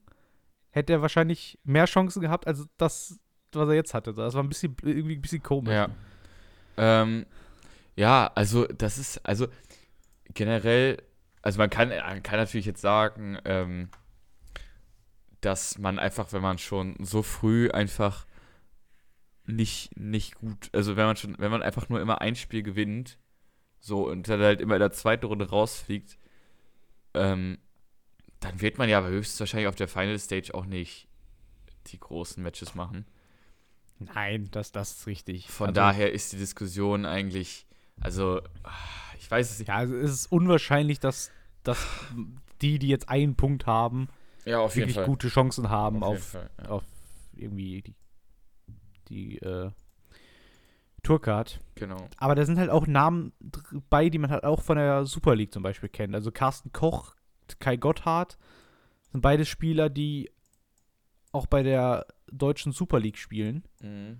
hätte 0.78 0.94
er 0.94 1.02
wahrscheinlich 1.02 1.58
mehr 1.64 1.85
Chancen 1.85 2.20
gehabt, 2.20 2.47
als 2.47 2.66
das, 2.76 3.20
was 3.52 3.68
er 3.68 3.75
jetzt 3.75 3.94
hatte. 3.94 4.14
Das 4.14 4.35
war 4.35 4.42
ein 4.42 4.49
bisschen, 4.49 4.76
irgendwie 4.82 5.16
ein 5.16 5.23
bisschen 5.23 5.42
komisch. 5.42 5.75
Ja. 5.75 5.88
Ähm, 6.76 7.26
ja, 7.97 8.30
also 8.35 8.66
das 8.66 8.99
ist, 8.99 9.18
also 9.26 9.49
generell, 10.35 11.02
also 11.42 11.58
man 11.58 11.70
kann, 11.70 11.88
man 11.88 12.23
kann 12.23 12.38
natürlich 12.38 12.66
jetzt 12.66 12.80
sagen, 12.80 13.38
ähm, 13.44 13.90
dass 15.40 15.78
man 15.78 15.99
einfach, 15.99 16.32
wenn 16.32 16.42
man 16.42 16.58
schon 16.58 16.97
so 17.00 17.23
früh 17.23 17.70
einfach 17.70 18.26
nicht, 19.47 19.97
nicht 19.99 20.37
gut, 20.37 20.70
also 20.73 20.97
wenn 20.97 21.06
man 21.06 21.16
schon, 21.16 21.37
wenn 21.38 21.50
man 21.50 21.62
einfach 21.62 21.88
nur 21.88 22.00
immer 22.00 22.20
ein 22.20 22.37
Spiel 22.37 22.62
gewinnt, 22.62 23.18
so 23.80 24.08
und 24.08 24.28
dann 24.28 24.40
halt 24.40 24.61
immer 24.61 24.75
in 24.75 24.80
der 24.80 24.92
zweiten 24.92 25.26
Runde 25.26 25.49
rausfliegt, 25.49 26.18
ähm, 27.14 27.58
dann 28.40 28.61
wird 28.61 28.78
man 28.78 28.88
ja 28.88 29.04
höchstwahrscheinlich 29.04 29.68
auf 29.68 29.75
der 29.75 29.88
Final 29.88 30.18
Stage 30.18 30.54
auch 30.54 30.66
nicht 30.66 31.09
die 31.88 31.99
großen 31.99 32.42
Matches 32.42 32.75
machen. 32.75 33.07
Nein, 33.99 34.49
das, 34.52 34.71
das 34.73 34.92
ist 34.92 35.07
richtig. 35.07 35.49
Von 35.50 35.68
Also, 35.68 35.80
daher 35.80 36.12
ist 36.12 36.33
die 36.33 36.37
Diskussion 36.37 37.04
eigentlich, 37.04 37.66
also 38.00 38.40
ich 39.18 39.28
weiß 39.30 39.50
es 39.50 39.59
nicht. 39.59 39.68
Ja, 39.68 39.76
also 39.76 39.97
es 39.97 40.11
ist 40.12 40.33
unwahrscheinlich, 40.33 41.00
dass, 41.00 41.30
dass 41.64 41.85
die, 42.62 42.78
die 42.78 42.88
jetzt 42.88 43.09
einen 43.09 43.35
Punkt 43.35 43.66
haben, 43.66 44.09
Ja, 44.45 44.61
auf 44.61 44.76
wirklich 44.76 45.02
gute 45.04 45.28
Chancen 45.28 45.68
haben 45.68 46.02
Auf 46.04 46.16
auf, 46.16 46.23
Fall, 46.28 46.50
ja. 46.62 46.68
auf 46.68 46.85
irgendwie 47.35 47.83
die, 47.83 47.95
die 49.09 49.38
äh, 49.38 49.71
Tourcard. 51.02 51.61
Genau. 51.75 52.09
Aber 52.18 52.35
da 52.35 52.45
sind 52.45 52.59
halt 52.59 52.71
auch 52.71 52.87
Namen 52.87 53.33
bei, 53.90 54.09
die 54.11 54.18
man 54.18 54.30
halt 54.30 54.45
auch 54.45 54.62
von 54.62 54.76
der 54.76 55.07
Super 55.07 55.35
League 55.35 55.52
zum 55.52 55.62
Beispiel 55.62 55.88
kennt. 55.88 56.14
Also 56.14 56.30
Carsten 56.33 56.73
Koch, 56.73 57.14
Kai 57.61 57.76
Gotthard 57.76 58.38
sind 59.12 59.21
beide 59.21 59.45
Spieler, 59.45 59.88
die 59.88 60.31
auch 61.33 61.47
bei 61.47 61.62
der 61.62 62.07
deutschen 62.31 62.73
Super 62.73 63.00
League 63.00 63.19
spielen. 63.19 63.64
Mhm. 63.81 64.19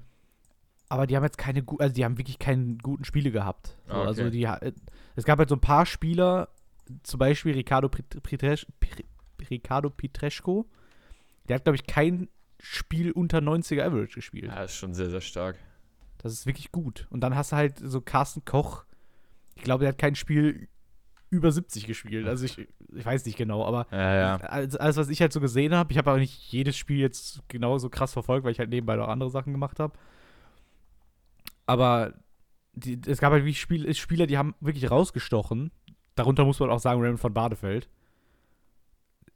Aber 0.89 1.07
die 1.07 1.17
haben 1.17 1.25
jetzt 1.25 1.37
keine 1.39 1.63
gu- 1.63 1.77
also 1.79 1.95
die 1.95 2.05
haben 2.05 2.17
wirklich 2.17 2.39
keine 2.39 2.77
guten 2.83 3.05
Spiele 3.05 3.31
gehabt. 3.31 3.77
So, 3.87 3.93
Ah, 3.93 3.99
okay. 3.99 4.07
Also 4.09 4.31
die 4.31 4.49
es 5.17 5.25
gab 5.25 5.39
halt 5.39 5.49
so 5.51 5.57
ein 5.57 5.61
paar 5.61 5.85
Spieler, 5.85 6.49
zum 7.03 7.19
Beispiel 7.19 7.53
Ricardo, 7.55 7.89
Pietres- 7.89 8.67
Pi- 8.81 9.05
Ricardo 9.51 9.91
Pietreszko, 9.91 10.67
der 11.49 11.57
hat, 11.57 11.65
glaube 11.65 11.77
ich, 11.77 11.87
kein 11.87 12.29
Spiel 12.61 13.11
unter 13.13 13.39
90er 13.41 13.85
Average 13.85 14.15
gespielt. 14.15 14.47
Ja, 14.47 14.63
ist 14.65 14.75
schon 14.77 14.95
sehr, 14.95 15.11
sehr 15.11 15.21
stark. 15.21 15.57
Das 16.19 16.33
ist 16.33 16.47
wirklich 16.47 16.73
gut. 16.73 17.07
Und 17.11 17.21
dann 17.21 17.37
hast 17.37 17.53
du 17.53 17.57
halt 17.57 17.79
so 17.79 18.01
Carsten 18.01 18.45
Koch, 18.45 18.85
ich 19.55 19.63
glaube, 19.63 19.83
der 19.85 19.91
hat 19.91 19.99
kein 19.99 20.15
Spiel 20.15 20.69
über 21.31 21.53
70 21.53 21.87
gespielt. 21.87 22.27
Also 22.27 22.45
ich, 22.47 22.59
ich 22.95 23.05
weiß 23.05 23.25
nicht 23.27 23.37
genau, 23.37 23.65
aber 23.65 23.87
Ja, 23.91 24.15
ja. 24.17 24.37
alles, 24.47 24.97
was 24.97 25.09
ich 25.11 25.21
halt 25.21 25.33
so 25.33 25.41
gesehen 25.41 25.75
habe, 25.75 25.93
ich 25.93 25.99
habe 25.99 26.11
aber 26.11 26.19
nicht 26.21 26.51
jedes 26.53 26.77
Spiel 26.77 26.99
jetzt 26.99 27.43
genauso 27.49 27.91
krass 27.91 28.13
verfolgt, 28.13 28.45
weil 28.45 28.53
ich 28.53 28.59
halt 28.59 28.71
nebenbei 28.71 28.97
noch 28.97 29.09
andere 29.09 29.31
Sachen 29.31 29.53
gemacht 29.53 29.79
habe. 29.81 29.93
Aber 31.67 32.15
die, 32.73 33.01
es 33.07 33.19
gab 33.21 33.33
halt 33.33 33.43
wirklich 33.45 33.61
Spiel, 33.61 33.93
Spieler, 33.95 34.27
die 34.27 34.39
haben 34.39 34.55
wirklich 34.61 34.91
rausgestochen. 34.91 35.71
Darunter 36.15 36.45
muss 36.45 36.61
man 36.61 36.71
auch 36.71 36.79
sagen, 36.81 37.01
Raymond 37.01 37.21
von 37.21 37.35
Badefeld. 37.35 37.89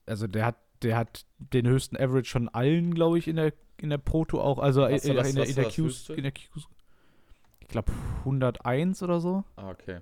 Also 0.07 0.27
der 0.27 0.47
hat, 0.47 0.57
der 0.83 0.97
hat 0.97 1.27
den 1.39 1.67
höchsten 1.69 1.97
Average 1.97 2.31
von 2.31 2.49
allen, 2.49 2.95
glaube 2.95 3.19
ich, 3.19 3.29
in 3.29 3.37
der, 3.37 3.53
in 3.77 3.91
der 3.91 3.99
Proto 3.99 4.41
auch. 4.41 4.59
Also 4.59 4.85
in, 4.87 4.95
das- 4.95 5.05
in, 5.05 5.37
der, 5.37 5.47
in 5.47 5.55
der 5.55 5.65
Qs, 5.67 6.09
in 6.11 6.23
der 6.23 6.33
Qs. 6.33 6.67
Ich 7.61 7.69
glaube 7.69 7.93
101 8.21 9.03
oder 9.03 9.21
so. 9.21 9.45
Ah, 9.57 9.71
okay. 9.71 10.01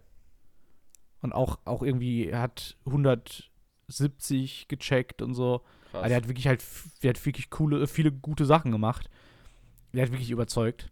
Und 1.23 1.33
auch, 1.33 1.59
auch 1.65 1.83
irgendwie, 1.83 2.29
er 2.29 2.41
hat 2.41 2.77
170 2.87 4.69
gecheckt 4.69 5.23
und 5.23 5.35
so. 5.35 5.63
Krass. 5.91 6.01
Aber 6.01 6.09
der 6.09 6.17
hat 6.17 6.29
wirklich 6.29 6.47
halt, 6.47 6.65
der 7.03 7.11
hat 7.11 7.27
wirklich 7.27 7.51
coole, 7.51 7.87
viele 7.87 8.13
gute 8.13 8.47
Sachen 8.47 8.71
gemacht. 8.73 9.11
Der 9.93 10.05
hat 10.05 10.13
wirklich 10.13 10.31
überzeugt. 10.31 10.91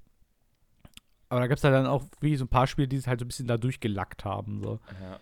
Aber 1.28 1.40
da 1.40 1.46
gab 1.46 1.58
es 1.58 1.64
halt 1.64 1.74
dann 1.74 1.86
auch 1.86 2.04
wie 2.20 2.36
so 2.36 2.44
ein 2.44 2.48
paar 2.48 2.66
Spiele, 2.66 2.88
die 2.88 2.96
es 2.96 3.06
halt 3.06 3.20
so 3.20 3.24
ein 3.24 3.28
bisschen 3.28 3.46
da 3.46 3.56
durchgelackt 3.56 4.24
haben. 4.24 4.62
So. 4.62 4.80
ja. 5.00 5.20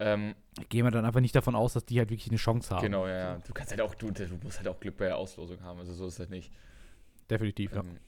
Ähm, 0.00 0.34
Gehen 0.68 0.84
wir 0.84 0.90
dann 0.90 1.04
einfach 1.04 1.20
nicht 1.20 1.34
davon 1.36 1.54
aus, 1.54 1.74
dass 1.74 1.84
die 1.84 1.98
halt 1.98 2.10
wirklich 2.10 2.28
eine 2.28 2.36
Chance 2.36 2.74
haben. 2.74 2.82
genau, 2.82 3.06
ja, 3.06 3.16
ja. 3.16 3.38
Du 3.38 3.52
kannst 3.52 3.70
halt 3.70 3.80
auch, 3.80 3.94
du, 3.94 4.10
du 4.10 4.38
musst 4.42 4.58
halt 4.58 4.68
auch 4.68 4.78
Glück 4.80 4.96
bei 4.96 5.06
der 5.06 5.16
Auslosung 5.16 5.62
haben. 5.62 5.78
Also 5.78 5.94
so 5.94 6.06
ist 6.06 6.18
halt 6.18 6.30
nicht. 6.30 6.52
Definitiv, 7.30 7.72
ja. 7.72 7.80
Ähm, 7.80 7.98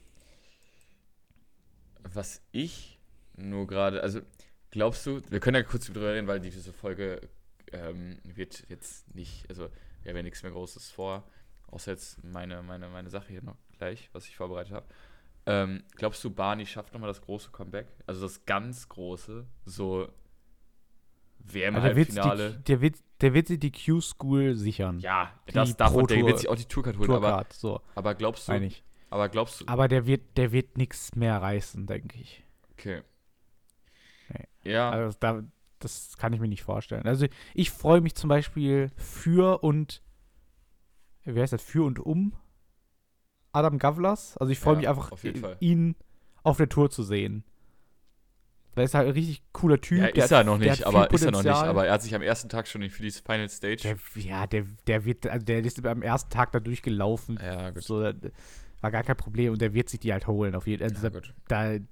was 2.12 2.42
ich 2.52 2.98
nur 3.36 3.66
gerade, 3.66 4.02
also 4.02 4.20
glaubst 4.76 5.06
du, 5.06 5.22
wir 5.30 5.40
können 5.40 5.56
ja 5.56 5.62
kurz 5.62 5.86
drüber 5.86 6.12
reden, 6.12 6.26
weil 6.26 6.38
diese 6.38 6.70
Folge 6.70 7.20
ähm, 7.72 8.18
wird 8.24 8.68
jetzt 8.68 9.14
nicht, 9.14 9.48
also 9.48 9.70
wir 10.02 10.10
haben 10.10 10.16
ja 10.16 10.22
nichts 10.22 10.42
mehr 10.42 10.52
Großes 10.52 10.90
vor, 10.90 11.24
außer 11.68 11.92
jetzt 11.92 12.22
meine, 12.22 12.62
meine, 12.62 12.88
meine 12.88 13.08
Sache 13.08 13.28
hier 13.28 13.42
noch 13.42 13.56
gleich, 13.78 14.10
was 14.12 14.26
ich 14.28 14.36
vorbereitet 14.36 14.72
habe. 14.72 14.86
Ähm, 15.46 15.82
glaubst 15.96 16.22
du, 16.24 16.30
Barney 16.30 16.66
schafft 16.66 16.92
nochmal 16.92 17.08
das 17.08 17.22
große 17.22 17.50
Comeback? 17.50 17.86
Also 18.06 18.20
das 18.20 18.44
ganz 18.44 18.86
große, 18.88 19.46
so 19.64 20.08
WM 21.38 21.76
Also 21.76 22.12
der, 22.12 22.50
der, 22.50 22.80
wird, 22.82 22.96
der 23.22 23.32
wird 23.32 23.46
sich 23.46 23.58
die 23.58 23.72
Q-School 23.72 24.56
sichern. 24.56 24.98
Ja, 24.98 25.32
die 25.48 25.52
das 25.52 25.74
davon, 25.76 26.06
der 26.06 26.26
wird 26.26 26.40
sich 26.40 26.48
auch 26.50 26.56
die 26.56 26.66
Tourcard 26.66 26.98
holen, 26.98 27.10
aber, 27.10 27.28
Tourcard, 27.28 27.52
so, 27.54 27.80
aber 27.94 28.14
glaubst 28.14 28.46
du, 28.46 28.70
aber 29.08 29.28
glaubst 29.30 29.62
du, 29.62 29.64
Aber 29.68 29.88
der 29.88 30.04
wird, 30.06 30.36
der 30.36 30.52
wird 30.52 30.76
nichts 30.76 31.14
mehr 31.14 31.40
reißen, 31.40 31.86
denke 31.86 32.20
ich. 32.20 32.44
okay. 32.72 33.02
Nee. 34.28 34.72
Ja, 34.72 34.90
Also 34.90 35.16
da, 35.20 35.42
das 35.78 36.16
kann 36.18 36.32
ich 36.32 36.40
mir 36.40 36.48
nicht 36.48 36.62
vorstellen. 36.62 37.06
Also 37.06 37.26
ich 37.54 37.70
freue 37.70 38.00
mich 38.00 38.14
zum 38.14 38.28
Beispiel 38.28 38.90
für 38.96 39.62
und 39.62 40.02
wie 41.24 41.40
heißt 41.40 41.52
das, 41.52 41.62
für 41.62 41.84
und 41.84 41.98
um 41.98 42.32
Adam 43.52 43.78
Gavlas. 43.78 44.36
Also 44.38 44.52
ich 44.52 44.58
freue 44.58 44.74
Ja, 44.74 44.78
mich 44.80 44.88
einfach, 44.88 45.12
auf 45.12 45.24
ihn 45.60 45.96
auf 46.42 46.56
der 46.58 46.68
Tour 46.68 46.90
zu 46.90 47.02
sehen. 47.02 47.44
Er 48.76 48.84
ist 48.84 48.94
halt 48.94 49.06
ein 49.08 49.14
richtig 49.14 49.42
cooler 49.52 49.80
Typ. 49.80 49.98
Ja, 50.00 50.10
der 50.12 50.24
ist 50.26 50.30
hat- 50.30 50.40
er 50.40 50.44
noch 50.44 50.58
nicht, 50.58 50.84
aber 50.86 51.10
ist 51.10 51.22
er 51.22 51.30
noch 51.30 51.42
nicht. 51.42 51.50
Aber 51.50 51.86
er 51.86 51.94
hat 51.94 52.02
sich 52.02 52.14
am 52.14 52.20
ersten 52.20 52.50
Tag 52.50 52.68
schon 52.68 52.88
für 52.90 53.02
die 53.02 53.10
Final 53.10 53.48
Stage. 53.48 53.76
Der, 53.82 53.96
ja, 54.22 54.46
der, 54.46 54.66
der 54.86 55.04
wird, 55.06 55.26
also 55.26 55.46
der 55.46 55.64
ist 55.64 55.84
am 55.86 56.02
ersten 56.02 56.28
Tag 56.30 56.52
da 56.52 56.60
durchgelaufen. 56.60 57.38
ja, 57.42 57.70
gut. 57.70 57.82
So, 57.82 58.12
da- 58.12 58.28
war 58.86 58.90
gar 58.92 59.02
kein 59.02 59.16
Problem 59.16 59.52
und 59.52 59.60
der 59.60 59.74
wird 59.74 59.88
sich 59.88 59.98
die 60.00 60.12
halt 60.12 60.26
holen. 60.28 60.54
Auf 60.54 60.66
jeden, 60.68 60.82
also 60.84 61.06
ja, 61.08 61.10
da, 61.48 61.78
da, 61.78 61.84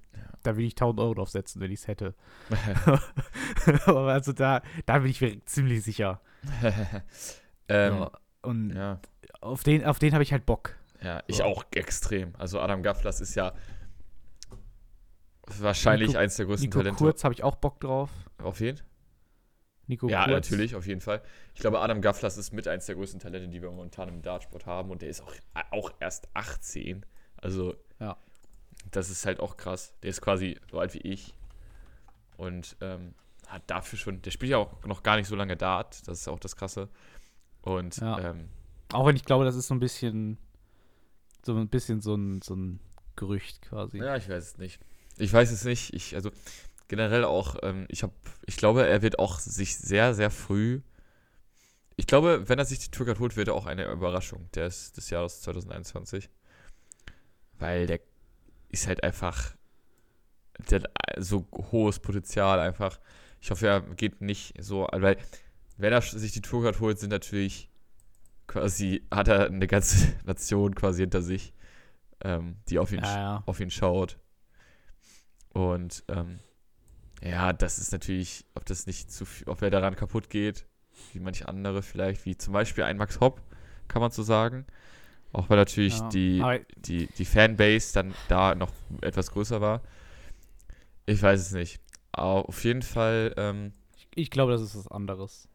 da 0.43 0.57
will 0.57 0.65
ich 0.65 0.73
1000 0.73 0.99
Euro 1.01 1.13
drauf 1.15 1.29
setzen, 1.29 1.59
wenn 1.61 1.71
ich 1.71 1.79
es 1.81 1.87
hätte. 1.87 2.15
aber 3.85 4.13
also 4.13 4.31
da, 4.33 4.61
da 4.85 4.99
bin 4.99 5.11
ich 5.11 5.19
mir 5.21 5.43
ziemlich 5.45 5.83
sicher. 5.83 6.21
ähm, 7.67 7.93
Ja, 7.99 8.11
und 8.43 8.69
ja. 8.75 8.99
auf 9.41 9.63
den, 9.63 9.83
auf 9.85 9.99
den 9.99 10.13
habe 10.13 10.23
ich 10.23 10.31
halt 10.31 10.45
Bock. 10.45 10.75
ja, 11.01 11.21
ich 11.27 11.37
So. 11.37 11.43
auch 11.43 11.65
extrem. 11.75 12.33
Also 12.37 12.59
Adam 12.59 12.81
Gafflas 12.83 13.19
ist 13.21 13.35
ja 13.35 13.53
wahrscheinlich 15.59 16.09
Nico- 16.09 16.19
eins 16.19 16.35
der 16.37 16.45
größten 16.45 16.69
Nico 16.69 16.79
Talente. 16.79 16.97
Kurz 16.97 17.23
habe 17.23 17.33
ich 17.33 17.43
auch 17.43 17.55
Bock 17.55 17.79
drauf. 17.79 18.09
Auf 18.41 18.59
jeden 18.61 18.79
Nico 19.87 20.07
Ja, 20.09 20.25
Kurz. 20.25 20.49
natürlich, 20.49 20.75
auf 20.75 20.87
jeden 20.87 21.01
Fall. 21.01 21.21
Ich 21.53 21.61
glaube, 21.61 21.79
Adam 21.79 22.01
Gafflas 22.01 22.37
ist 22.37 22.51
mit 22.53 22.67
eins 22.67 22.85
der 22.87 22.95
größten 22.95 23.19
Talente, 23.19 23.47
die 23.49 23.61
wir 23.61 23.69
momentan 23.69 24.09
im 24.09 24.21
Dartsport 24.21 24.65
haben. 24.65 24.89
Und 24.91 25.01
der 25.01 25.09
ist 25.09 25.21
auch, 25.21 25.33
auch 25.71 25.91
erst 25.99 26.27
18. 26.33 27.05
Also, 27.37 27.75
Ja. 27.99 28.17
das 28.91 29.09
ist 29.09 29.25
halt 29.25 29.39
auch 29.39 29.57
krass. 29.57 29.93
Der 30.03 30.09
ist 30.09 30.21
quasi 30.21 30.59
so 30.71 30.79
alt 30.79 30.93
wie 30.93 30.99
ich. 31.01 31.33
Und 32.37 32.75
ähm, 32.81 33.13
hat 33.47 33.61
dafür 33.67 33.97
schon, 33.99 34.21
der 34.21 34.31
spielt 34.31 34.51
ja 34.51 34.57
auch 34.57 34.83
noch 34.85 35.03
gar 35.03 35.17
nicht 35.17 35.27
so 35.27 35.35
lange 35.35 35.55
Dart. 35.55 36.07
Das 36.07 36.19
ist 36.19 36.27
auch 36.27 36.39
das 36.39 36.55
Krasse. 36.55 36.89
Und 37.61 37.97
Ja. 37.97 38.31
ähm, 38.31 38.49
Auch 38.91 39.05
wenn 39.05 39.15
ich 39.15 39.23
glaube, 39.25 39.45
das 39.45 39.55
ist 39.55 39.67
so 39.67 39.75
ein 39.75 39.79
bisschen 39.79 40.37
so 41.45 41.55
ein 41.55 41.67
bisschen 41.67 42.01
so 42.01 42.15
ein, 42.15 42.41
so 42.41 42.55
ein 42.55 42.79
Gerücht 43.15 43.61
quasi. 43.61 43.99
Ja, 43.99 44.15
ich 44.17 44.27
weiß 44.27 44.43
es 44.43 44.57
nicht. 44.57 44.79
Ich 45.17 45.31
weiß 45.31 45.51
es 45.51 45.63
nicht. 45.63 45.93
Ich, 45.93 46.15
also 46.15 46.31
generell 46.87 47.23
auch, 47.23 47.57
ähm, 47.63 47.85
ich 47.89 48.03
habe, 48.03 48.13
ich 48.45 48.57
glaube, 48.57 48.87
er 48.87 49.01
wird 49.01 49.19
auch 49.19 49.39
sich 49.39 49.77
sehr, 49.77 50.13
sehr 50.13 50.31
früh. 50.31 50.81
Ich 51.95 52.07
glaube, 52.07 52.47
wenn 52.47 52.59
er 52.59 52.65
sich 52.65 52.79
die 52.79 52.91
Tourcard 52.91 53.19
holt, 53.19 53.37
wird 53.37 53.47
er 53.47 53.53
auch 53.53 53.65
eine 53.65 53.85
Überraschung 53.85 54.49
des, 54.51 54.91
des 54.93 55.09
Jahres 55.09 55.41
2021. 55.41 56.29
Weil 57.57 57.87
der 57.87 57.99
ist 58.69 58.87
halt 58.87 59.03
einfach, 59.03 59.55
der 60.69 60.81
hat 60.81 60.91
so 61.17 61.47
hohes 61.71 61.99
Potenzial 61.99 62.59
einfach. 62.59 62.99
Ich 63.41 63.51
hoffe, 63.51 63.67
er 63.67 63.81
geht 63.81 64.21
nicht 64.21 64.53
so, 64.61 64.87
weil 64.91 65.17
wenn 65.77 65.93
er 65.93 66.01
sich 66.01 66.31
die 66.31 66.41
Tourcard 66.41 66.79
holt, 66.79 66.99
sind 66.99 67.11
natürlich 67.11 67.69
quasi, 68.47 69.05
hat 69.11 69.27
er 69.27 69.45
eine 69.47 69.67
ganze 69.67 70.13
Nation 70.25 70.75
quasi 70.75 71.01
hinter 71.01 71.21
sich, 71.21 71.53
ähm, 72.21 72.57
die 72.69 72.79
auf 72.79 72.91
ihn 72.91 73.03
ja. 73.03 73.15
ja. 73.15 73.43
auf 73.45 73.59
ihn 73.59 73.71
schaut. 73.71 74.17
Und 75.53 76.03
ähm, 76.09 76.39
ja, 77.23 77.53
das 77.53 77.77
ist 77.79 77.91
natürlich, 77.91 78.45
ob 78.55 78.65
das 78.65 78.87
nicht 78.87 79.11
zu 79.11 79.25
viel, 79.25 79.47
ob 79.47 79.61
er 79.61 79.69
daran 79.69 79.95
kaputt 79.95 80.29
geht, 80.29 80.65
wie 81.13 81.19
manche 81.19 81.47
andere 81.47 81.81
vielleicht, 81.81 82.25
wie 82.25 82.37
zum 82.37 82.53
Beispiel 82.53 82.83
ein 82.83 82.97
Max 82.97 83.19
Hopp, 83.19 83.41
kann 83.87 84.01
man 84.01 84.11
so 84.11 84.23
sagen. 84.23 84.65
Auch 85.33 85.49
weil 85.49 85.57
natürlich 85.57 85.99
Ja. 85.99 86.09
die, 86.09 86.43
die, 86.77 87.07
die 87.07 87.25
Fanbase 87.25 87.93
dann 87.93 88.13
da 88.29 88.55
noch 88.55 88.71
etwas 89.01 89.31
größer 89.31 89.59
war. 89.59 89.81
Ich 91.05 91.21
weiß 91.21 91.39
es 91.41 91.51
nicht. 91.51 91.81
Aber 92.13 92.47
auf 92.47 92.63
jeden 92.63 92.81
Fall, 92.81 93.33
ähm, 93.37 93.73
ich, 93.97 94.07
ich 94.15 94.29
glaube, 94.29 94.53
das 94.53 94.61
ist 94.61 94.77
was 94.77 94.87
anderes. 94.87 95.49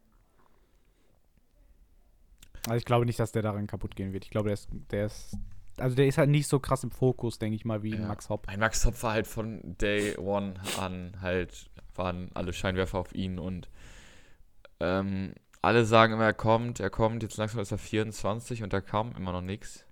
Also 2.67 2.75
ich 2.77 2.85
glaube 2.85 3.05
nicht, 3.05 3.19
dass 3.19 3.31
der 3.31 3.41
daran 3.41 3.65
kaputt 3.65 3.95
gehen 3.95 4.13
wird. 4.13 4.23
Ich 4.25 4.29
glaube, 4.29 4.49
der 4.49 4.53
ist, 4.53 4.69
der 4.91 5.07
ist, 5.07 5.35
also 5.77 5.95
der 5.95 6.07
ist 6.07 6.17
halt 6.17 6.29
nicht 6.29 6.47
so 6.47 6.59
krass 6.59 6.83
im 6.83 6.91
Fokus, 6.91 7.39
denke 7.39 7.55
ich 7.55 7.65
mal, 7.65 7.83
wie 7.83 7.95
Ja. 7.95 8.07
Max 8.07 8.29
Hopp. 8.29 8.47
ein 8.47 8.59
Max 8.59 8.85
Hopp 8.85 9.01
war 9.03 9.13
halt 9.13 9.27
von 9.27 9.59
Day 9.77 10.17
One 10.17 10.53
an 10.79 11.17
halt, 11.21 11.69
waren 11.95 12.29
alle 12.33 12.53
Scheinwerfer 12.53 12.99
auf 12.99 13.13
ihn 13.15 13.39
und 13.39 13.69
ähm, 14.79 15.33
alle 15.61 15.85
sagen 15.85 16.13
immer, 16.13 16.25
er 16.25 16.33
kommt, 16.33 16.79
er 16.79 16.89
kommt, 16.89 17.21
jetzt 17.23 17.37
langsam 17.37 17.59
ist 17.61 17.71
er 17.71 17.77
24 17.77 18.63
und 18.63 18.73
da 18.73 18.81
kam 18.81 19.11
immer 19.15 19.31
noch 19.31 19.41
nichts. 19.41 19.85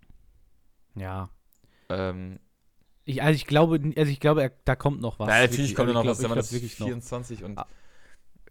Ja. 0.95 1.29
Ähm, 1.89 2.39
Ich, 3.05 3.21
also 3.23 3.35
ich 3.35 3.45
glaube, 3.45 3.79
also 3.95 4.11
ich 4.11 4.19
glaube, 4.19 4.41
er, 4.43 4.51
da 4.65 4.75
kommt 4.75 5.01
noch 5.01 5.19
was. 5.19 5.27
na, 5.27 5.41
natürlich 5.41 5.57
Wirklich. 5.71 5.75
kommt 5.75 5.87
Also 5.89 5.99
noch 6.03 6.05
was, 6.09 6.17
der 6.17 6.27
glaub- 6.27 6.35
Mann 6.35 6.39
ich 6.39 6.45
ist 6.45 6.49
glaub 6.49 6.61
wirklich 6.61 6.79
noch. 6.79 6.87
24 6.87 7.43
und 7.43 7.57
Ah, 7.57 7.67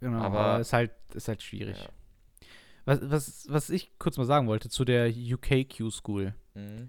Genau, 0.01 0.19
aber- 0.23 0.39
aber, 0.41 0.61
ist 0.61 0.73
halt, 0.73 0.93
ist 1.15 1.27
halt 1.29 1.43
schwierig. 1.43 1.77
Ja. 1.81 1.89
Was, 2.85 3.01
was, 3.03 3.47
was 3.49 3.71
ich 3.71 3.99
kurz 3.99 4.17
mal 4.17 4.25
sagen 4.25 4.47
wollte 4.47 4.69
zu 4.71 4.85
der 4.85 5.09
UKQ 5.11 5.91
School. 5.91 6.35
Mhm. 6.55 6.89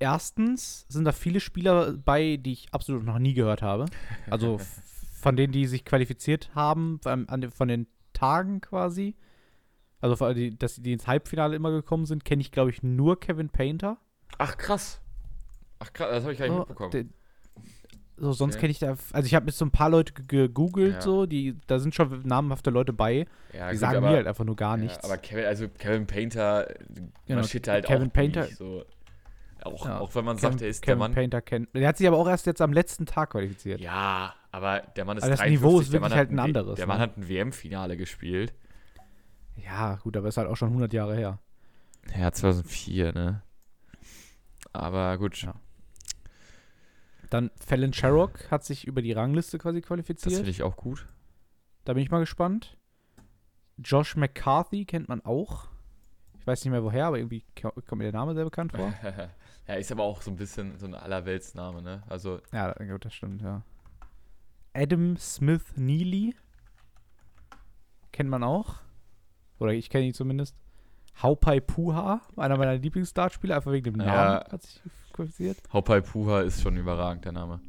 Erstens 0.00 0.86
sind 0.88 1.04
da 1.04 1.12
viele 1.12 1.38
Spieler 1.40 1.92
bei, 1.92 2.36
die 2.38 2.52
ich 2.52 2.68
absolut 2.72 3.04
noch 3.04 3.18
nie 3.18 3.34
gehört 3.34 3.62
habe. 3.62 3.84
Also 4.30 4.58
von 5.20 5.36
denen, 5.36 5.52
die 5.52 5.66
sich 5.66 5.84
qualifiziert 5.84 6.50
haben, 6.54 7.00
den- 7.04 7.50
von 7.50 7.68
den 7.68 7.86
Tagen 8.12 8.60
quasi. 8.60 9.14
Also 10.00 10.16
von- 10.16 10.34
die, 10.34 10.58
dass 10.58 10.76
die 10.76 10.92
ins 10.94 11.06
Halbfinale 11.06 11.54
immer 11.54 11.70
gekommen 11.70 12.06
sind, 12.06 12.24
kenne 12.24 12.40
ich, 12.40 12.50
glaube 12.50 12.70
ich, 12.70 12.82
nur 12.82 13.20
Kevin 13.20 13.50
Painter. 13.50 13.98
Ach 14.38 14.56
krass. 14.56 15.00
Ach 15.80 15.92
krass, 15.92 16.08
das 16.10 16.22
habe 16.22 16.32
ich 16.32 16.38
gar 16.38 16.46
nicht 16.46 16.54
So, 16.54 16.58
mitbekommen. 16.60 16.90
de- 16.90 17.06
so, 18.16 18.32
sonst 18.32 18.54
Okay. 18.54 18.60
kenne 18.62 18.70
ich 18.72 18.78
da, 18.78 18.96
also 19.12 19.26
ich 19.26 19.34
habe 19.34 19.46
jetzt 19.46 19.56
so 19.58 19.64
ein 19.64 19.70
paar 19.70 19.88
Leute 19.90 20.12
ge- 20.12 20.24
gegoogelt, 20.48 20.94
Ja. 20.94 21.00
so, 21.00 21.24
die, 21.26 21.56
da 21.66 21.78
sind 21.78 21.94
schon 21.94 22.20
namhafte 22.26 22.68
Leute 22.70 22.92
bei, 22.92 23.26
ja, 23.54 23.68
die 23.68 23.72
gut, 23.72 23.78
sagen 23.80 23.96
aber, 23.98 24.10
mir 24.10 24.16
halt 24.16 24.26
einfach 24.26 24.44
nur 24.44 24.56
gar 24.56 24.76
ja, 24.76 24.82
nichts. 24.84 25.02
aber 25.04 25.16
Kevin, 25.16 25.44
also 25.46 25.68
Kevin 25.68 26.06
Painter 26.06 26.68
Genau, 27.26 27.40
marschiert 27.40 27.66
halt 27.68 27.86
Kevin 27.86 28.08
auch 28.08 28.12
Painter- 28.12 28.42
durch, 28.44 28.56
so. 28.56 28.84
Auch, 29.64 29.84
Ja, 29.86 29.98
auch 30.00 30.14
wenn 30.14 30.24
man 30.24 30.36
Kevin, 30.36 30.52
sagt, 30.52 30.62
er 30.62 30.68
ist 30.68 30.82
Kevin 30.82 30.88
der 30.90 30.96
Mann. 31.08 31.14
Painter 31.14 31.42
kennt. 31.42 31.68
Der 31.74 31.88
hat 31.88 31.96
sich 31.96 32.06
aber 32.08 32.16
auch 32.18 32.28
erst 32.28 32.46
jetzt 32.46 32.60
am 32.60 32.72
letzten 32.72 33.06
Tag 33.06 33.30
qualifiziert. 33.30 33.80
Ja, 33.80 34.34
aber 34.52 34.80
der 34.96 35.04
Mann 35.04 35.16
ist 35.16 35.22
Aber 35.24 35.30
das 35.30 35.40
53, 35.40 35.60
Niveau 35.60 35.80
ist 35.80 35.92
wirklich 35.92 36.14
halt 36.14 36.30
ein 36.30 36.38
anderes, 36.38 36.76
Der 36.76 36.86
ne? 36.86 36.92
Mann 36.92 37.00
hat 37.00 37.16
ein 37.16 37.28
WM-Finale 37.28 37.96
gespielt. 37.96 38.54
Ja, 39.56 39.96
gut, 39.96 40.16
aber 40.16 40.28
ist 40.28 40.36
halt 40.36 40.48
auch 40.48 40.56
schon 40.56 40.68
100 40.68 40.92
Jahre 40.92 41.14
her. 41.16 41.38
Ja, 42.18 42.32
2004, 42.32 43.12
ne? 43.12 43.42
Aber 44.72 45.18
gut, 45.18 45.42
Ja. 45.42 45.54
Dann 47.28 47.50
Fallon 47.64 47.92
Sherrock 47.92 48.50
hat 48.50 48.64
sich 48.64 48.86
über 48.86 49.02
die 49.02 49.12
Rangliste 49.12 49.58
quasi 49.58 49.80
das 49.80 49.86
qualifiziert. 49.86 50.34
finde 50.34 50.50
ich 50.50 50.62
auch 50.64 50.76
gut. 50.76 51.06
Da 51.84 51.92
bin 51.92 52.02
ich 52.02 52.10
mal 52.10 52.18
gespannt. 52.18 52.76
Josh 53.78 54.16
McCarthy 54.16 54.84
kennt 54.84 55.08
man 55.08 55.24
auch. 55.24 55.68
Ich 56.40 56.46
weiß 56.46 56.64
nicht 56.64 56.72
mehr 56.72 56.82
woher, 56.82 57.06
aber 57.06 57.18
irgendwie 57.18 57.44
ko- 57.60 57.70
kommt 57.86 57.98
mir 58.00 58.10
der 58.10 58.18
Name 58.18 58.34
sehr 58.34 58.44
bekannt 58.44 58.72
vor. 58.72 58.92
ja, 59.70 59.76
ist 59.78 59.92
aber 59.92 60.02
auch 60.02 60.20
so 60.22 60.30
ein 60.30 60.36
bisschen 60.36 60.76
so 60.78 60.86
ein 60.86 60.94
Allerweltsname, 60.94 61.80
ne? 61.82 62.02
Also, 62.08 62.40
ja, 62.52 62.72
gut, 62.72 63.04
das 63.04 63.14
stimmt, 63.14 63.42
ja. 63.42 63.62
Adam 64.74 65.16
Smith 65.16 65.76
Neely 65.76 66.34
kennt 68.12 68.30
man 68.30 68.42
auch. 68.42 68.76
Oder 69.58 69.72
ich 69.72 69.90
kenne 69.90 70.06
ihn 70.06 70.14
zumindest. 70.14 70.56
Haupai 71.22 71.60
Puha, 71.60 72.20
einer 72.36 72.56
meiner 72.56 72.76
Lieblingsdartspieler, 72.76 73.56
einfach 73.56 73.72
wegen 73.72 73.92
dem 73.92 74.00
Ja. 74.00 74.06
Namen 74.06 74.52
hat 74.52 74.62
sich 74.62 74.80
qualifiziert. 75.12 75.58
Haupai 75.72 76.00
Puha 76.00 76.40
ist 76.40 76.62
schon 76.62 76.76
überragend, 76.76 77.24
der 77.24 77.32
Name. 77.32 77.60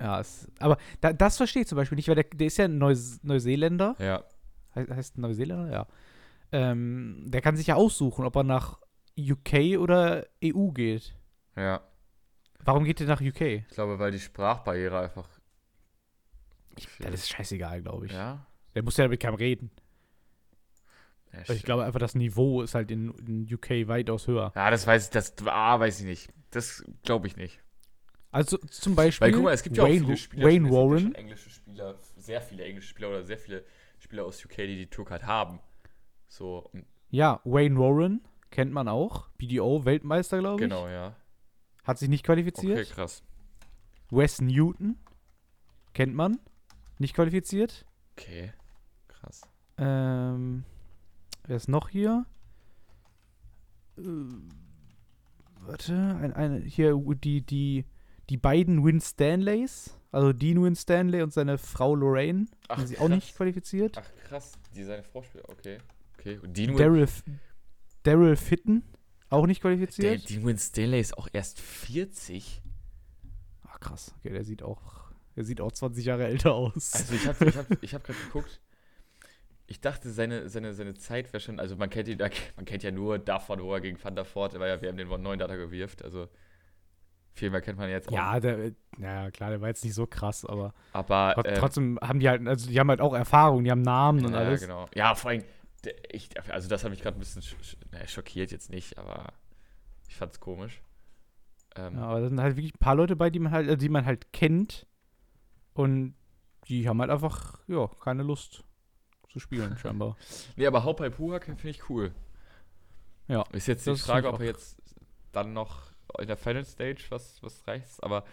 Ja, 0.00 0.20
es, 0.20 0.46
aber 0.58 0.76
da, 1.00 1.12
das 1.12 1.38
verstehe 1.38 1.62
ich 1.62 1.68
zum 1.68 1.76
Beispiel 1.76 1.96
nicht, 1.96 2.08
weil 2.08 2.16
der, 2.16 2.24
der 2.24 2.46
ist 2.48 2.58
ja 2.58 2.66
ein 2.66 2.76
Neus 2.76 3.18
Neuseeländer. 3.22 3.96
Ja, 3.98 4.24
He 4.74 4.80
heißt 4.92 5.16
Neuseeländer? 5.16 5.72
Ja. 5.72 5.86
Ähm, 6.52 7.22
der 7.26 7.40
kann 7.40 7.56
sich 7.56 7.68
ja 7.68 7.76
aussuchen, 7.76 8.24
ob 8.26 8.36
er 8.36 8.44
nach 8.44 8.78
UK 9.18 9.78
oder 9.78 10.26
EU 10.44 10.68
geht. 10.72 11.15
Ja. 11.56 11.80
Warum 12.64 12.84
geht 12.84 13.00
der 13.00 13.06
nach 13.06 13.20
UK? 13.20 13.40
Ich 13.40 13.68
glaube, 13.68 13.98
weil 13.98 14.10
die 14.10 14.20
Sprachbarriere 14.20 14.98
einfach. 14.98 15.28
Das 17.00 17.14
ist 17.14 17.28
scheißegal, 17.30 17.82
glaube 17.82 18.06
ich. 18.06 18.12
ja? 18.12 18.46
Der 18.74 18.82
muss 18.82 18.96
ja 18.96 19.04
damit 19.04 19.20
keinem 19.20 19.36
reden. 19.36 19.70
Ja, 21.32 21.48
Weil 21.48 21.56
ich 21.56 21.62
glaube 21.62 21.84
einfach, 21.84 22.00
das 22.00 22.14
Niveau 22.14 22.62
ist 22.62 22.74
halt 22.74 22.90
in, 22.90 23.10
in 23.26 23.54
UK 23.54 23.88
weitaus 23.88 24.26
höher. 24.26 24.52
Ja, 24.54 24.70
das 24.70 24.86
weiß 24.86 25.06
ich, 25.06 25.10
das 25.10 25.34
ah, 25.46 25.78
weiß 25.78 26.00
ich 26.00 26.06
nicht. 26.06 26.30
Das 26.50 26.84
glaube 27.02 27.26
ich 27.26 27.36
nicht. 27.36 27.60
Also 28.30 28.58
zum 28.58 28.94
Beispiel 28.94 29.26
Weil 29.26 29.32
guck 29.32 29.44
mal, 29.44 29.54
es 29.54 29.62
gibt 29.62 29.76
ja 29.76 29.84
auch 29.84 29.88
Wayne, 29.88 30.04
viele 30.04 30.16
Spieler, 30.16 30.46
Wayne 30.46 30.70
Warren. 30.70 31.14
englische 31.14 31.48
Spieler, 31.48 31.98
sehr 32.16 32.40
viele 32.42 32.64
englische 32.64 32.88
Spieler 32.88 33.08
oder 33.08 33.22
sehr 33.22 33.38
viele 33.38 33.64
Spieler 33.98 34.24
aus 34.24 34.44
UK, 34.44 34.56
die 34.56 34.76
die 34.76 34.86
Tourcard 34.88 35.24
haben. 35.24 35.60
So, 36.28 36.70
Ja, 37.08 37.40
Wayne 37.44 37.78
Warren 37.78 38.20
kennt 38.50 38.72
man 38.72 38.88
auch. 38.88 39.28
BDO-Weltmeister, 39.38 40.40
glaube 40.40 40.56
ich. 40.56 40.68
genau, 40.68 40.88
ja. 40.88 41.16
Hat 41.86 41.98
sich 41.98 42.08
nicht 42.08 42.24
qualifiziert. 42.24 42.78
Okay, 42.80 42.90
krass. 42.92 43.22
Wes 44.10 44.40
Newton 44.40 44.96
kennt 45.94 46.14
man. 46.14 46.40
Nicht 46.98 47.14
qualifiziert. 47.14 47.86
Okay, 48.12 48.52
krass. 49.06 49.42
Ähm, 49.78 50.64
wer 51.46 51.56
ist 51.56 51.68
noch 51.68 51.88
hier? 51.88 52.26
Äh, 53.98 54.02
warte, 55.60 55.94
ein, 56.20 56.32
eine, 56.32 56.60
hier 56.60 57.00
die, 57.22 57.42
die, 57.42 57.84
die 58.30 58.36
beiden 58.36 58.84
Win 58.84 59.00
Stanleys, 59.00 59.96
also 60.10 60.32
Dean 60.32 60.62
Win 60.64 60.74
Stanley 60.74 61.22
und 61.22 61.32
seine 61.32 61.56
Frau 61.56 61.94
Lorraine, 61.94 62.46
Ach, 62.68 62.78
haben 62.78 62.86
sich 62.86 62.98
auch 62.98 63.08
nicht 63.08 63.36
qualifiziert. 63.36 63.96
Ach, 63.98 64.24
krass. 64.24 64.58
Die 64.74 64.82
seine 64.82 65.04
Vorspieler, 65.04 65.48
okay. 65.50 65.78
Okay, 66.18 66.38
und 66.38 66.56
Dean 66.56 66.76
Daryl, 66.76 67.06
Daryl 68.02 68.34
Fitten, 68.34 68.82
auch 69.30 69.46
nicht 69.46 69.62
der, 69.62 69.70
qualifiziert. 69.70 70.28
Dean 70.28 70.44
Win 70.44 70.58
Stanley 70.58 71.00
ist 71.00 71.16
auch 71.18 71.28
erst 71.32 71.60
40. 71.60 72.62
Ach 73.68 73.80
krass, 73.80 74.14
okay, 74.18 74.30
der 74.30 74.44
sieht 74.44 74.62
auch, 74.62 74.80
der 75.34 75.44
sieht 75.44 75.60
auch 75.60 75.72
20 75.72 76.04
Jahre 76.04 76.26
älter 76.26 76.54
aus. 76.54 76.92
Also 76.94 77.14
ich 77.14 77.26
habe 77.26 77.44
ich 77.46 77.56
hab, 77.56 77.82
ich 77.82 77.94
hab 77.94 78.04
gerade 78.04 78.18
geguckt. 78.26 78.60
Ich 79.68 79.80
dachte, 79.80 80.10
seine, 80.12 80.48
seine, 80.48 80.74
seine 80.74 80.94
Zeit 80.94 81.32
wäre 81.32 81.40
schon, 81.40 81.58
also 81.58 81.74
man 81.74 81.90
kennt, 81.90 82.06
ihn, 82.06 82.18
man 82.18 82.64
kennt 82.64 82.84
ja 82.84 82.92
nur 82.92 83.18
davon, 83.18 83.60
wo 83.60 83.74
er 83.74 83.80
gegen 83.80 84.02
Van 84.02 84.14
der 84.14 84.24
Voort, 84.24 84.56
war 84.58 84.68
ja 84.68 84.80
während 84.80 85.00
den 85.00 85.08
9 85.08 85.38
Data 85.40 85.56
gewirft, 85.56 86.04
also 86.04 86.28
viel 87.32 87.50
mehr 87.50 87.60
kennt 87.60 87.76
man 87.76 87.90
jetzt 87.90 88.08
auch. 88.08 88.12
ja, 88.12 88.38
der, 88.40 88.72
ja, 88.98 89.30
klar, 89.32 89.50
der 89.50 89.60
war 89.60 89.68
jetzt 89.68 89.84
nicht 89.84 89.94
so 89.94 90.06
krass, 90.06 90.46
aber 90.46 90.72
aber 90.92 91.34
ähm, 91.44 91.54
trotzdem 91.58 91.98
haben 92.00 92.20
die 92.20 92.28
halt, 92.28 92.46
also 92.46 92.70
die 92.70 92.78
haben 92.78 92.88
halt 92.88 93.00
auch 93.00 93.12
Erfahrung, 93.12 93.64
die 93.64 93.70
haben 93.72 93.82
Namen 93.82 94.24
und 94.24 94.32
ja, 94.32 94.38
alles. 94.38 94.60
genau. 94.62 94.86
Ja, 94.94 95.14
vor 95.16 95.30
allem, 95.32 95.40
der- 95.42 95.48
ich, 96.10 96.28
also 96.52 96.68
das 96.68 96.84
hat 96.84 96.90
mich 96.90 97.00
gerade 97.02 97.16
ein 97.16 97.20
bisschen 97.20 97.42
schockiert 98.06 98.52
jetzt 98.52 98.70
nicht, 98.70 98.98
aber 98.98 99.32
ich 100.08 100.16
fand's 100.16 100.40
komisch. 100.40 100.82
Ähm, 101.76 101.94
Ja, 101.96 102.04
aber 102.06 102.20
da 102.20 102.28
sind 102.28 102.40
halt 102.40 102.56
wirklich 102.56 102.74
ein 102.74 102.78
paar 102.78 102.94
Leute 102.94 103.16
bei, 103.16 103.30
die 103.30 103.38
man 103.38 103.52
halt, 103.52 103.68
äh, 103.68 103.76
die 103.76 103.88
man 103.88 104.06
halt 104.06 104.32
kennt. 104.32 104.86
Und 105.74 106.14
die 106.68 106.88
haben 106.88 107.00
halt 107.00 107.10
einfach, 107.10 107.60
ja, 107.68 107.86
keine 108.02 108.22
Lust 108.22 108.64
zu 109.28 109.38
spielen, 109.38 109.76
scheinbar. 109.78 110.16
Nee, 110.56 110.66
aber 110.66 110.84
Haupai 110.84 111.10
Puha 111.10 111.40
finde 111.40 111.68
ich 111.68 111.88
cool. 111.90 112.14
Ja, 113.28 113.42
Ist 113.52 113.66
jetzt 113.66 113.86
die 113.86 113.96
Frage, 113.96 114.32
ob 114.32 114.40
er 114.40 114.46
jetzt 114.46 114.80
dann 115.32 115.52
noch 115.52 115.92
in 116.18 116.28
der 116.28 116.36
Final 116.36 116.64
Stage 116.64 117.04
was, 117.10 117.42
was 117.42 117.66
reicht, 117.66 118.02
aber 118.02 118.24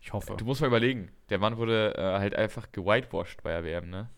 Ich 0.00 0.12
hoffe. 0.12 0.34
Du 0.36 0.44
musst 0.44 0.60
mal 0.60 0.66
überlegen, 0.66 1.12
der 1.28 1.38
Mann 1.38 1.56
wurde 1.56 1.94
äh, 1.96 2.18
halt 2.18 2.34
einfach 2.34 2.72
gewhitewashed 2.72 3.42
bei 3.42 3.50
der 3.50 3.64
WM, 3.64 3.90
ne? 3.90 4.10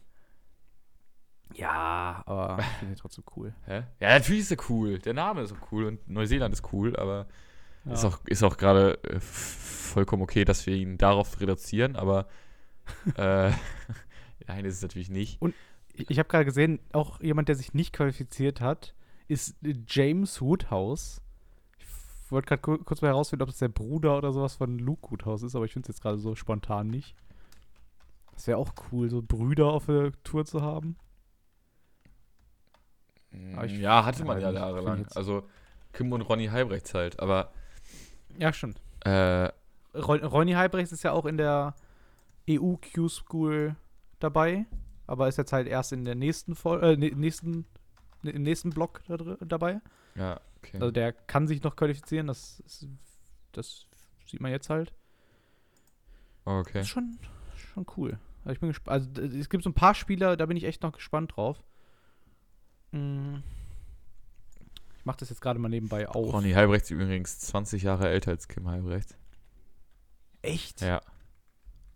Ja, 1.55 2.23
aber 2.27 2.59
ich 2.61 2.67
finde 2.79 2.95
ihn 2.95 2.99
trotzdem 2.99 3.25
cool. 3.37 3.55
Hä? 3.67 3.83
Ja, 4.01 4.09
natürlich 4.19 4.43
ist 4.43 4.51
er 4.53 4.59
cool. 4.71 4.99
Der 4.99 5.15
Name 5.15 5.43
ist 5.43 5.53
auch 5.53 5.73
cool 5.73 5.85
und 5.87 6.09
Neuseeland 6.09 6.53
ist 6.55 6.73
cool, 6.73 6.97
aber 6.97 7.27
Ja. 7.85 7.93
ist 7.93 8.05
auch, 8.05 8.19
ist 8.27 8.43
auch 8.43 8.57
gerade 8.57 9.03
äh, 9.05 9.21
vollkommen 9.21 10.23
okay, 10.23 10.45
dass 10.45 10.67
wir 10.67 10.75
ihn 10.77 10.97
darauf 10.99 11.41
reduzieren, 11.41 11.97
aber 11.97 12.27
äh, 13.17 13.51
nein, 14.47 14.65
ist 14.65 14.77
es 14.77 14.83
natürlich 14.83 15.11
nicht. 15.11 15.41
Ich, 15.95 16.09
ich 16.11 16.19
habe 16.19 16.29
gerade 16.29 16.45
gesehen, 16.45 16.79
auch 16.93 17.21
jemand, 17.21 17.49
der 17.49 17.57
sich 17.57 17.75
nicht 17.75 17.93
qualifiziert 17.93 18.61
hat, 18.61 18.95
ist 19.29 19.57
James 19.89 20.41
Woodhouse. 20.41 21.21
Ich 21.79 22.33
wollte 22.33 22.47
gerade 22.49 22.63
ku- 22.63 22.79
kurz 22.85 23.03
mal 23.03 23.09
herausfinden, 23.09 23.43
ob 23.43 23.49
das 23.49 23.59
der 23.59 23.69
Bruder 23.69 24.17
oder 24.17 24.33
sowas 24.33 24.55
von 24.55 24.79
Luke 24.79 25.11
Woodhouse 25.11 25.43
ist, 25.43 25.57
aber 25.57 25.65
ich 25.65 25.73
finde 25.73 25.87
es 25.91 25.97
jetzt 25.97 26.03
gerade 26.03 26.19
so 26.19 26.35
spontan 26.37 26.87
nicht. 26.87 27.15
Das 28.33 28.47
wäre 28.47 28.59
auch 28.59 28.73
cool, 28.93 29.11
so 29.11 29.21
Brüder 29.21 29.67
auf 29.67 29.87
der 29.87 30.13
Tour 30.23 30.45
zu 30.47 30.63
haben. 30.63 30.97
Aber 33.55 33.65
ich- 33.67 33.79
ja, 33.79 34.05
hatte 34.05 34.25
man 34.25 34.41
ja 34.41 34.51
jahrelang. 34.51 35.07
Also 35.15 35.49
Kim 35.93 36.13
und 36.13 36.23
Ronny 36.23 36.47
Halbrechts 36.47 36.95
halt, 36.95 37.21
aber 37.21 37.53
Ja, 38.39 38.53
stimmt. 38.53 38.81
äh, 39.05 39.49
Ron 39.95 40.25
Ronny 40.25 40.53
Halbrechts 40.53 40.93
ist 40.93 41.03
ja 41.03 41.13
auch 41.13 41.27
in 41.27 41.37
der 41.37 41.75
EU 42.49 42.75
Q-School 42.77 43.75
dabei, 44.21 44.67
aber 45.07 45.27
ist 45.29 45.39
jetzt 45.39 45.53
halt 45.53 45.67
erst 45.67 45.93
in 45.93 46.05
der 46.05 46.15
nächsten 46.15 46.55
Vol 46.55 46.83
äh, 46.83 46.97
nächsten 46.97 47.67
im 48.23 48.43
nächsten 48.43 48.71
Block 48.71 49.01
da 49.09 49.17
dabei. 49.17 49.81
ja, 50.15 50.39
okay. 50.59 50.77
Also 50.79 50.91
der 50.91 51.13
kann 51.13 51.47
sich 51.49 51.63
noch 51.63 51.75
qualifizieren, 51.75 52.27
das 52.27 52.61
ist, 52.67 52.87
das 53.53 53.87
sieht 54.27 54.41
man 54.41 54.51
jetzt 54.53 54.69
halt. 54.71 54.93
okay. 56.45 56.73
Das 56.75 56.83
ist 56.83 56.89
schon, 56.89 57.19
schon 57.57 57.87
cool. 57.97 58.19
Also 58.45 58.53
ich 58.53 58.61
bin 58.61 58.69
gespannt. 58.71 59.19
Also 59.19 59.37
es 59.39 59.49
gibt 59.49 59.65
so 59.65 59.71
ein 59.71 59.75
paar 59.75 59.95
Spieler, 59.95 60.37
da 60.37 60.47
bin 60.47 60.57
ich 60.57 60.65
echt 60.65 60.83
noch 60.83 60.93
gespannt 60.93 61.37
drauf. 61.37 61.63
Mm. 62.93 63.37
Ich 64.99 65.05
mache 65.05 65.19
das 65.19 65.31
jetzt 65.31 65.41
gerade 65.41 65.59
mal 65.59 65.69
nebenbei 65.69 66.09
auf. 66.09 66.33
Ronny 66.33 66.53
Halbrechts 66.53 66.91
ist 66.91 66.97
übrigens 66.97 67.39
20 67.41 67.83
Jahre 67.83 68.09
älter 68.09 68.33
als 68.33 68.49
Kim 68.49 68.69
Halbrechts. 68.69 69.17
Echt? 70.43 70.81
Ja. 70.83 71.01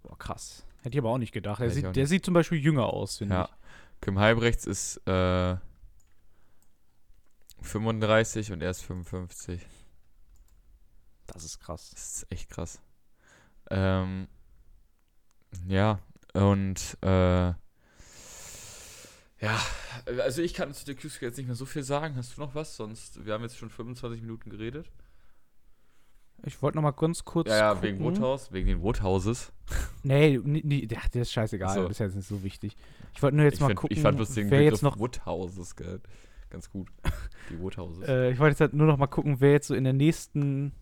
Boah, 0.03 0.19
krass. 0.19 0.65
Hätte 0.83 0.97
ich 0.97 0.99
aber 0.99 1.11
auch 1.11 1.19
nicht 1.19 1.33
gedacht. 1.33 1.61
Der, 1.61 1.69
Hätte 1.69 1.79
ich 1.79 1.85
auch 1.85 1.89
sieht, 1.89 1.97
der 1.97 2.07
sieht 2.07 2.25
zum 2.25 2.35
Beispiel 2.35 2.59
jünger 2.59 2.87
aus, 2.87 3.19
finde 3.19 3.35
Ja. 3.35 3.49
Kim 4.01 4.19
Halbrechts 4.19 4.67
ist 4.67 4.99
äh, 5.07 5.57
35 7.63 8.53
und 8.53 8.63
er 8.63 8.71
ist 8.71 8.83
55. 8.83 9.67
Das 11.27 11.45
ist 11.45 11.59
krass. 11.59 11.91
Das 11.91 12.17
ist 12.17 12.27
echt 12.31 12.51
krass. 12.51 12.81
Ähm, 13.71 14.29
ja, 15.67 16.01
und 16.35 16.99
äh, 17.03 17.55
ja, 19.41 19.61
also 20.07 20.43
ich 20.43 20.55
kann 20.55 20.73
zu 20.73 20.85
der 20.85 20.95
q 20.95 21.09
jetzt 21.21 21.37
nicht 21.37 21.47
mehr 21.47 21.57
so 21.57 21.67
viel 21.67 21.83
sagen. 21.83 22.17
Hast 22.17 22.37
du 22.37 22.41
noch 22.41 22.55
was? 22.55 22.77
Sonst, 22.77 23.25
wir 23.25 23.35
haben 23.35 23.43
jetzt 23.43 23.59
schon 23.59 23.71
25 23.71 24.23
Minuten 24.23 24.51
geredet. 24.51 24.91
Ich 26.47 26.61
wollte 26.61 26.77
noch 26.77 26.83
mal 26.83 26.91
ganz 26.91 27.25
kurz. 27.25 27.49
Ja, 27.49 27.57
ja, 27.57 27.75
gucken. 27.75 27.89
wegen 27.89 28.05
Woodhouse, 28.05 28.53
wegen 28.53 28.67
den 28.67 28.83
Woodhouses. 28.83 29.53
Nee, 30.03 30.39
nee, 30.45 30.87
ja, 30.91 30.99
das 31.13 31.23
ist 31.23 31.33
scheißegal. 31.33 31.75
So. 31.75 31.83
Das 31.85 31.93
ist 31.93 31.99
jetzt 32.01 32.17
nicht 32.17 32.29
so 32.29 32.43
wichtig. 32.43 32.77
Ich 33.15 33.23
wollte 33.23 33.37
nur 33.37 33.47
jetzt 33.47 33.55
ich, 33.55 33.61
mal 33.61 33.69
find, 33.69 33.79
gucken, 33.79 33.97
ich 33.97 34.03
fand 34.03 34.19
bloß 34.19 34.35
den 34.35 34.51
wer 34.51 34.59
Begriff 34.59 34.73
jetzt 34.75 34.83
noch. 34.83 34.99
Woodhouses 34.99 35.77
geil. 35.77 36.01
ganz 36.51 36.69
gut. 36.69 36.89
Die 37.51 37.59
Woodhouses. 37.59 38.07
Äh, 38.07 38.33
ich 38.33 38.39
wollte 38.39 38.53
jetzt 38.53 38.61
halt 38.61 38.75
nur 38.75 38.87
noch 38.87 38.99
mal 38.99 39.07
gucken, 39.07 39.41
wer 39.41 39.53
jetzt 39.53 39.69
so 39.69 39.75
in 39.75 39.85
der 39.85 39.95
nächsten. 39.95 40.73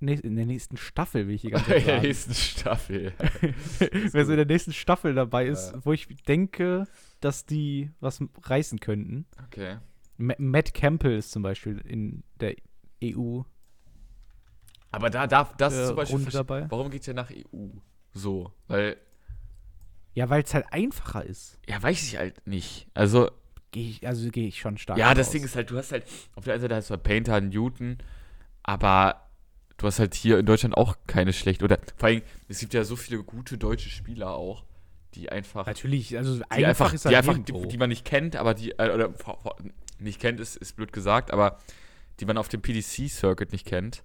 In 0.00 0.36
der 0.36 0.46
nächsten 0.46 0.76
Staffel, 0.76 1.26
will 1.26 1.34
ich 1.36 1.40
die 1.42 1.50
ganze 1.50 1.66
Zeit 1.70 1.80
In 1.80 1.86
der 1.86 1.94
sagen. 1.96 2.06
nächsten 2.06 2.34
Staffel. 2.34 3.12
wer 4.12 4.24
so 4.26 4.32
in 4.32 4.36
der 4.36 4.46
nächsten 4.46 4.72
Staffel 4.72 5.14
dabei 5.14 5.46
ist, 5.46 5.72
Ja. 5.72 5.80
wo 5.84 5.92
ich 5.92 6.06
denke, 6.28 6.86
dass 7.20 7.46
die 7.46 7.90
was 8.00 8.20
reißen 8.42 8.78
könnten. 8.80 9.26
Okay. 9.46 9.78
Ma 10.18 10.34
Matt 10.38 10.74
Campbell 10.74 11.16
ist 11.16 11.30
zum 11.30 11.42
Beispiel 11.42 11.78
in 11.78 12.22
der 12.40 12.54
EU 13.04 13.42
Aber 14.90 15.10
da 15.10 15.26
darf 15.26 15.56
das 15.56 15.74
äh, 15.74 15.86
zum 15.86 15.96
Beispiel. 15.96 16.16
Runde 16.18 16.30
dabei. 16.30 16.66
Warum 16.70 16.90
geht 16.90 17.06
der 17.06 17.14
nach 17.14 17.30
EU? 17.30 17.68
So, 18.12 18.52
weil, 18.66 18.96
Ja, 20.14 20.28
weil 20.30 20.42
es 20.42 20.54
halt 20.54 20.66
einfacher 20.72 21.24
ist. 21.24 21.58
ja, 21.68 21.82
weiß 21.82 22.02
ich 22.02 22.16
halt 22.18 22.46
nicht. 22.46 22.86
Also, 22.94 23.30
Gehe 23.72 23.90
ich, 23.90 24.06
also 24.06 24.30
gehe 24.30 24.48
ich 24.48 24.58
schon 24.58 24.78
stark. 24.78 24.98
ja, 24.98 25.12
das 25.12 25.26
raus. 25.26 25.32
Ding 25.32 25.44
ist 25.44 25.54
halt, 25.56 25.70
du 25.70 25.76
hast 25.76 25.92
halt, 25.92 26.04
auf 26.34 26.44
der 26.44 26.54
einen 26.54 26.62
Seite 26.62 26.74
hast 26.76 26.88
du 26.88 26.92
halt 26.94 27.02
Painter, 27.02 27.40
Newton, 27.42 27.98
aber 28.62 29.25
du 29.76 29.86
hast 29.86 29.98
halt 29.98 30.14
hier 30.14 30.38
in 30.38 30.46
Deutschland 30.46 30.76
auch 30.76 30.96
keine 31.06 31.32
schlecht. 31.32 31.62
Oder 31.62 31.78
vor 31.96 32.08
allem, 32.08 32.22
es 32.48 32.60
gibt 32.60 32.74
ja 32.74 32.84
so 32.84 32.96
viele 32.96 33.22
gute 33.22 33.58
deutsche 33.58 33.90
Spieler 33.90 34.30
auch, 34.34 34.64
die 35.14 35.30
einfach. 35.30 35.66
Natürlich, 35.66 36.16
also 36.16 36.38
die 36.38 36.64
einfach, 36.64 36.92
ist 36.92 37.04
die, 37.04 37.16
einfach 37.16 37.38
die, 37.38 37.68
die 37.68 37.78
man 37.78 37.88
nicht 37.88 38.04
kennt, 38.04 38.36
aber 38.36 38.54
die, 38.54 38.72
äh, 38.72 38.90
oder 38.90 39.12
nicht 39.98 40.20
kennt, 40.20 40.40
ist, 40.40 40.56
ist 40.56 40.76
blöd 40.76 40.92
gesagt, 40.92 41.30
aber 41.30 41.58
die 42.20 42.24
man 42.24 42.38
auf 42.38 42.48
dem 42.48 42.62
PDC-Circuit 42.62 43.52
nicht 43.52 43.66
kennt, 43.66 44.02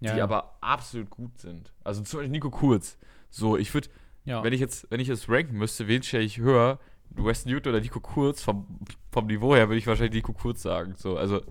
ja, 0.00 0.14
die 0.14 0.20
aber 0.20 0.56
absolut 0.60 1.10
gut 1.10 1.38
sind. 1.38 1.72
Also 1.82 2.02
zum 2.02 2.20
Beispiel 2.20 2.30
Nico 2.30 2.50
Kurz. 2.50 2.96
So, 3.30 3.56
ich 3.56 3.72
würde, 3.74 3.88
ja. 4.24 4.42
wenn 4.42 4.52
ich 4.52 4.60
jetzt, 4.60 4.90
wenn 4.90 5.00
ich 5.00 5.08
jetzt 5.08 5.28
ranken 5.28 5.56
müsste, 5.56 5.88
wen 5.88 6.02
stelle 6.02 6.24
ich 6.24 6.38
höher? 6.38 6.78
Wes 7.10 7.44
Newton 7.46 7.72
oder 7.72 7.80
Nico 7.80 8.00
Kurz? 8.00 8.42
Vom, 8.42 8.66
vom 9.12 9.26
Niveau 9.26 9.54
her 9.54 9.68
würde 9.68 9.78
ich 9.78 9.86
wahrscheinlich 9.86 10.14
Nico 10.14 10.32
Kurz 10.32 10.62
sagen. 10.62 10.94
So, 10.96 11.16
also 11.16 11.42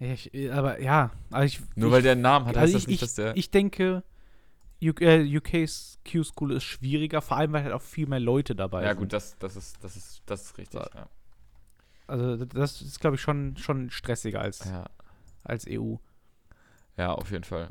ich, 0.00 0.50
aber 0.52 0.80
ja, 0.80 1.10
also 1.30 1.44
ich, 1.44 1.60
nur 1.76 1.88
ich, 1.88 1.92
weil 1.94 2.02
der 2.02 2.12
einen 2.12 2.22
Namen 2.22 2.46
hat, 2.46 2.56
heißt 2.56 2.74
also 2.74 2.78
das 2.78 2.82
ich, 2.82 2.88
nicht, 2.88 2.94
ich, 2.96 3.00
dass 3.00 3.14
der. 3.14 3.36
ich 3.36 3.50
denke, 3.50 4.02
UK, 4.82 5.00
äh, 5.02 5.36
UK's 5.36 5.98
Q-School 6.10 6.52
ist 6.52 6.64
schwieriger, 6.64 7.20
vor 7.20 7.36
allem 7.36 7.52
weil 7.52 7.64
halt 7.64 7.74
auch 7.74 7.82
viel 7.82 8.06
mehr 8.06 8.20
Leute 8.20 8.54
dabei 8.56 8.82
ja 8.82 8.88
sind. 8.90 8.98
gut, 8.98 9.12
das, 9.12 9.36
das 9.38 9.56
ist, 9.56 9.76
das 9.84 9.96
ist, 9.96 10.22
das 10.26 10.42
ist 10.42 10.58
richtig. 10.58 10.80
Ja. 10.94 11.08
Also 12.06 12.44
das 12.44 12.80
ist, 12.82 12.98
glaube 13.00 13.16
ich, 13.16 13.22
schon, 13.22 13.56
schon 13.58 13.90
stressiger 13.90 14.40
als, 14.40 14.64
Ja. 14.64 14.86
als 15.44 15.66
EU. 15.68 15.96
ja, 16.96 17.12
auf 17.12 17.30
jeden 17.30 17.44
Fall. 17.44 17.70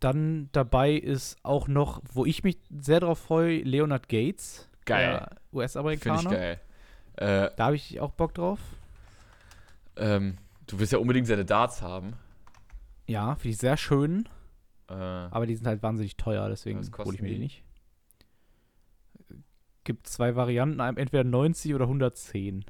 Dann 0.00 0.48
dabei 0.52 0.92
ist 0.92 1.36
auch 1.44 1.66
noch, 1.68 2.00
wo 2.12 2.24
ich 2.26 2.42
mich 2.44 2.58
sehr 2.68 3.00
drauf 3.00 3.18
freue, 3.20 3.62
Leonard 3.62 4.08
Gates. 4.08 4.68
Geil. 4.84 5.10
der 5.10 5.18
Finde 5.20 5.36
ich 5.50 5.54
US-Amerikaner. 5.54 6.30
geil. 6.30 6.60
Äh, 7.16 7.50
Da 7.56 7.64
habe 7.66 7.76
ich 7.76 8.00
auch 8.00 8.10
Bock 8.12 8.34
drauf. 8.34 8.58
ähm, 9.96 10.36
du 10.68 10.78
willst 10.78 10.92
ja 10.92 10.98
unbedingt 10.98 11.26
seine 11.26 11.44
Darts 11.44 11.82
haben. 11.82 12.14
Ja, 13.06 13.34
finde 13.36 13.48
ich 13.50 13.58
sehr 13.58 13.76
schön. 13.76 14.28
Äh, 14.88 14.94
Aber 14.94 15.46
die 15.46 15.54
sind 15.56 15.66
halt 15.66 15.82
wahnsinnig 15.82 16.16
teuer, 16.16 16.48
deswegen 16.48 16.78
hole 16.98 17.14
ich 17.14 17.20
mir 17.22 17.28
die 17.28 17.34
die? 17.34 17.40
nicht. 17.40 17.64
Gibt 19.84 20.06
zwei 20.06 20.36
Varianten, 20.36 20.80
entweder 20.80 21.24
90 21.24 21.74
oder 21.74 21.84
110. 21.86 22.64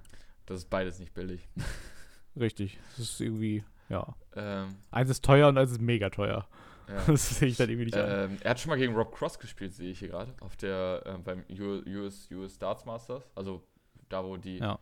das 0.47 0.59
ist 0.61 0.71
beides 0.71 0.99
nicht 1.01 1.15
billig. 1.15 1.49
Richtig. 2.39 2.79
Das 2.97 3.07
ist 3.11 3.21
irgendwie, 3.21 3.65
ja. 3.89 4.15
Ähm, 4.37 4.77
Eins 4.93 5.11
ist 5.11 5.25
teuer 5.25 5.49
und 5.49 5.59
eins 5.59 5.73
ist 5.73 5.81
mega 5.81 6.11
teuer. 6.11 6.47
ja. 6.89 7.03
Das 7.07 7.39
sehe 7.39 7.49
ich 7.49 7.57
dann 7.57 7.69
irgendwie 7.69 7.87
nicht 7.87 7.97
an. 7.97 8.31
Ähm, 8.31 8.39
er 8.41 8.51
hat 8.53 8.61
schon 8.61 8.71
mal 8.71 8.77
gegen 8.77 8.95
Rob 8.95 9.13
Cross 9.13 9.39
gespielt, 9.41 9.75
sehe 9.75 9.91
ich 9.91 9.99
hier 9.99 10.09
gerade. 10.09 10.33
Auf 10.41 10.57
der, 10.57 11.03
ähm, 11.07 11.25
beim 11.25 11.45
US, 11.59 12.31
US 12.31 12.59
Darts 12.59 12.85
Masters. 12.85 13.29
Also 13.35 13.65
da, 14.09 14.25
wo 14.25 14.37
die. 14.37 14.59
Ja. 14.59 14.79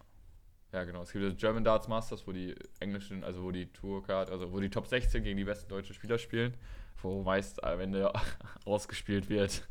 Ja, 0.72 0.84
genau. 0.84 1.02
Es 1.02 1.12
gibt 1.12 1.24
das 1.24 1.36
German 1.36 1.64
Darts 1.64 1.88
Masters, 1.88 2.26
wo 2.26 2.32
die 2.32 2.54
englischen, 2.80 3.24
also 3.24 3.42
wo 3.42 3.50
die 3.50 3.66
Tourcard, 3.72 4.30
also 4.30 4.52
wo 4.52 4.60
die 4.60 4.70
Top 4.70 4.86
16 4.86 5.22
gegen 5.22 5.36
die 5.36 5.44
besten 5.44 5.68
deutschen 5.68 5.94
Spieler 5.94 6.18
spielen. 6.18 6.54
Wo 7.02 7.22
meist 7.22 7.62
am 7.62 7.80
Ende 7.80 8.12
ausgespielt 8.64 9.28
wird. 9.28 9.66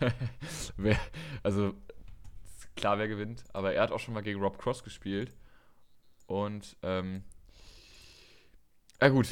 wer, 0.76 0.98
also 1.42 1.74
klar, 2.76 2.98
wer 2.98 3.08
gewinnt. 3.08 3.44
Aber 3.52 3.72
er 3.72 3.82
hat 3.82 3.92
auch 3.92 4.00
schon 4.00 4.14
mal 4.14 4.22
gegen 4.22 4.40
Rob 4.40 4.58
Cross 4.58 4.82
gespielt. 4.82 5.36
Und, 6.26 6.76
ähm, 6.82 7.22
ja 9.00 9.08
gut, 9.08 9.28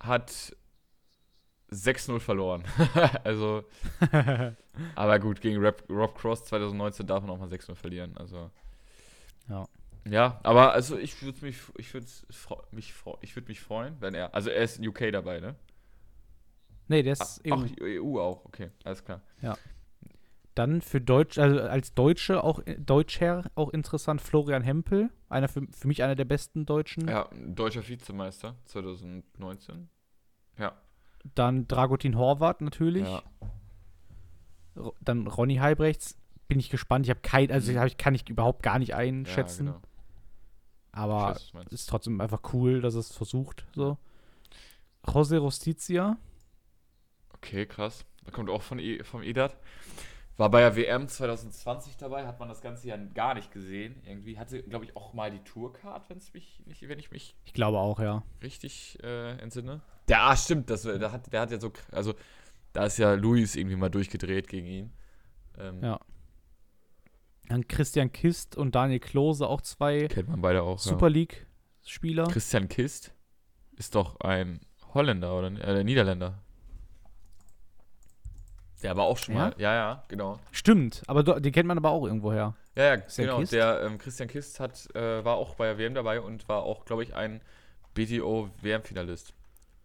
hat 0.00 0.56
6-0 1.70 2.18
verloren. 2.18 2.64
also, 3.24 3.64
aber 4.94 5.18
gut, 5.18 5.40
gegen 5.40 5.64
Rob, 5.64 5.82
Rob 5.88 6.18
Cross 6.18 6.44
2019 6.44 7.06
darf 7.06 7.22
man 7.22 7.30
auch 7.30 7.38
mal 7.38 7.48
6-0 7.48 7.74
verlieren. 7.74 8.16
Also. 8.16 8.50
Ja. 9.48 9.66
Ja, 10.06 10.40
aber 10.42 10.72
also 10.72 10.96
ich 10.98 11.22
würde 11.22 11.44
mich, 11.44 11.56
ich 11.76 11.92
würde 11.94 12.06
mich, 12.72 12.94
ich 13.20 13.36
würde 13.36 13.48
mich 13.48 13.60
freuen, 13.60 13.96
wenn 14.00 14.14
er, 14.14 14.34
also 14.34 14.50
er 14.50 14.62
ist 14.62 14.78
in 14.78 14.88
UK 14.88 15.12
dabei, 15.12 15.40
ne? 15.40 15.54
nee, 16.88 17.02
der 17.02 17.16
Ach, 17.18 17.24
ist 17.24 17.42
EU. 17.46 17.52
auch 17.54 17.66
EU 17.82 18.20
auch, 18.20 18.44
okay, 18.46 18.70
alles 18.84 19.04
klar. 19.04 19.20
Dann 20.54 20.82
für 20.82 21.00
Deutsch, 21.00 21.38
also 21.38 21.60
als 21.60 21.94
Deutsche 21.94 22.42
auch 22.42 22.60
Deutscher 22.78 23.44
auch 23.54 23.68
interessant, 23.70 24.20
Florian 24.20 24.62
Hempel. 24.62 25.08
Einer 25.28 25.46
für, 25.46 25.62
für 25.70 25.86
mich 25.86 26.02
einer 26.02 26.16
der 26.16 26.24
besten 26.24 26.66
Deutschen. 26.66 27.06
Ja, 27.06 27.28
deutscher 27.46 27.86
Vizemeister 27.86 28.56
2019. 28.64 29.88
Ja. 30.58 30.72
Dann 31.36 31.68
Dragutin 31.68 32.16
Horvath 32.18 32.60
natürlich. 32.60 33.06
Ja. 33.06 33.22
Dann 35.00 35.28
Ronny 35.28 35.56
Halbrechts. 35.56 36.18
Bin 36.48 36.58
ich 36.58 36.70
gespannt. 36.70 37.06
Ich 37.06 37.10
habe 37.10 37.20
kein, 37.20 37.52
also 37.52 37.70
Mhm. 37.70 37.78
hab 37.78 37.86
ich, 37.86 37.96
kann 37.96 38.16
ich 38.16 38.28
überhaupt 38.28 38.62
gar 38.64 38.78
nicht 38.80 38.88
ja 38.88 38.96
einschätzen. 38.96 39.66
genau. 39.66 39.80
Aber 40.98 41.36
weiß, 41.52 41.52
ist 41.70 41.88
trotzdem 41.88 42.20
einfach 42.20 42.40
cool, 42.52 42.80
dass 42.80 42.94
es 42.94 43.12
versucht. 43.12 43.64
So. 43.74 43.96
José 45.04 45.38
Rostizia. 45.38 46.16
Okay, 47.34 47.66
krass. 47.66 48.04
Da 48.24 48.32
kommt 48.32 48.50
auch 48.50 48.62
von 48.62 48.80
e 48.80 49.04
vom 49.04 49.22
Edat. 49.22 49.56
War 50.36 50.50
bei 50.50 50.60
der 50.60 50.76
WM 50.76 51.08
2020 51.08 51.96
dabei, 51.96 52.26
hat 52.26 52.40
man 52.40 52.48
das 52.48 52.60
Ganze 52.60 52.88
ja 52.88 52.96
gar 52.96 53.34
nicht 53.34 53.52
gesehen. 53.52 54.02
Irgendwie 54.04 54.38
hatte, 54.38 54.62
glaube 54.64 54.84
ich, 54.84 54.96
auch 54.96 55.12
mal 55.12 55.30
die 55.30 55.38
Tourcard, 55.40 56.10
wenn's 56.10 56.32
mich 56.34 56.60
nicht, 56.66 56.88
wenn 56.88 56.98
ich 56.98 57.12
mich 57.12 57.36
Ich 57.44 57.52
glaube 57.52 57.78
auch, 57.78 58.00
ja. 58.00 58.24
richtig 58.42 58.98
äh, 59.02 59.38
entsinne. 59.38 59.80
Der, 60.08 60.22
ah, 60.22 60.36
stimmt, 60.36 60.68
das, 60.70 60.82
der, 60.82 61.12
hat, 61.12 61.32
der 61.32 61.40
hat 61.40 61.50
ja 61.50 61.60
so, 61.60 61.72
also 61.92 62.14
da 62.72 62.86
ist 62.86 62.98
ja 62.98 63.14
Luis 63.14 63.54
irgendwie 63.56 63.76
mal 63.76 63.88
durchgedreht 63.88 64.48
gegen 64.48 64.66
ihn. 64.66 64.92
Ähm, 65.58 65.82
Ja. 65.82 66.00
Dann 67.48 67.66
Christian 67.66 68.12
Kist 68.12 68.56
und 68.56 68.74
Daniel 68.74 69.00
Klose, 69.00 69.46
auch 69.46 69.60
zwei 69.62 70.06
Kennt 70.08 70.28
man 70.28 70.40
beide 70.42 70.62
auch. 70.62 70.78
Super 70.78 71.08
League-Spieler. 71.08 72.28
Christian 72.28 72.68
Kist 72.68 73.14
ist 73.76 73.94
doch 73.94 74.20
ein 74.20 74.60
Holländer 74.94 75.36
oder 75.38 75.48
äh, 75.48 75.82
Niederländer. 75.84 76.42
Der 78.82 78.96
war 78.96 79.04
auch 79.04 79.16
schon 79.18 79.34
Ja? 79.34 79.40
mal. 79.46 79.54
Ja, 79.58 79.74
ja, 79.74 80.04
genau. 80.08 80.38
Stimmt, 80.52 81.02
aber 81.06 81.22
do, 81.24 81.38
den 81.40 81.52
kennt 81.52 81.66
man 81.66 81.78
aber 81.78 81.90
auch 81.90 82.04
irgendwoher. 82.06 82.54
Ja, 82.76 82.84
ja, 82.84 82.96
Christian 82.98 83.26
genau. 83.26 83.40
Kist? 83.40 83.52
Der 83.52 83.82
ähm, 83.82 83.98
Christian 83.98 84.28
Kist 84.28 84.60
hat, 84.60 84.94
äh, 84.94 85.24
war 85.24 85.36
auch 85.36 85.54
bei 85.56 85.66
der 85.66 85.78
WM 85.78 85.94
dabei 85.94 86.20
und 86.20 86.48
war 86.48 86.62
auch, 86.62 86.84
glaube 86.84 87.02
ich, 87.02 87.14
ein 87.14 87.40
BTO 87.94 88.50
WM-Finalist. 88.62 89.32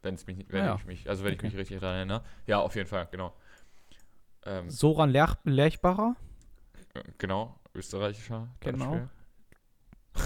Wenn 0.03 0.15
es 0.15 0.27
mich, 0.27 0.37
nicht- 0.37 0.51
wenn 0.51 0.61
Ah, 0.63 0.65
ja. 0.65 0.75
ich 0.75 0.85
mich, 0.85 1.09
also 1.09 1.23
wenn 1.23 1.33
Okay. 1.33 1.47
ich 1.47 1.53
mich 1.53 1.59
richtig 1.61 1.79
daran 1.79 1.95
erinnere. 1.95 2.23
Ja, 2.45 2.59
auf 2.59 2.75
jeden 2.75 2.87
Fall, 2.87 3.07
genau. 3.09 3.33
Ähm, 4.45 4.69
Soran 4.69 5.09
Lerch 5.09 5.37
Lerchbacher, 5.43 6.15
genau, 7.17 7.59
österreichischer. 7.73 8.47
Genau. 8.59 9.07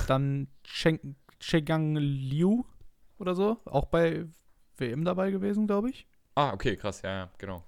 Dann 0.08 0.48
Cheng, 0.64 1.16
Chegang 1.40 1.96
Liu 1.96 2.64
oder 3.20 3.36
so, 3.36 3.60
auch 3.66 3.86
bei 3.86 4.26
WM 4.78 5.06
dabei 5.06 5.32
gewesen, 5.32 5.66
glaube 5.68 5.90
ich. 5.90 6.08
Ah, 6.36 6.54
okay, 6.54 6.76
krass, 6.76 7.02
ja, 7.02 7.10
ja, 7.12 7.30
genau. 7.38 7.64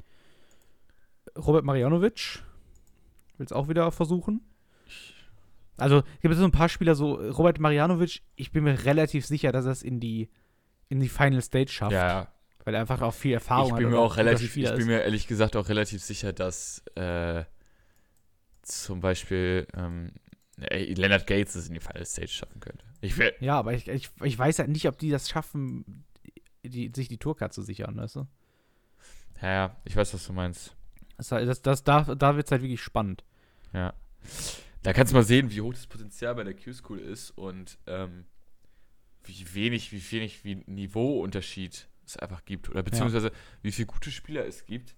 Robert 1.38 1.64
Marjanovic 1.66 2.44
will 3.38 3.46
es 3.46 3.52
auch 3.54 3.68
wieder 3.70 3.92
versuchen. 3.92 4.42
Also, 5.78 6.00
es 6.16 6.22
gibt 6.22 6.36
so 6.36 6.44
ein 6.44 6.52
paar 6.52 6.68
Spieler, 6.68 6.94
so 6.94 7.14
Robert 7.14 7.60
Marjanovic, 7.60 8.22
ich 8.36 8.52
bin 8.52 8.66
mir 8.66 8.84
relativ 8.84 9.26
sicher, 9.26 9.52
dass 9.54 9.66
er 9.66 9.72
es 9.72 9.82
in 9.82 10.00
die, 10.02 10.30
in 10.90 11.00
die 11.00 11.08
Final 11.08 11.42
Stage 11.42 11.70
schafft, 11.72 11.94
Ja, 11.94 12.08
ja. 12.08 12.28
weil 12.66 12.74
er 12.76 12.82
einfach 12.82 13.02
auch 13.02 13.14
viel 13.14 13.34
Erfahrung 13.34 13.68
Ich 13.68 13.72
hat. 13.74 13.80
bin 13.80 13.90
mir 13.92 14.00
auch 14.00 14.18
relativ, 14.18 14.58
ich 14.58 14.66
bin 14.70 14.80
ist. 14.82 14.86
mir 14.88 15.02
ehrlich 15.04 15.26
gesagt 15.28 15.56
auch 15.56 15.70
relativ 15.70 16.04
sicher, 16.04 16.34
dass 16.34 16.84
äh, 16.96 17.46
zum 18.70 19.00
Beispiel 19.00 19.68
ähm, 19.76 20.12
ey, 20.60 20.94
Leonard 20.94 21.28
Gates 21.28 21.56
es 21.56 21.68
in 21.68 21.74
die 21.74 21.80
Final 21.80 22.06
Stage 22.06 22.30
schaffen 22.30 22.60
könnte. 22.60 22.86
Ich 23.02 23.18
will, 23.18 23.34
Ja, 23.40 23.58
aber 23.58 23.74
ich, 23.74 23.88
ich, 23.88 24.10
ich 24.24 24.38
weiß 24.38 24.60
halt 24.60 24.70
nicht, 24.70 24.88
ob 24.88 24.98
die 24.98 25.10
das 25.10 25.30
schaffen, 25.30 26.06
die, 26.64 26.92
sich 26.96 27.08
die 27.08 27.18
Tourcard 27.18 27.54
zu 27.54 27.62
sichern, 27.62 27.98
weißt 27.98 28.18
du? 28.18 28.28
ja, 29.42 29.50
ja, 29.50 29.78
ich 29.86 29.96
weiß, 29.96 30.14
was 30.14 30.26
du 30.28 30.34
meinst. 30.34 30.76
Das, 31.18 31.30
das, 31.30 31.62
das, 31.62 31.84
da 31.84 32.04
da 32.16 32.36
wird 32.36 32.48
es 32.48 32.52
halt 32.52 32.62
wirklich 32.62 32.82
spannend. 32.82 33.24
Ja. 33.74 33.94
Da 34.84 34.94
kannst 34.94 35.12
du 35.12 35.18
mal 35.18 35.24
sehen, 35.24 35.52
wie 35.52 35.62
hoch 35.62 35.74
das 35.74 35.88
Potenzial 35.88 36.36
bei 36.36 36.44
der 36.44 36.54
Q-School 36.54 37.00
ist 37.00 37.32
und 37.32 37.78
ähm, 37.88 38.26
wie 39.24 39.54
wenig, 39.54 39.92
wie 39.92 40.12
wenig 40.12 40.44
wie 40.46 40.56
Niveauunterschied 40.66 41.88
es 42.06 42.18
einfach 42.18 42.46
gibt. 42.46 42.70
Oder 42.70 42.84
beziehungsweise 42.84 43.32
wie 43.62 43.72
viele 43.72 43.88
gute 43.88 44.12
Spieler 44.12 44.46
es 44.46 44.66
gibt. 44.66 44.96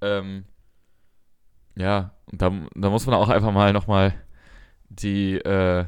Ähm, 0.00 0.44
ja, 1.76 2.14
und 2.26 2.40
da, 2.42 2.50
da 2.74 2.90
muss 2.90 3.06
man 3.06 3.14
auch 3.14 3.28
einfach 3.28 3.52
mal 3.52 3.72
nochmal 3.72 4.14
die, 4.88 5.34
äh, 5.36 5.86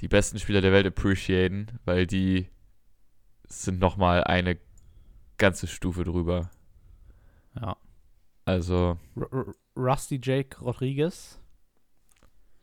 die 0.00 0.08
besten 0.08 0.38
Spieler 0.38 0.60
der 0.60 0.72
Welt 0.72 0.86
appreciaten, 0.86 1.66
weil 1.84 2.06
die 2.06 2.48
sind 3.48 3.78
nochmal 3.80 4.24
eine 4.24 4.58
ganze 5.38 5.66
Stufe 5.66 6.04
drüber. 6.04 6.50
Ja. 7.60 7.76
Also, 8.44 8.98
R 9.16 9.28
R 9.32 9.54
Rusty 9.76 10.20
Jake 10.22 10.58
Rodriguez. 10.60 11.40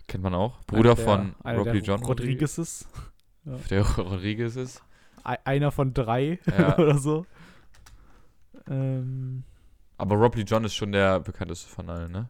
kennt 0.08 0.24
man 0.24 0.34
auch. 0.36 0.62
Bruder 0.66 0.92
Einer 0.92 1.04
von 1.04 1.36
einer 1.44 1.60
Rocky 1.60 1.78
John 1.80 2.04
Rodriguezes. 2.04 2.88
Der 3.70 3.84
Rodriguez 3.88 4.56
ist. 4.56 4.84
Ei- 5.24 5.40
Einer 5.46 5.72
von 5.72 5.94
drei 5.94 6.40
Ja. 6.58 6.78
oder 6.80 6.98
so. 6.98 7.26
Ähm, 8.68 9.44
Aber 9.98 10.16
Rob 10.16 10.36
Lee 10.36 10.44
John 10.44 10.64
ist 10.66 10.76
schon 10.76 10.92
der 10.92 11.20
bekannteste 11.22 11.70
von 11.70 11.90
allen, 11.90 12.12
ne? 12.12 12.30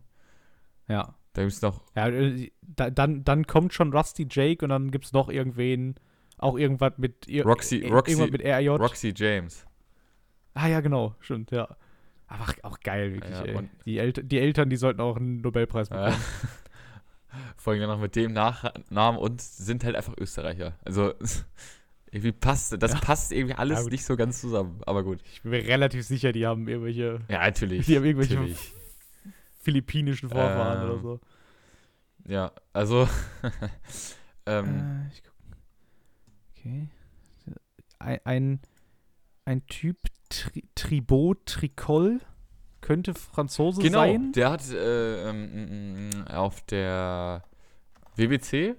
ja. 0.88 1.16
Da 1.34 1.42
gibt 1.42 1.52
es 1.54 1.62
noch. 1.62 1.82
Ja, 1.98 2.08
äh, 2.08 2.50
da, 2.62 2.90
dann, 2.90 3.26
dann 3.26 3.46
kommt 3.46 3.74
schon 3.74 3.92
Rusty 3.94 4.26
Jake 4.32 4.64
und 4.64 4.70
dann 4.70 4.90
gibt 4.90 5.04
es 5.04 5.12
noch 5.12 5.28
irgendwen, 5.28 5.96
auch 6.38 6.58
irgendwas 6.58 6.94
mit 6.98 7.26
Roxy- 7.28 7.82
ir- 7.82 7.92
Roxy- 7.92 8.14
irgendwas 8.16 8.32
mit 8.32 8.42
RJ. 8.46 8.70
Roxy 8.70 9.14
James. 9.14 9.66
ah 10.54 10.68
ja, 10.68 10.80
genau, 10.80 11.14
stimmt, 11.20 11.52
ja. 11.52 11.68
Aber 12.28 12.46
auch 12.64 12.80
geil, 12.80 13.14
wirklich, 13.16 13.36
Ja, 13.38 13.62
Die, 13.86 13.98
El 13.98 14.14
die 14.14 14.40
Eltern, 14.40 14.70
die 14.70 14.78
sollten 14.78 15.02
auch 15.02 15.18
einen 15.18 15.42
Nobelpreis 15.42 15.90
Ja. 15.90 16.06
bekommen. 16.06 16.24
Vor 17.58 17.74
allem 17.74 17.82
noch 17.90 18.00
mit 18.00 18.16
dem 18.16 18.32
Nachnamen 18.32 19.20
und 19.20 19.42
sind 19.42 19.84
halt 19.84 19.98
einfach 19.98 20.14
Österreicher. 20.18 20.78
Also 20.86 21.14
irgendwie 22.12 22.32
passt, 22.32 22.82
das 22.82 22.94
Ja. 22.94 23.00
passt 23.00 23.32
irgendwie 23.32 23.56
alles 23.56 23.84
Ja, 23.84 23.90
nicht 23.90 24.06
so 24.06 24.16
ganz 24.16 24.40
zusammen. 24.42 24.82
Aber 24.86 25.04
gut. 25.04 25.20
Ich 25.32 25.42
bin 25.42 25.52
mir 25.52 25.66
relativ 25.66 26.06
sicher, 26.06 26.32
die 26.32 26.46
haben 26.46 26.68
irgendwelche 26.68 27.22
Ja, 27.30 27.40
natürlich. 27.40 27.86
Die 27.86 27.96
haben 27.98 28.06
irgendwelche- 28.06 28.36
natürlich. 28.36 28.74
philippinischen 29.60 30.30
Vorfahren 30.30 30.82
Ähm, 30.84 30.90
oder 30.90 31.00
so. 31.02 31.20
Ja, 32.28 32.52
also. 32.74 33.08
ähm, 34.46 34.66
Äh, 35.10 35.14
ich 35.14 35.24
guck. 35.24 35.34
Okay. 36.58 36.88
Ein, 38.00 38.20
ein, 38.24 38.60
ein 39.46 39.66
Typ 39.68 39.98
Tri 40.30 40.64
Tribot 40.76 41.46
Tricol 41.46 42.20
könnte 42.82 43.14
Franzose 43.14 43.82
genau, 43.82 44.00
sein. 44.00 44.32
der 44.34 44.52
hat 44.52 44.70
äh, 44.72 45.30
ähm, 45.30 46.10
mm, 46.10 46.10
mm, 46.22 46.28
auf 46.28 46.62
der 46.66 47.44
WBC. 48.16 48.76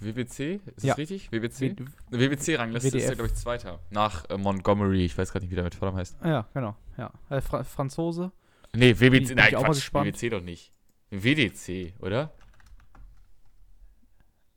WBC? 0.00 0.60
Ist 0.76 0.84
Ja. 0.84 0.92
das 0.94 0.98
richtig? 0.98 1.30
WBC? 1.32 1.76
WBC-Rangliste 2.10 2.96
ist 2.98 3.08
ja, 3.08 3.14
glaube 3.14 3.28
ich, 3.28 3.34
Zweiter. 3.34 3.80
Nach 3.90 4.24
äh, 4.30 4.36
Montgomery. 4.36 5.04
Ich 5.04 5.16
weiß 5.18 5.32
gerade 5.32 5.44
nicht, 5.44 5.50
wie 5.50 5.56
der 5.56 5.64
mit 5.64 5.74
Vornamen 5.74 5.98
heißt. 5.98 6.18
Ja, 6.24 6.46
genau. 6.54 6.76
Ja. 6.96 7.10
Äh, 7.30 7.40
Fra 7.40 7.64
Franzose. 7.64 8.32
Nee, 8.74 8.94
WBC, 8.98 9.28
Bin 9.28 9.36
nein, 9.36 9.54
auch 9.54 9.62
mal 9.62 9.66
Quatsch, 9.68 9.76
gespannt. 9.76 10.06
WBC 10.22 10.30
doch 10.30 10.42
nicht. 10.42 10.72
WDC, 11.10 11.94
oder? 12.00 12.32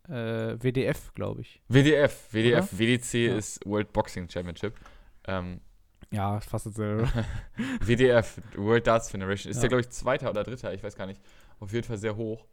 Äh, 0.10 0.58
WDF, 0.62 1.13
glaube 1.13 1.41
ich. 1.41 1.62
WDF, 1.69 2.27
WDF, 2.34 2.73
Oder? 2.73 2.80
WDC 2.80 3.13
Ja. 3.13 3.36
ist 3.38 3.65
World 3.65 3.93
Boxing 3.93 4.30
Championship. 4.30 4.75
Ähm, 5.27 5.62
Ja, 6.12 6.41
fast 6.41 6.65
dasselbe. 6.65 7.08
WDF, 7.80 8.41
World 8.58 8.86
Darts 8.86 9.10
Federation, 9.12 9.49
ist 9.51 9.58
Ja. 9.58 9.62
der, 9.62 9.69
glaube 9.69 9.82
ich, 9.82 9.89
Zweiter 9.91 10.30
oder 10.30 10.43
Dritter, 10.43 10.73
ich 10.73 10.84
weiß 10.84 10.95
gar 10.95 11.06
nicht. 11.06 11.21
Auf 11.62 11.71
jeden 11.71 11.88
Fall 11.88 11.97
sehr 11.97 12.15
hoch. 12.17 12.45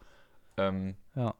Ähm, 0.58 0.94
Ja. 1.16 1.34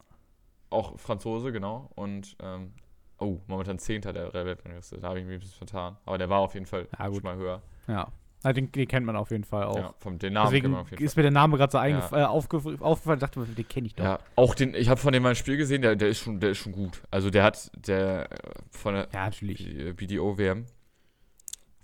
Auch 0.71 0.99
Franzose, 0.99 1.51
genau. 1.53 1.91
Und, 1.95 2.37
ähm, 2.43 2.73
oh, 3.19 3.39
momentan 3.47 3.79
Zehnter 3.79 4.13
der 4.13 4.33
Weltrangliste. 4.33 4.99
Da 4.99 5.09
habe 5.09 5.21
ich 5.21 5.27
mich 5.27 5.35
ein 5.37 5.41
bisschen 5.41 5.57
vertan. 5.59 5.97
Aber 6.05 6.19
der 6.19 6.29
war 6.29 6.41
auf 6.41 6.55
jeden 6.55 6.67
Fall 6.67 6.89
Ja, 6.99 7.07
schon 7.13 7.23
mal 7.23 7.37
höher. 7.37 7.63
ja. 7.87 8.09
Ah, 8.45 8.53
den, 8.53 8.71
den 8.71 8.87
kennt 8.87 9.05
man 9.05 9.17
auf 9.17 9.33
jeden 9.33 9.43
Fall 9.43 9.65
auch. 9.65 9.77
Ja, 9.77 9.95
vom 9.99 10.17
den 10.21 10.33
Namen 10.35 10.45
kennt 10.45 10.53
Deswegen 10.55 10.71
man 10.71 10.81
auf 10.83 10.91
jeden 10.93 11.03
ist 11.05 11.17
mir 11.17 11.23
der 11.23 11.33
Name 11.33 11.57
gerade 11.57 11.73
so 11.73 11.79
eingef 11.79 12.13
Ja. 12.13 12.21
äh, 12.21 12.25
aufgef 12.27 12.67
aufgefallen. 12.81 13.19
dachte 13.19 13.41
mir, 13.41 13.47
den 13.47 13.67
kenne 13.67 13.89
ich 13.89 13.97
doch. 13.97 14.05
Ja, 14.05 14.21
auch 14.37 14.55
den, 14.55 14.75
ich 14.75 14.89
habe 14.89 15.01
von 15.01 15.13
dem 15.13 15.25
mal 15.25 15.31
ein 15.31 15.35
Spiel 15.35 15.57
gesehen, 15.57 15.83
der, 15.83 15.97
der 15.97 16.09
ist 16.11 16.21
schon, 16.21 16.39
der 16.39 16.51
ist 16.51 16.59
schon 16.59 16.71
gut. 16.71 17.03
Also 17.11 17.31
der 17.31 17.43
hat, 17.43 17.69
der 17.75 18.31
äh, 18.31 18.37
von 18.71 18.95
der 18.95 19.09
Ja. 19.13 19.29
B- 19.31 19.93
BDO-WM, 19.93 20.67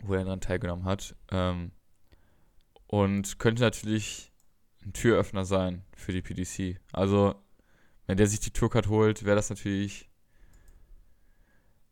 wo 0.05 0.15
er 0.15 0.23
daran 0.23 0.41
teilgenommen 0.41 0.85
hat. 0.85 1.17
Ähm, 1.33 1.73
und 2.87 3.39
könnte 3.41 3.63
natürlich 3.63 4.31
ein 4.85 4.93
Türöffner 4.93 5.45
sein 5.45 5.83
für 5.97 6.13
die 6.13 6.23
PDC. 6.23 6.79
Also, 6.93 7.35
wenn 8.07 8.17
der 8.17 8.27
sich 8.27 8.41
die 8.41 8.51
Tourcard 8.51 8.89
holt, 8.89 9.25
wäre 9.25 9.37
das 9.37 9.51
natürlich. 9.51 10.11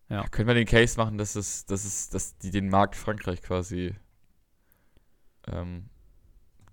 Ja. 0.09 0.27
Können 0.29 0.49
wir 0.49 0.55
den 0.55 0.67
Case 0.67 0.99
machen, 0.99 1.17
dass 1.17 1.37
es, 1.37 1.65
dass 1.65 1.85
es, 1.85 2.11
dass 2.11 2.37
die 2.37 2.51
den 2.51 2.69
Markt 2.69 2.97
Frankreich 2.97 3.41
quasi 3.41 3.95
ähm, 5.47 5.89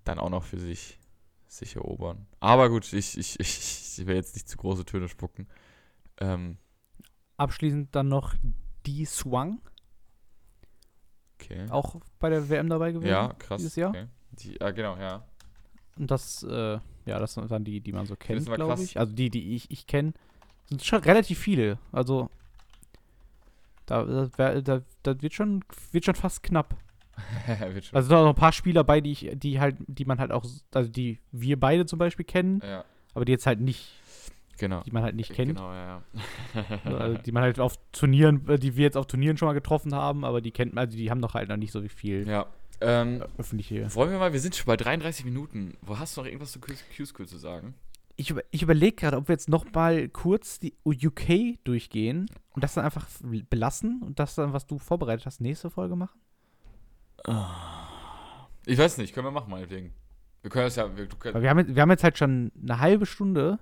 dann 0.04 0.19
auch 0.19 0.30
noch 0.30 0.43
für 0.43 0.60
sich, 0.60 0.99
sich 1.47 1.75
erobern. 1.75 2.28
Aber 2.39 2.69
gut, 2.69 2.91
ich, 2.91 3.17
ich, 3.17 3.39
ich, 3.39 3.99
ich 3.99 4.08
will 4.08 4.15
jetzt 4.15 4.36
nicht 4.36 4.49
zu 4.49 4.58
große 4.58 4.86
Töne 4.86 5.08
spucken. 5.08 5.47
Ähm, 6.19 6.58
Abschließend 7.38 7.95
dann 7.95 8.10
noch 8.10 8.36
die 8.86 9.06
Swang, 9.06 9.62
okay. 11.36 11.65
auch 11.69 11.95
bei 12.19 12.30
der 12.30 12.49
WM 12.49 12.69
dabei 12.69 12.91
gewesen. 12.91 13.10
Ja, 13.10 13.34
krass. 13.34 13.60
dieses 13.60 13.78
Jahr? 13.78 13.91
Okay. 13.91 14.08
Die, 14.32 14.58
ja, 14.60 14.71
genau, 14.71 14.97
ja. 14.97 15.25
Und 15.95 16.12
das, 16.12 16.43
äh, 16.43 16.80
ja, 17.10 17.19
das 17.19 17.34
sind 17.34 17.50
dann 17.52 17.63
die, 17.63 17.82
die 17.82 17.91
man 17.91 18.06
so 18.06 18.15
kennt, 18.15 18.45
glaube 18.45 18.82
ich. 18.82 18.98
Also 18.98 19.13
die, 19.13 19.30
die 19.30 19.56
ich, 19.56 19.69
ich 19.72 19.88
kenne, 19.88 20.13
sind 20.69 20.84
schon 20.84 21.02
relativ 21.02 21.39
viele. 21.39 21.78
Also 21.91 22.30
da, 23.86 24.30
wär, 24.38 24.62
da, 24.62 24.82
das 25.04 25.22
wird 25.22 25.34
schon, 25.34 25.63
wird 25.91 26.06
schon 26.06 26.15
fast 26.15 26.43
knapp. 26.43 26.76
Wird 27.74 27.86
schon. 27.86 27.95
Also 27.98 28.10
da 28.10 28.15
sind 28.15 28.26
noch 28.26 28.34
ein 28.34 28.36
paar 28.36 28.54
Spieler 28.54 28.86
bei, 28.86 29.02
die 29.02 29.12
ich, 29.12 29.32
die 29.34 29.60
halt, 29.60 29.76
die 29.88 30.06
man 30.06 30.19
halt 30.19 30.32
auch, 30.32 30.45
also 30.74 30.89
die 30.89 31.19
wir 31.34 31.60
beide 31.60 31.86
zum 31.86 32.00
Beispiel 32.00 32.24
kennen, 32.24 32.62
ja, 32.63 32.86
aber 33.13 33.26
die 33.26 33.34
jetzt 33.34 33.45
halt 33.45 33.60
nicht, 33.60 33.91
genau. 34.58 34.82
die 34.84 34.91
man 34.91 35.04
halt 35.04 35.15
nicht 35.15 35.34
kennt. 35.34 35.58
Genau, 35.58 35.74
ja, 35.74 36.02
Also, 36.86 37.17
die 37.17 37.32
man 37.34 37.43
halt 37.43 37.60
auf 37.60 37.76
Turnieren, 37.91 38.48
äh, 38.48 38.58
die 38.58 38.78
wir 38.78 38.84
jetzt 38.84 38.95
auf 38.95 39.06
Turnieren 39.06 39.36
schon 39.36 39.48
mal 39.48 39.54
getroffen 39.54 39.93
haben, 39.93 40.24
aber 40.24 40.39
die 40.39 40.52
kennt 40.52 40.74
man, 40.74 40.86
also 40.86 40.98
die 40.98 41.12
haben 41.12 41.22
doch 41.22 41.34
halt 41.34 41.50
noch 41.50 41.58
nicht 41.58 41.74
so 41.74 41.82
viel 41.89 42.26
ja. 42.26 42.45
Ähm, 42.82 43.22
äh, 43.22 43.39
öffentliche. 43.39 43.94
wollen 43.96 44.12
wir 44.12 44.20
mal, 44.20 44.34
wir 44.34 44.39
sind 44.39 44.56
schon 44.56 44.65
bei 44.65 44.78
33 44.78 45.26
Minuten. 45.26 45.78
Wo 45.82 46.00
hast 46.00 46.15
du 46.15 46.22
noch 46.22 46.28
irgendwas 46.28 46.52
zu 46.52 46.60
Q-School 46.60 47.28
zu 47.28 47.38
sagen? 47.38 47.76
Ich, 48.15 48.30
über, 48.30 48.42
ich 48.52 48.62
überlege 48.62 48.96
gerade, 48.96 49.18
ob 49.18 49.28
wir 49.28 49.34
jetzt 49.34 49.50
noch 49.50 49.65
mal 49.72 50.10
kurz 50.10 50.60
die 50.60 50.76
UK 50.86 51.63
durchgehen 51.63 52.30
und 52.52 52.63
das 52.63 52.74
dann 52.74 52.84
einfach 52.84 53.08
belassen 53.50 54.02
und 54.04 54.20
das 54.20 54.36
dann, 54.36 54.52
was 54.52 54.68
du 54.68 54.78
vorbereitet 54.78 55.26
hast, 55.26 55.39
nächste 55.39 55.70
Folge 55.70 55.96
machen. 55.96 56.20
Ich 58.65 58.78
weiß 58.78 58.98
nicht, 58.98 59.13
können 59.13 59.28
wir 59.28 59.32
machen, 59.32 59.52
meinetwegen. 59.52 59.94
Wir 60.42 60.52
können 60.52 60.65
das 60.65 60.76
ja. 60.76 60.96
Wir, 60.96 61.08
können, 61.08 61.42
wir 61.42 61.50
haben, 61.50 61.60
jetzt, 61.60 61.76
wir 61.76 61.82
haben 61.82 61.92
jetzt 61.92 62.04
halt 62.04 62.18
schon 62.18 62.52
eine 62.62 62.80
halbe 62.80 63.06
Stunde. 63.06 63.60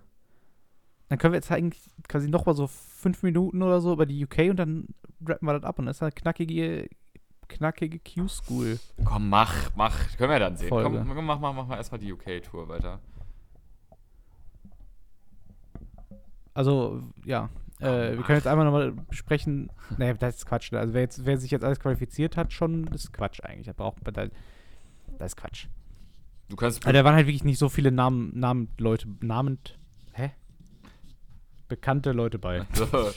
Dann 1.09 1.17
können 1.17 1.33
wir 1.33 1.37
jetzt 1.37 1.51
eigentlich 1.51 1.83
quasi 2.07 2.29
noch 2.29 2.45
mal 2.45 2.53
so 2.53 2.67
fünf 2.67 3.23
Minuten 3.23 3.61
oder 3.61 3.79
so 3.79 3.93
über 3.93 4.05
die 4.05 4.23
UK 4.23 4.49
und 4.49 4.57
dann 4.57 4.87
rappen 5.25 5.47
wir 5.47 5.53
das 5.53 5.63
ab 5.63 5.79
und 5.79 5.85
das 5.85 5.97
ist 5.97 6.03
eine 6.03 6.11
knackige, 6.11 6.89
knackige 7.47 7.99
Q-School. 7.99 8.79
komm, 9.03 9.29
mach, 9.29 9.75
mach. 9.75 9.95
Können 10.17 10.31
wir 10.31 10.39
dann 10.39 10.57
sehen. 10.57 10.69
Folge. 10.69 10.89
Komm, 10.89 11.25
mach, 11.25 11.39
mach, 11.39 11.53
mach 11.53 11.67
mal 11.67 11.77
erstmal 11.77 11.99
die 11.99 12.11
UK-Tour 12.13 12.67
weiter. 12.69 12.99
Also, 16.53 17.01
ja. 17.25 17.49
Äh, 17.79 18.17
wir 18.17 18.23
können 18.23 18.39
jetzt 18.39 18.47
einmal 18.47 18.65
nochmal 18.65 18.91
besprechen. 18.91 19.71
Nee, 19.97 20.13
das 20.15 20.37
ist 20.37 20.45
Quatsch. 20.47 20.71
ne? 20.71 20.79
Also, 20.79 20.93
wer, 20.93 21.01
jetzt, 21.01 21.25
wer 21.25 21.37
sich 21.37 21.51
jetzt 21.51 21.63
alles 21.63 21.79
qualifiziert 21.79 22.35
hat, 22.35 22.51
schon, 22.51 22.85
das 22.85 23.05
ist 23.05 23.13
Quatsch 23.13 23.41
eigentlich. 23.43 23.67
Da 23.67 23.73
braucht 23.73 24.03
man 24.03 24.13
da. 24.13 24.27
Das 25.19 25.33
ist 25.33 25.35
Quatsch. 25.35 25.67
Du 26.49 26.55
kannst. 26.55 26.85
Also, 26.85 26.93
da 26.93 27.05
waren 27.05 27.15
halt 27.15 27.27
wirklich 27.27 27.43
nicht 27.43 27.59
so 27.59 27.69
viele 27.69 27.91
Namen, 27.91 28.31
Namen 28.33 28.69
Leute, 28.79 29.07
namend. 29.21 29.77
Bekannte 31.67 32.11
Leute 32.13 32.39
bei. 32.39 32.65
so. 32.73 32.85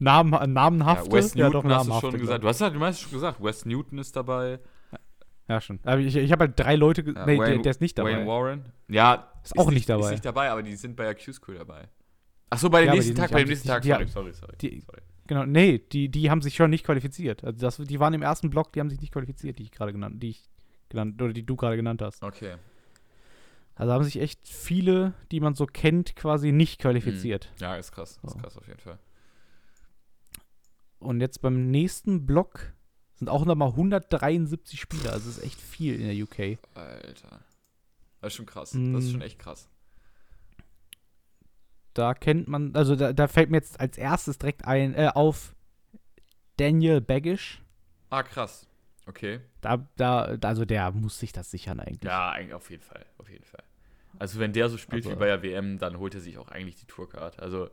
Namen, 0.00 0.32
ja, 0.32 0.46
namenhafte? 0.46 1.12
Wes 1.12 1.34
Ja, 1.34 1.48
Newton 1.48 1.72
hast 1.72 1.88
du 1.88 2.00
schon 2.00 2.18
gesagt. 2.18 2.42
Du 2.44 2.48
hast, 2.48 2.60
ja, 2.60 2.70
du 2.70 2.80
hast 2.80 3.00
schon 3.00 3.12
gesagt, 3.12 3.42
Wes 3.42 3.64
Newton 3.64 3.98
ist 3.98 4.14
dabei. 4.16 4.58
Ja, 5.48 5.60
schon. 5.60 5.78
Aber 5.84 5.98
ich, 6.00 6.14
ich 6.14 6.30
habe 6.32 6.44
halt 6.46 6.58
drei 6.58 6.76
Leute. 6.76 7.02
Ja, 7.02 7.24
nee, 7.26 7.36
der, 7.36 7.46
Wayne- 7.46 7.62
der 7.62 7.70
ist 7.70 7.80
nicht 7.80 7.96
dabei. 7.96 8.16
Wayne 8.16 8.26
Warren. 8.26 8.64
Ja, 8.88 9.32
Ist 9.42 9.58
auch 9.58 9.70
nicht 9.70 9.88
dabei. 9.88 10.06
Ist 10.06 10.10
nicht 10.10 10.24
dabei, 10.24 10.50
aber 10.50 10.62
die 10.62 10.76
sind 10.76 10.94
bei 10.96 11.04
der 11.04 11.14
Q-School 11.14 11.56
dabei. 11.56 11.88
Achso, 12.50 12.68
bei 12.68 12.80
dem 12.80 12.88
Ja, 12.88 12.94
nächsten 12.94 13.14
Tag, 13.14 13.28
sind 13.28 13.34
bei 13.34 13.40
dem 13.44 13.48
nicht- 13.48 13.64
nächsten 13.64 13.68
Tag. 13.68 13.82
die- 13.82 13.88
Sorry, 13.90 14.06
sorry, 14.06 14.32
sorry. 14.34 14.56
die- 14.60 14.80
sorry. 14.80 15.00
Genau, 15.26 15.44
nee, 15.44 15.78
die, 15.78 16.08
die 16.08 16.30
haben 16.30 16.40
sich 16.42 16.54
schon 16.56 16.70
nicht 16.70 16.84
qualifiziert. 16.84 17.44
Also 17.44 17.60
das, 17.60 17.76
die 17.76 18.00
waren 18.00 18.14
im 18.14 18.22
ersten 18.22 18.48
Block, 18.50 18.72
die 18.72 18.80
haben 18.80 18.88
sich 18.90 19.00
nicht 19.00 19.12
qualifiziert, 19.12 19.58
die 19.58 19.64
ich 19.64 19.70
gerade 19.70 19.92
genannt, 19.92 20.22
die 20.22 20.30
ich 20.30 20.42
genannt, 20.88 21.20
oder 21.20 21.32
die 21.34 21.44
du 21.44 21.54
gerade 21.54 21.76
genannt 21.76 22.00
hast. 22.02 22.22
Okay. 22.22 22.54
Also 23.78 23.92
haben 23.92 24.04
sich 24.04 24.18
echt 24.20 24.46
viele, 24.48 25.14
die 25.30 25.40
man 25.40 25.54
so 25.54 25.64
kennt, 25.64 26.16
quasi 26.16 26.50
nicht 26.52 26.80
qualifiziert. 26.80 27.52
Ja, 27.58 27.76
ist 27.76 27.92
krass. 27.92 28.18
Ist 28.24 28.32
So. 28.32 28.38
krass 28.38 28.56
auf 28.58 28.66
jeden 28.66 28.80
Fall. 28.80 28.98
Und 30.98 31.20
jetzt 31.20 31.40
beim 31.40 31.70
nächsten 31.70 32.26
Block 32.26 32.72
sind 33.14 33.28
auch 33.28 33.44
nochmal 33.44 33.68
173 33.70 34.80
Spieler. 34.80 35.12
Also 35.12 35.30
ist 35.30 35.42
echt 35.44 35.60
viel 35.60 35.94
in 36.00 36.06
der 36.08 36.16
UK. 36.16 36.58
Alter. 36.74 37.40
Das 38.20 38.32
ist 38.32 38.34
schon 38.34 38.46
krass. 38.46 38.70
Das 38.72 39.04
ist 39.04 39.10
Mm. 39.10 39.12
schon 39.12 39.22
echt 39.22 39.38
krass. 39.38 39.68
Da 41.94 42.14
kennt 42.14 42.48
man, 42.48 42.74
also 42.74 42.96
da, 42.96 43.12
da 43.12 43.28
fällt 43.28 43.50
mir 43.50 43.56
jetzt 43.58 43.78
als 43.80 43.96
erstes 43.98 44.38
direkt 44.38 44.64
ein, 44.64 44.94
äh, 44.94 45.10
auf 45.14 45.54
Daniel 46.56 47.00
Baggish. 47.00 47.62
Ah, 48.10 48.22
krass. 48.24 48.66
Okay. 49.06 49.40
Da, 49.60 49.88
da, 49.96 50.36
also 50.42 50.64
der 50.64 50.90
muss 50.92 51.18
sich 51.18 51.32
das 51.32 51.50
sichern 51.50 51.80
eigentlich. 51.80 52.02
Ja, 52.04 52.30
eigentlich 52.30 52.54
auf 52.54 52.70
jeden 52.70 52.82
Fall. 52.82 53.06
Auf 53.18 53.28
jeden 53.30 53.44
Fall. 53.44 53.62
Also, 54.18 54.38
wenn 54.40 54.52
der 54.52 54.68
so 54.68 54.76
spielt 54.76 55.04
Also- 55.06 55.16
wie 55.16 55.20
bei 55.20 55.26
der 55.26 55.42
WM, 55.42 55.78
dann 55.78 55.98
holt 55.98 56.14
er 56.14 56.20
sich 56.20 56.38
auch 56.38 56.48
eigentlich 56.48 56.76
die 56.76 56.86
Tourcard. 56.86 57.38
Also, 57.40 57.70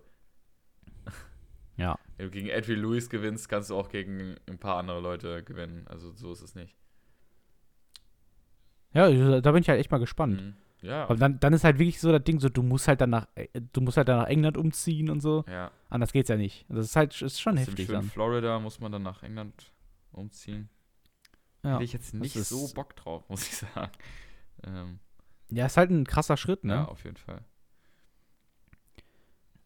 Ja. 1.78 1.98
wenn 2.18 2.28
du 2.28 2.32
gegen 2.32 2.50
Adrian 2.52 2.80
Lewis 2.82 3.10
gewinnst, 3.10 3.50
kannst 3.50 3.70
du 3.70 3.76
auch 3.76 3.90
gegen 3.90 4.36
ein 4.48 4.58
paar 4.60 4.78
andere 4.78 5.02
Leute 5.02 5.44
gewinnen. 5.44 5.86
Also, 5.88 6.12
so 6.14 6.32
ist 6.32 6.42
es 6.42 6.56
nicht. 6.56 6.76
Ja, 8.94 9.42
da 9.42 9.52
bin 9.52 9.62
ich 9.62 9.70
halt 9.70 9.80
echt 9.80 9.92
mal 9.92 9.98
gespannt. 9.98 10.42
Mhm. 10.42 10.56
Ja. 10.82 11.04
Aber 11.06 11.16
dann, 11.16 11.40
dann 11.40 11.52
ist 11.54 11.64
halt 11.64 11.80
wirklich 11.80 12.00
so 12.00 12.12
das 12.12 12.24
Ding, 12.24 12.40
so 12.40 12.48
du 12.48 12.62
musst 12.62 12.88
halt 12.88 13.02
dann 13.02 13.10
nach, 13.10 13.28
äh, 13.36 13.48
du 13.74 13.82
musst 13.82 13.98
halt 13.98 14.08
dann 14.08 14.20
nach 14.20 14.28
England 14.28 14.56
umziehen 14.58 15.10
und 15.10 15.20
so. 15.22 15.44
ja. 15.48 15.72
Anders 15.90 16.12
geht's 16.14 16.30
ja 16.30 16.36
nicht. 16.38 16.66
Das 16.70 16.86
ist 16.86 16.96
halt 16.96 17.20
ist 17.22 17.40
schon 17.42 17.56
dem 17.56 17.66
heftig 17.66 17.88
dann. 17.88 18.04
Florida 18.04 18.60
muss 18.60 18.80
man 18.80 18.92
dann 18.92 19.02
nach 19.04 19.24
England 19.24 19.72
umziehen. 20.12 20.70
Ja. 21.64 21.74
Hätte 21.74 21.84
ich 21.86 21.94
jetzt 21.94 22.14
nicht 22.14 22.34
so 22.36 22.72
Bock 22.74 22.96
drauf, 22.96 23.28
muss 23.30 23.48
ich 23.48 23.56
sagen. 23.74 23.92
Ähm, 24.64 25.00
ja, 25.56 25.66
ist 25.66 25.78
halt 25.78 25.90
ein 25.92 26.06
krasser 26.06 26.38
Schritt, 26.38 26.64
ne? 26.64 26.74
Ja, 26.74 26.86
auf 26.86 27.04
jeden 27.04 27.18
Fall. 27.18 27.42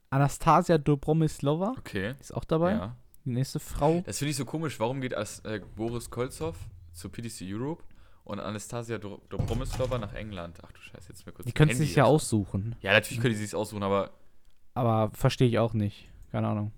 Anastasia 0.10 0.78
Dobromislova 0.78 1.76
Okay. 1.78 2.16
ist 2.20 2.34
auch 2.34 2.44
dabei. 2.46 2.72
Ja. 2.72 2.96
Die 3.26 3.32
nächste 3.32 3.60
Frau. 3.60 4.02
Das 4.06 4.18
finde 4.18 4.32
ich 4.32 4.38
so 4.38 4.46
komisch. 4.46 4.80
Warum 4.80 5.02
geht 5.02 5.16
As 5.16 5.40
äh, 5.42 5.62
Boris 5.76 6.10
Kolzow 6.10 6.56
zu 6.94 7.10
PDC 7.10 7.42
Europe 7.44 7.84
und 8.24 8.40
Anastasia 8.40 8.98
Dobromislova 8.98 9.98
nach 10.00 10.14
England? 10.14 10.60
Ach 10.66 10.72
du 10.72 10.82
Scheiße, 10.82 11.10
jetzt 11.10 11.26
mir 11.26 11.32
kurz 11.32 11.46
Die 11.46 11.52
können 11.54 11.74
sich 11.76 11.96
ja 11.96 12.06
aus- 12.06 12.24
aussuchen. 12.24 12.76
Ja, 12.82 12.94
natürlich 12.94 13.22
können 13.22 13.34
die 13.36 13.40
sich 13.40 13.54
aussuchen, 13.56 13.84
aber 13.84 14.12
Aber 14.74 15.12
verstehe 15.14 15.48
ich 15.48 15.60
auch 15.60 15.74
nicht. 15.74 16.10
Keine 16.32 16.48
Ahnung. 16.48 16.72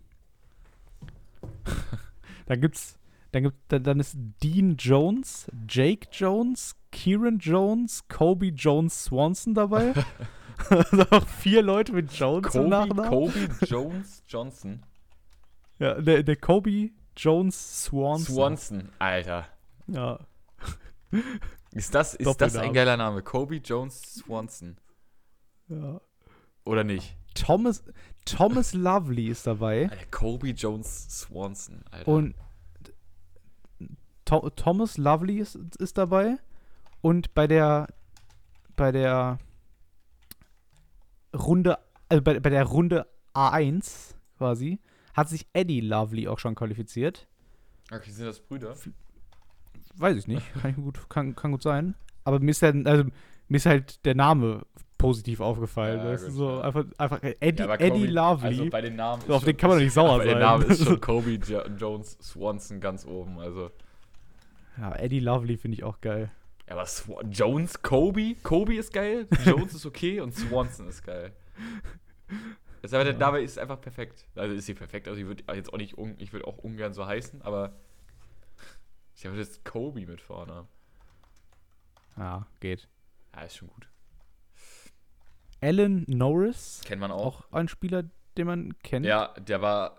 da 2.47 2.55
gibt's. 2.55 2.97
Dann, 3.32 3.43
gibt, 3.43 3.57
dann, 3.69 3.99
ist 3.99 4.17
Dean 4.43 4.75
Jones, 4.77 5.49
Jake 5.69 6.09
Jones, 6.11 6.75
Kieran 6.91 7.39
Jones, 7.39 8.05
Kobe 8.09 8.47
Jones 8.47 9.05
Swanson 9.05 9.53
dabei. 9.53 9.93
also 10.69 11.05
auch 11.11 11.27
vier 11.27 11.61
Leute 11.61 11.93
mit 11.93 12.11
Jones 12.11 12.53
im 12.53 12.63
Kobe, 12.63 12.69
Nachnamen. 12.69 13.09
Kobe 13.09 13.49
Jones 13.65 14.23
Johnson. 14.27 14.84
Ja, 15.79 15.99
der, 15.99 16.23
der 16.23 16.36
Kobe 16.36 16.91
Jones 17.15 17.84
Swanson. 17.86 18.36
Swanson, 18.36 18.89
Alter. 18.99 19.47
Ja. 19.88 20.19
Ist 21.71 21.95
das, 21.95 22.15
ist 22.15 22.41
das 22.41 22.55
ein 22.57 22.73
geiler 22.73 22.97
Name? 22.97 23.21
Kobe 23.21 23.57
Jones 23.57 24.01
Swanson. 24.01 24.77
ja. 25.67 26.01
Oder 26.63 26.84
nicht? 26.84 27.17
Thomas, 27.34 27.84
Thomas 28.25 28.73
Lovely 28.73 29.29
ist 29.29 29.47
dabei. 29.47 29.89
Alter, 29.89 30.05
Kobe 30.11 30.49
Jones 30.49 31.07
Swanson, 31.09 31.84
Alter. 31.89 32.07
Und 32.07 32.36
Tho 34.32 34.49
Thomas 34.51 34.97
Lovely 34.97 35.39
ist, 35.39 35.55
ist 35.77 35.97
dabei. 35.97 36.38
Und 37.01 37.34
bei 37.34 37.47
der 37.47 37.88
bei 38.77 38.93
der 38.93 39.39
Runde, 41.36 41.77
also 42.07 42.23
bei, 42.23 42.39
bei 42.39 42.49
der 42.49 42.63
Runde 42.63 43.07
A1 43.34 44.15
quasi, 44.38 44.79
hat 45.13 45.27
sich 45.27 45.47
Eddie 45.51 45.82
Lovely 45.82 46.29
auch 46.29 46.39
schon 46.39 46.55
qualifiziert. 46.55 47.27
okay, 47.91 48.09
sind 48.09 48.25
das 48.25 48.39
Brüder? 48.39 48.73
Weiß 49.97 50.15
ich 50.15 50.27
nicht. 50.27 50.53
Kann, 50.53 50.71
ich 50.71 50.77
gut, 50.77 51.09
kann, 51.09 51.36
kann 51.36 51.51
gut 51.51 51.63
sein. 51.63 51.95
Aber 52.23 52.39
mir 52.39 52.51
ist, 52.51 52.61
der, 52.61 52.73
also, 52.86 53.03
mir 53.49 53.57
ist 53.57 53.65
halt 53.65 54.05
der 54.05 54.15
Name 54.15 54.65
positiv 54.97 55.41
aufgefallen. 55.41 55.99
Ja, 55.99 56.15
du, 56.15 56.23
gut, 56.23 56.32
so 56.32 56.61
einfach, 56.61 56.86
einfach 56.97 57.19
Eddie, 57.21 57.63
Ja, 57.63 57.75
Eddie 57.75 58.07
Lovely. 58.07 58.47
Also 58.47 58.69
bei 58.69 58.82
den 58.82 58.95
Namen. 58.95 59.23
So, 59.27 59.34
auf 59.34 59.41
ist 59.41 59.47
den 59.47 59.57
kann 59.57 59.71
man 59.71 59.79
doch 59.79 59.84
nicht 59.84 59.93
sauer 59.93 60.17
bei 60.19 60.23
den 60.23 60.34
sein. 60.36 60.39
Namen 60.39 60.63
ist 60.69 60.86
schon 60.86 61.01
Kobe 61.01 61.32
jo 61.32 61.61
Jones 61.77 62.17
Swanson 62.21 62.79
ganz 62.79 63.05
oben. 63.05 63.38
Also. 63.38 63.71
Ja, 64.82 64.95
Eddie 64.95 65.19
Lovely 65.19 65.57
finde 65.57 65.77
ich 65.77 65.84
auch 65.84 66.01
geil. 66.01 66.32
Ja, 66.67 66.73
aber 66.73 66.86
Swan 66.86 67.32
Jones, 67.32 67.82
Kobe? 67.82 68.36
Kobe 68.43 68.75
ist 68.75 68.91
geil, 68.93 69.27
Jones 69.45 69.73
ist 69.75 69.86
okay 69.86 70.19
und 70.21 70.34
Swanson 70.36 70.88
ist 70.88 71.03
geil. 71.03 71.34
Das 72.82 72.95
aber 72.95 73.03
der 73.03 73.15
Name 73.15 73.41
ist 73.41 73.59
einfach 73.59 73.79
perfekt. 73.79 74.25
Also 74.34 74.55
ist 74.55 74.65
sie 74.65 74.73
perfekt. 74.73 75.07
Also 75.07 75.21
ich 75.21 75.27
würde 75.27 75.43
jetzt 75.53 75.71
auch 75.71 75.77
nicht, 75.77 75.95
ich 76.17 76.34
würde 76.34 76.47
auch 76.47 76.57
ungern 76.57 76.95
so 76.95 77.05
heißen, 77.05 77.43
aber 77.43 77.75
ich 79.15 79.23
habe 79.23 79.38
jetzt 79.38 79.63
Kobe 79.63 80.03
mit 80.07 80.19
vorne. 80.19 80.67
Ja, 82.17 82.47
geht. 82.59 82.88
Ja, 83.36 83.41
ist 83.43 83.57
schon 83.57 83.67
gut. 83.67 83.88
Alan 85.61 86.05
Norris, 86.07 86.82
Kennt 86.84 87.01
man 87.01 87.11
auch. 87.11 87.41
auch 87.41 87.51
ein 87.51 87.67
Spieler, 87.67 88.05
den 88.36 88.47
man 88.47 88.75
kennt. 88.79 89.05
Ja, 89.05 89.27
der 89.39 89.61
war, 89.61 89.95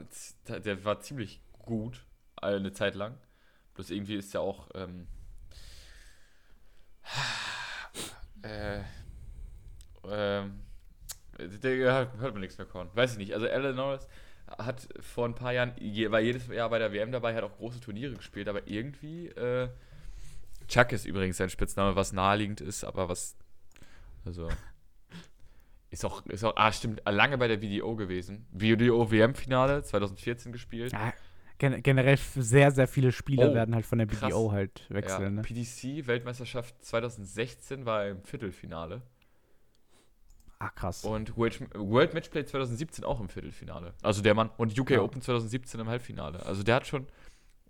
der 0.48 0.84
war 0.84 0.98
ziemlich 0.98 1.40
gut 1.52 2.04
eine 2.34 2.72
Zeit 2.72 2.96
lang. 2.96 3.16
Bloß 3.74 3.90
irgendwie 3.90 4.16
ist 4.16 4.34
er 4.34 4.40
auch 4.42 4.68
ähm, 4.74 5.06
äh, 8.42 8.80
der 11.38 12.10
hört 12.18 12.34
man 12.34 12.40
nichts 12.40 12.58
mehr 12.58 12.66
von. 12.66 12.88
Weiß 12.94 13.12
ich 13.12 13.18
nicht. 13.18 13.34
Also 13.34 13.46
Alan 13.46 13.76
Norris 13.76 14.06
hat 14.58 14.88
vor 15.00 15.26
ein 15.26 15.34
paar 15.34 15.52
Jahren, 15.52 15.72
war 16.10 16.20
jedes 16.20 16.46
Jahr 16.48 16.68
bei 16.68 16.78
der 16.78 16.92
WM 16.92 17.12
dabei, 17.12 17.34
hat 17.34 17.44
auch 17.44 17.56
große 17.56 17.80
Turniere 17.80 18.14
gespielt, 18.14 18.48
aber 18.48 18.66
irgendwie, 18.66 19.28
äh, 19.28 19.68
Chuck 20.68 20.92
ist 20.92 21.06
übrigens 21.06 21.36
sein 21.36 21.50
Spitzname, 21.50 21.96
was 21.96 22.12
naheliegend 22.12 22.60
ist, 22.60 22.84
aber 22.84 23.08
was, 23.08 23.36
also, 24.24 24.48
ist 25.90 26.04
auch, 26.04 26.24
ist 26.26 26.44
auch, 26.44 26.54
ah, 26.56 26.72
stimmt, 26.72 27.02
lange 27.06 27.38
bei 27.38 27.48
der 27.48 27.60
VDO 27.60 27.96
gewesen. 27.96 28.46
VDO 28.52 29.10
WM-Finale 29.10 29.82
2014 29.82 30.52
gespielt. 30.52 30.92
Ja, 30.92 31.12
gen 31.58 31.82
generell 31.82 32.16
sehr, 32.16 32.70
sehr 32.70 32.86
viele 32.88 33.12
Spieler 33.12 33.50
Oh, 33.50 33.54
werden 33.54 33.74
halt 33.74 33.86
von 33.86 33.98
der 33.98 34.06
krass. 34.06 34.20
BDO 34.30 34.52
halt 34.52 34.86
Ja, 34.88 34.96
wechseln. 34.96 35.34
ne? 35.36 35.42
PDC-Weltmeisterschaft 35.42 36.84
2016 36.84 37.86
war 37.86 38.06
im 38.08 38.22
Viertelfinale. 38.24 39.02
Ah, 40.58 40.70
krass. 40.70 41.04
Und 41.04 41.36
World, 41.36 41.60
World 41.74 42.14
Matchplay 42.14 42.44
2017 42.44 43.04
auch 43.04 43.20
im 43.20 43.28
Viertelfinale. 43.28 43.94
Also 44.02 44.22
der 44.22 44.34
Mann. 44.34 44.50
Und 44.58 44.78
UK 44.78 44.90
Ja. 44.90 45.02
Open 45.02 45.20
2017 45.20 45.80
im 45.80 45.88
Halbfinale. 45.88 46.44
Also 46.46 46.62
der 46.62 46.76
hat 46.76 46.86
schon 46.86 47.06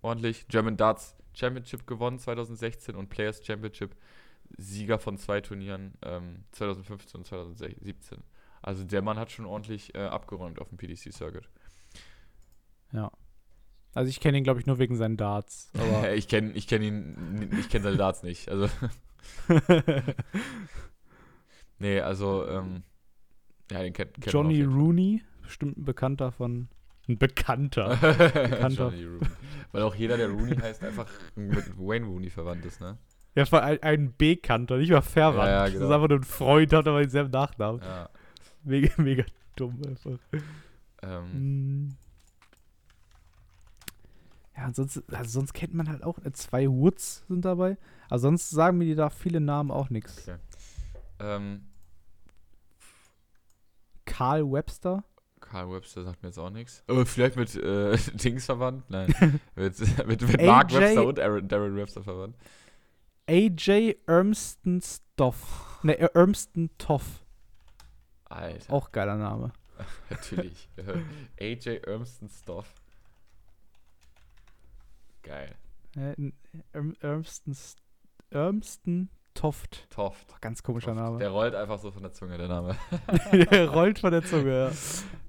ordentlich 0.02 0.46
German 0.48 0.76
Darts 0.76 1.16
Championship 1.34 1.86
gewonnen 1.86 2.18
2016 2.18 2.94
und 2.94 3.08
Players 3.08 3.44
Championship 3.44 3.96
Sieger 4.58 4.98
von 4.98 5.16
zwei 5.16 5.40
Turnieren 5.40 5.94
ähm, 6.02 6.44
2015 6.52 7.20
und 7.20 7.26
2017. 7.26 8.22
Also 8.60 8.84
der 8.84 9.00
Mann 9.00 9.18
hat 9.18 9.30
schon 9.30 9.46
ordentlich 9.46 9.94
äh, 9.94 9.98
abgeräumt 10.00 10.60
auf 10.60 10.68
dem 10.68 10.76
PDC-Circuit. 10.76 11.48
ja. 12.92 13.10
Also 13.94 14.08
ich 14.08 14.20
kenne 14.20 14.38
ihn, 14.38 14.44
glaube 14.44 14.60
ich, 14.60 14.66
nur 14.66 14.78
wegen 14.78 14.96
seinen 14.96 15.16
Darts. 15.16 15.70
Aber 15.78 16.12
ich 16.14 16.28
kenne 16.28 16.52
ich 16.52 16.66
kenn 16.66 16.82
ihn, 16.82 17.50
ich 17.58 17.68
kenne 17.68 17.84
seine 17.84 17.96
Darts 17.96 18.22
nicht. 18.22 18.48
Also, 18.48 18.68
nee, 21.78 22.00
also, 22.00 22.46
ähm, 22.48 22.82
ja, 23.70 23.82
den 23.82 23.92
kennt, 23.92 24.18
man 24.18 24.28
Johnny 24.28 24.62
Rooney, 24.62 25.22
bestimmt 25.42 25.78
ein 25.78 25.84
Bekannter 25.84 26.32
von. 26.32 26.68
Ein 27.08 27.18
Bekannter. 27.18 27.96
Bekannter. 27.96 28.90
Johnny 28.90 29.04
Rooney. 29.04 29.26
Weil 29.72 29.82
auch 29.82 29.94
jeder, 29.94 30.16
der 30.16 30.28
Rooney 30.28 30.56
heißt, 30.56 30.84
einfach 30.84 31.08
mit 31.34 31.76
Wayne 31.76 32.06
Rooney 32.06 32.30
verwandt 32.30 32.64
ist, 32.64 32.80
ne? 32.80 32.96
Ja, 33.34 33.50
war 33.50 33.62
ein, 33.62 34.14
Bekannter, 34.16 34.76
nicht 34.76 34.92
mal 34.92 35.00
verwandt. 35.00 35.48
Ja, 35.48 35.50
ja, 35.50 35.62
Das 35.64 35.72
genau. 35.72 35.86
ist 35.86 35.92
einfach 35.92 36.08
nur 36.08 36.18
ein 36.18 36.24
Freund, 36.24 36.72
hat 36.72 36.86
aber 36.86 37.00
denselben 37.00 37.30
Nachnamen. 37.30 37.80
Ja. 37.80 38.08
Mega, 38.62 38.90
mega 39.02 39.24
dumm 39.56 39.80
einfach. 39.86 40.18
Ähm, 41.02 41.32
Hm. 41.32 41.88
Ja, 44.62 44.72
sonst, 44.72 45.02
also 45.12 45.30
sonst 45.30 45.54
kennt 45.54 45.74
man 45.74 45.88
halt 45.88 46.04
auch, 46.04 46.18
äh, 46.24 46.32
zwei 46.32 46.68
Woods 46.68 47.24
sind 47.26 47.44
dabei. 47.44 47.76
Aber 48.08 48.20
sonst 48.20 48.50
sagen 48.50 48.78
mir 48.78 48.84
die 48.84 48.94
da 48.94 49.10
viele 49.10 49.40
Namen 49.40 49.72
auch 49.72 49.90
nichts. 49.90 50.22
Okay. 50.22 50.38
ähm, 51.18 51.66
Carl 54.04 54.50
Webster. 54.52 55.02
Carl 55.40 55.72
Webster 55.72 56.04
sagt 56.04 56.22
mir 56.22 56.28
jetzt 56.28 56.38
auch 56.38 56.50
nichts. 56.50 56.84
Oh, 56.86 57.04
vielleicht 57.04 57.36
mit 57.36 57.56
äh, 57.56 57.96
Dings 58.14 58.46
verwandt? 58.46 58.88
Nein. 58.88 59.12
mit, 59.56 60.06
mit, 60.06 60.22
mit 60.22 60.42
Mark 60.42 60.72
Webster 60.72 61.06
und 61.06 61.18
Aaron, 61.18 61.48
Darren 61.48 61.74
Webster 61.74 62.04
verwandt. 62.04 62.36
AJ 63.28 63.96
Ermston 64.06 64.80
Stoff. 64.80 65.80
Ne, 65.82 65.98
äh, 65.98 66.08
Ermston 66.14 66.70
Toff. 66.78 67.24
Alter. 68.26 68.72
Auch 68.72 68.92
geiler 68.92 69.16
Name. 69.16 69.52
Natürlich. 70.08 70.68
AJ 71.40 71.80
Ermston 71.84 72.28
Stoff. 72.28 72.72
Geil. 75.22 75.54
Ermston, 77.00 77.56
Ermston 78.30 79.08
Toft. 79.34 79.88
Toft. 79.90 80.40
Ganz 80.40 80.62
komischer 80.62 80.88
Toft. 80.94 81.00
Name. 81.00 81.18
Der 81.18 81.30
rollt 81.30 81.54
einfach 81.54 81.78
so 81.78 81.90
von 81.90 82.02
der 82.02 82.12
Zunge, 82.12 82.36
der 82.36 82.48
Name. 82.48 82.76
Der 83.32 83.68
rollt 83.70 83.98
von 83.98 84.12
der 84.12 84.22
Zunge, 84.24 84.66
ja. 84.68 84.72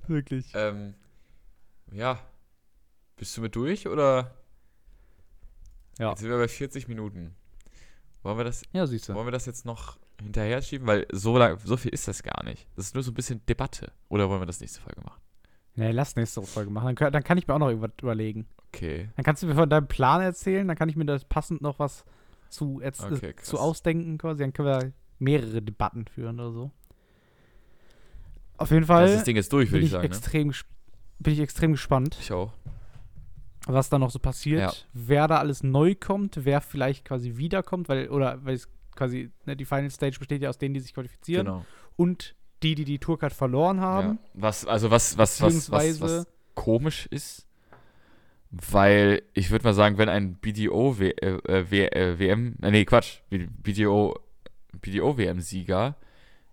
Wirklich. 0.08 0.52
ähm, 0.56 0.94
ja. 1.92 2.20
Bist 3.16 3.38
du 3.38 3.42
mit 3.42 3.56
durch 3.56 3.88
oder? 3.88 4.36
Ja. 6.00 6.10
Jetzt 6.10 6.20
sind 6.20 6.30
wir 6.30 6.38
bei 6.38 6.48
40 6.48 6.88
Minuten. 6.88 7.36
Wollen 8.24 8.38
wir 8.38 8.44
das, 8.44 8.64
Ja, 8.74 8.88
siehst 8.88 9.08
du. 9.10 9.14
wollen 9.14 9.28
wir 9.28 9.32
das 9.32 9.46
jetzt 9.46 9.66
noch 9.66 9.98
hinterher 10.22 10.62
schieben? 10.62 10.88
Weil 10.88 11.06
so, 11.12 11.38
lang, 11.38 11.58
so 11.64 11.78
viel 11.78 11.94
ist 11.94 12.08
das 12.08 12.24
gar 12.24 12.44
nicht. 12.44 12.68
Das 12.76 12.86
ist 12.88 12.96
nur 12.96 13.04
so 13.04 13.12
ein 13.12 13.16
bisschen 13.16 13.46
Debatte. 13.46 13.92
Oder 14.10 14.30
wollen 14.30 14.42
wir 14.42 14.46
das 14.46 14.60
nächste 14.60 14.82
Folge 14.82 15.02
machen? 15.02 15.22
Nee, 15.76 15.92
lass 15.92 16.16
nächste 16.16 16.42
Folge 16.44 16.70
machen. 16.70 16.86
Dann, 16.88 16.96
kann- 16.96 17.14
dann 17.14 17.24
kann 17.24 17.38
ich 17.38 17.48
mir 17.48 17.54
auch 17.56 17.60
noch 17.60 17.70
irgendwas 17.70 17.92
überlegen. 18.02 18.46
Okay. 18.74 19.10
Dann 19.16 19.24
kannst 19.26 19.42
du 19.44 19.48
mir 19.48 19.56
von 19.56 19.70
deinem 19.70 19.88
Plan 19.88 20.22
erzählen, 20.22 20.68
dann 20.68 20.78
kann 20.78 20.90
ich 20.90 20.96
mir 20.96 21.06
das 21.06 21.26
passend 21.26 21.62
noch 21.62 21.80
was 21.80 22.06
zu, 22.50 22.82
Okay, 22.84 23.30
äh, 23.30 23.36
zu 23.42 23.60
ausdenken 23.60 24.18
quasi. 24.18 24.44
Dann 24.44 24.54
können 24.54 24.68
wir 24.68 24.92
mehrere 25.20 25.62
Debatten 25.62 26.06
führen 26.06 26.40
oder 26.40 26.52
so. 26.52 26.72
Auf 28.58 28.72
jeden 28.72 28.86
Fall 28.86 29.08
ist 29.08 29.16
das 29.18 29.24
Ding 29.24 29.36
jetzt 29.36 29.52
durch, 29.52 29.66
bin, 29.70 29.74
würde 29.74 29.80
ich 29.80 29.86
ich 29.88 29.92
sagen. 29.92 30.02
Ne? 30.04 30.08
extrem, 30.16 30.50
ges- 30.52 30.66
bin 31.20 31.34
ich 31.34 31.40
extrem 31.40 31.72
gespannt, 31.72 32.18
Ich 32.22 32.32
auch. 32.32 32.54
was 33.66 33.90
da 33.90 33.98
noch 34.00 34.12
so 34.12 34.20
passiert. 34.20 34.60
Ja. 34.62 34.72
Wer 34.94 35.28
da 35.28 35.38
alles 35.40 35.64
neu 35.64 35.96
kommt, 35.96 36.46
wer 36.46 36.62
vielleicht 36.62 37.06
quasi 37.06 37.38
wiederkommt, 37.38 37.90
weil, 37.90 38.10
oder 38.10 38.44
weil 38.46 38.56
es 38.56 38.70
quasi, 38.96 39.32
ne, 39.46 39.56
die 39.56 39.66
Final 39.66 39.90
Stage 39.90 40.20
besteht 40.20 40.42
ja 40.44 40.50
aus 40.50 40.58
denen, 40.60 40.76
die 40.76 40.80
sich 40.80 40.94
qualifizieren 40.94 41.46
Genau. 41.48 41.66
und 41.96 42.36
die, 42.64 42.76
die 42.76 42.86
die 42.86 43.00
Tourcard 43.00 43.34
verloren 43.34 43.82
haben. 43.82 44.20
Ja. 44.24 44.30
Was, 44.34 44.66
also 44.66 44.92
was, 44.92 45.18
was, 45.18 45.42
was, 45.42 45.72
was, 45.72 46.02
was 46.02 46.28
komisch 46.56 47.08
ist, 47.08 47.48
weil 48.52 49.24
ich 49.34 49.50
würde 49.52 49.66
mal 49.66 49.74
sagen, 49.74 49.98
wenn 49.98 50.10
ein 50.10 50.36
BDO 50.36 51.00
w, 51.00 51.10
äh, 51.10 51.30
äh, 51.30 51.72
w, 51.72 51.86
äh, 51.88 52.20
WM, 52.20 52.56
äh, 52.62 52.72
nee, 52.72 52.86
Quatsch, 52.86 53.22
BDO, 53.30 54.20
BDO 54.74 55.18
WM-Sieger 55.18 55.98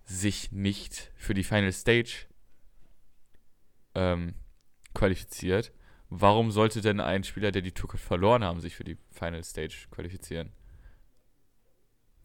sich 0.03 0.51
nicht 0.51 1.11
für 1.15 1.33
die 1.33 1.43
Final 1.43 1.71
Stage 1.71 2.25
ähm, 3.95 4.33
qualifiziert, 4.93 5.71
warum 6.09 6.51
sollte 6.51 6.81
denn 6.81 6.99
ein 6.99 7.23
Spieler, 7.23 7.51
der 7.51 7.61
die 7.61 7.71
Tour 7.71 7.89
verloren 7.97 8.43
haben, 8.43 8.59
sich 8.59 8.75
für 8.75 8.83
die 8.83 8.97
Final 9.11 9.43
Stage 9.43 9.87
qualifizieren? 9.91 10.51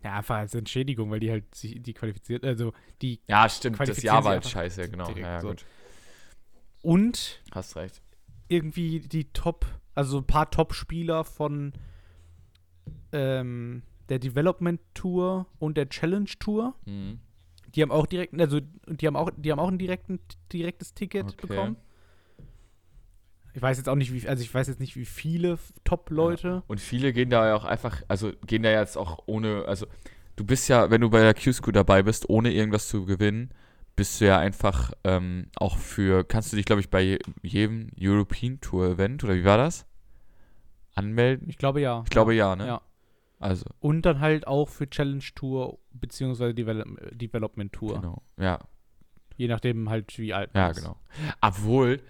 Ja, 0.07 0.19
einfach 0.19 0.37
als 0.37 0.55
Entschädigung, 0.55 1.11
weil 1.11 1.19
die 1.19 1.33
halt 1.33 1.53
sich 1.53 1.83
die 1.83 1.93
qualifiziert, 1.93 2.45
also 2.45 2.73
die 3.03 3.21
Ja, 3.27 3.49
stimmt, 3.49 3.81
das 3.81 4.01
Jahr 4.03 4.23
war 4.25 4.33
halt 4.33 4.47
scheiße, 4.47 4.89
genau. 4.89 5.07
direkt 5.07 5.27
Ja, 5.27 5.33
ja, 5.33 5.41
so. 5.41 5.49
gut. 5.49 5.65
und 6.83 7.43
Hast 7.51 7.75
recht. 7.75 8.01
irgendwie 8.47 9.01
die 9.01 9.25
Top, 9.33 9.67
also 9.97 10.19
ein 10.19 10.27
paar 10.27 10.49
Top-Spieler 10.49 11.25
von 11.25 11.73
ähm, 13.11 13.83
der 14.09 14.21
Development 14.21 14.81
Tour 14.95 15.47
und 15.59 15.77
der 15.77 15.89
Challenge 15.89 16.31
Tour. 16.39 16.77
Mhm. 16.85 17.19
Die 17.75 17.83
haben 17.83 17.91
auch 17.91 18.07
direkt, 18.07 18.41
also 18.41 18.61
die 18.61 19.07
haben 19.09 19.17
auch, 19.17 19.31
die 19.37 19.51
haben 19.51 19.59
auch 19.59 19.69
ein 19.71 19.79
direkten, 19.79 20.21
direktes 20.53 20.95
Ticket 20.95 21.25
Okay. 21.25 21.47
bekommen. 21.49 21.77
Ich 23.57 23.63
weiß 23.63 23.79
jetzt 23.79 23.89
auch 23.89 23.95
nicht, 23.95 24.13
wie, 24.13 24.29
also 24.29 24.43
ich 24.43 24.53
weiß 24.53 24.67
jetzt 24.69 24.81
nicht, 24.81 24.97
wie 24.97 25.07
viele 25.07 25.59
Top-Leute. 25.85 26.63
Und 26.67 26.79
viele 26.79 27.15
gehen 27.15 27.31
da 27.31 27.47
ja 27.49 27.55
auch 27.57 27.65
einfach, 27.65 28.03
also 28.07 28.31
gehen 28.47 28.63
da 28.63 28.71
jetzt 28.71 28.99
auch 28.99 29.23
ohne, 29.25 29.65
also 29.67 29.87
du 30.37 30.45
bist 30.45 30.69
ja, 30.69 30.91
wenn 30.91 31.01
du 31.01 31.09
bei 31.09 31.21
der 31.23 31.33
Q-School 31.33 31.73
dabei 31.73 32.03
bist, 32.03 32.29
ohne 32.29 32.53
irgendwas 32.53 32.87
zu 32.89 33.07
gewinnen, 33.07 33.51
bist 33.97 34.21
du 34.21 34.27
ja 34.27 34.39
einfach 34.39 34.93
ähm, 35.05 35.47
auch 35.57 35.79
für, 35.79 36.23
kannst 36.25 36.53
du 36.53 36.57
dich, 36.57 36.67
glaube 36.67 36.83
ich, 36.83 36.91
bei 36.91 37.01
je- 37.01 37.19
jedem 37.41 37.89
European 37.99 38.61
Tour 38.61 38.89
Event, 38.91 39.25
oder 39.25 39.35
wie 39.35 39.45
war 39.45 39.57
das? 39.57 39.87
Anmelden? 40.95 41.49
Ich 41.49 41.59
glaube 41.59 41.81
ja. 41.81 42.03
Ich 42.05 42.11
glaube 42.11 42.35
ja, 42.35 42.57
ne? 42.57 42.67
Ja. 42.67 42.83
Also, 43.39 43.65
Und 43.81 44.03
dann 44.07 44.21
halt 44.21 44.47
auch 44.47 44.69
für 44.69 44.89
Challenge 44.89 45.25
Tour 45.35 45.79
beziehungsweise 45.93 46.55
Develop 46.55 46.87
Development 47.13 47.73
Tour. 47.73 47.95
genau. 48.01 48.23
Ja, 48.39 48.59
Je 49.39 49.49
nachdem 49.49 49.89
halt, 49.91 50.19
wie 50.19 50.33
alt 50.33 50.53
man 50.55 50.63
ja, 50.63 50.71
ist. 50.71 50.77
genau. 50.79 50.97
Obwohl, 51.43 52.01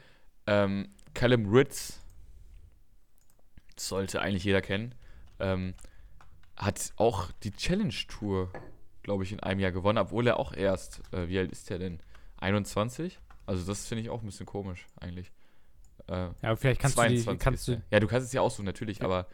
ähm, 0.47 0.88
Callum 1.17 1.47
Ritz, 1.53 1.99
sollte 3.79 4.21
eigentlich 4.21 4.45
jeder 4.45 4.61
kennen, 4.61 4.95
ähm, 5.41 5.75
hat 6.57 6.93
auch 6.97 7.31
die 7.43 7.53
Challenge 7.53 7.95
Tour, 8.09 8.51
glaube 9.03 9.25
ich, 9.25 9.33
in 9.33 9.41
einem 9.41 9.61
Jahr 9.61 9.73
gewonnen, 9.73 9.99
obwohl 9.99 10.27
er 10.27 10.39
auch 10.39 10.53
erst, 10.53 11.01
äh, 11.12 11.29
wie 11.29 11.39
alt 11.39 11.51
ist 11.53 11.71
der 11.71 11.79
denn? 11.79 12.01
21? 12.39 13.19
Also 13.47 13.67
das 13.67 13.87
finde 13.87 14.03
ich 14.03 14.11
auch 14.11 14.21
ein 14.21 14.27
bisschen 14.27 14.45
komisch, 14.47 14.87
eigentlich. 15.01 15.33
Äh, 16.09 16.12
Ja, 16.12 16.33
aber 16.43 16.57
vielleicht 16.59 16.81
kannst 16.83 16.99
du 16.99 17.03
die, 17.03 17.17
22 17.17 17.39
kannst 17.43 17.69
du. 17.69 17.83
Ja, 17.91 17.99
du 18.01 18.07
kannst 18.07 18.27
es 18.27 18.33
ja 18.35 18.43
aussuchen, 18.43 18.67
natürlich, 18.67 19.03
aber 19.03 19.27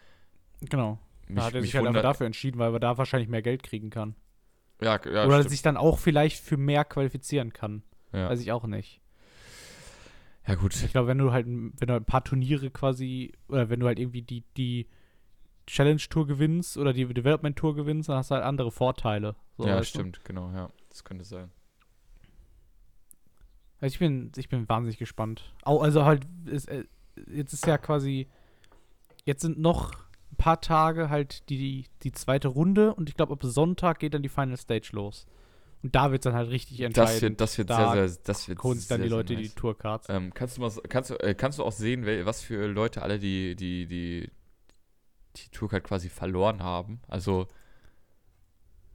genau. 0.61 1.01
mich, 1.27 1.37
Da 1.37 1.45
hat 1.47 1.55
er 1.55 1.61
mich 1.63 1.71
sich 1.71 1.77
halt 1.77 1.89
einfach 1.89 2.03
dafür 2.03 2.27
entschieden, 2.27 2.59
weil 2.61 2.73
er 2.73 2.81
da 2.81 2.97
wahrscheinlich 2.97 3.29
mehr 3.29 3.43
Geld 3.43 3.65
kriegen 3.65 3.91
kann. 3.91 4.15
ja, 4.81 5.01
ja, 5.05 5.27
Oder 5.27 5.39
stimmt. 5.39 5.51
sich 5.51 5.63
dann 5.63 5.77
auch 5.77 5.99
vielleicht 5.99 6.41
für 6.41 6.57
mehr 6.57 6.85
qualifizieren 6.85 7.53
kann. 7.53 7.83
ja. 8.13 8.29
Weiß 8.31 8.41
ich 8.41 8.53
auch 8.53 8.67
nicht. 8.67 9.02
Ja, 10.47 10.55
gut. 10.55 10.75
Ich 10.83 10.91
glaube, 10.91 11.09
wenn 11.09 11.19
du 11.19 11.33
halt, 11.33 11.47
wenn 11.47 11.87
du 11.87 11.93
halt 11.93 12.03
ein 12.03 12.07
paar 12.07 12.25
Turniere 12.25 12.71
quasi, 12.71 13.33
oder 13.49 13.69
wenn 13.71 13.81
du 13.81 13.87
halt 13.87 13.99
irgendwie 13.99 14.23
die, 14.23 14.45
die 14.57 14.89
Challenge 15.67 16.01
Tour 16.11 16.27
gewinnst 16.27 16.77
oder 16.77 16.93
die 16.93 17.07
Development 17.07 17.57
Tour 17.57 17.75
gewinnst, 17.75 18.09
dann 18.09 18.17
hast 18.17 18.31
du 18.31 18.35
halt 18.35 18.45
andere 18.45 18.73
Vorteile. 18.73 19.37
So, 19.57 19.67
ja, 19.67 19.77
weißt 19.77 19.95
du? 19.95 20.01
stimmt, 20.01 20.25
genau, 20.25 20.51
ja. 20.53 20.71
Das 20.89 21.05
könnte 21.05 21.25
sein. 21.25 21.51
Also 23.81 23.95
ich 23.95 23.99
bin, 23.99 24.31
ich 24.37 24.49
bin 24.49 24.69
wahnsinnig 24.69 24.99
gespannt. 24.99 25.53
Au, 25.63 25.79
also 25.81 26.05
halt, 26.05 26.27
ist, 26.47 26.69
äh, 26.69 26.85
jetzt 27.27 27.53
ist 27.53 27.67
ja 27.67 27.79
quasi, 27.79 28.29
jetzt 29.25 29.43
sind 29.43 29.59
noch 29.59 29.93
ein 30.31 30.37
paar 30.37 30.61
Tage 30.61 31.11
halt 31.11 31.49
die, 31.49 31.87
die 32.03 32.13
zweite 32.13 32.49
Runde 32.49 32.95
und 32.95 33.09
ich 33.09 33.17
glaube, 33.17 33.33
ab 33.33 33.41
Sonntag 33.43 33.99
geht 33.99 34.15
dann 34.15 34.23
die 34.23 34.29
Final 34.29 34.57
Stage 34.57 34.91
los. 34.93 35.27
Und 35.83 35.95
da 35.95 36.13
wird 36.13 36.25
es 36.25 36.31
dann 36.31 36.35
halt 36.35 36.51
richtig 36.51 36.81
entscheidend. 36.81 37.13
Das 37.13 37.23
wird, 37.23 37.41
das 37.41 37.59
wird 37.59 37.71
Da 37.71 37.93
sehr, 37.93 38.09
sehr, 38.09 38.23
das 38.25 38.49
wird 38.49 38.63
sich 38.63 38.89
dann 38.89 38.99
sehr, 39.01 39.05
die 39.05 39.09
Leute 39.09 39.35
nice. 39.35 39.49
die 39.49 39.55
Tourcards. 39.61 40.09
Ähm, 40.09 40.33
kannst, 40.33 40.57
du 40.57 40.61
mal, 40.61 40.71
kannst, 40.89 41.11
äh, 41.11 41.35
kannst 41.35 41.59
du 41.59 41.65
auch 41.65 41.73
sehen, 41.73 42.07
wel, 42.07 42.25
was 42.25 42.41
für 42.43 42.67
Leute 42.67 43.03
alle 43.03 43.19
die, 43.19 43.57
die, 43.57 43.87
die, 43.87 44.31
die 45.37 45.49
Tourcard 45.51 45.83
quasi 45.85 46.09
verloren 46.09 46.63
haben? 46.63 47.01
Also, 47.09 47.49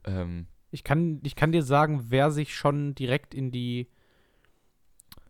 ähm, 0.04 0.46
Ich 0.70 0.82
kann, 0.84 1.20
ich 1.24 1.36
kann 1.36 1.52
dir 1.52 1.62
sagen, 1.62 2.06
wer 2.08 2.30
sich 2.30 2.54
schon 2.54 2.94
direkt 2.94 3.34
in 3.34 3.50
die 3.50 3.88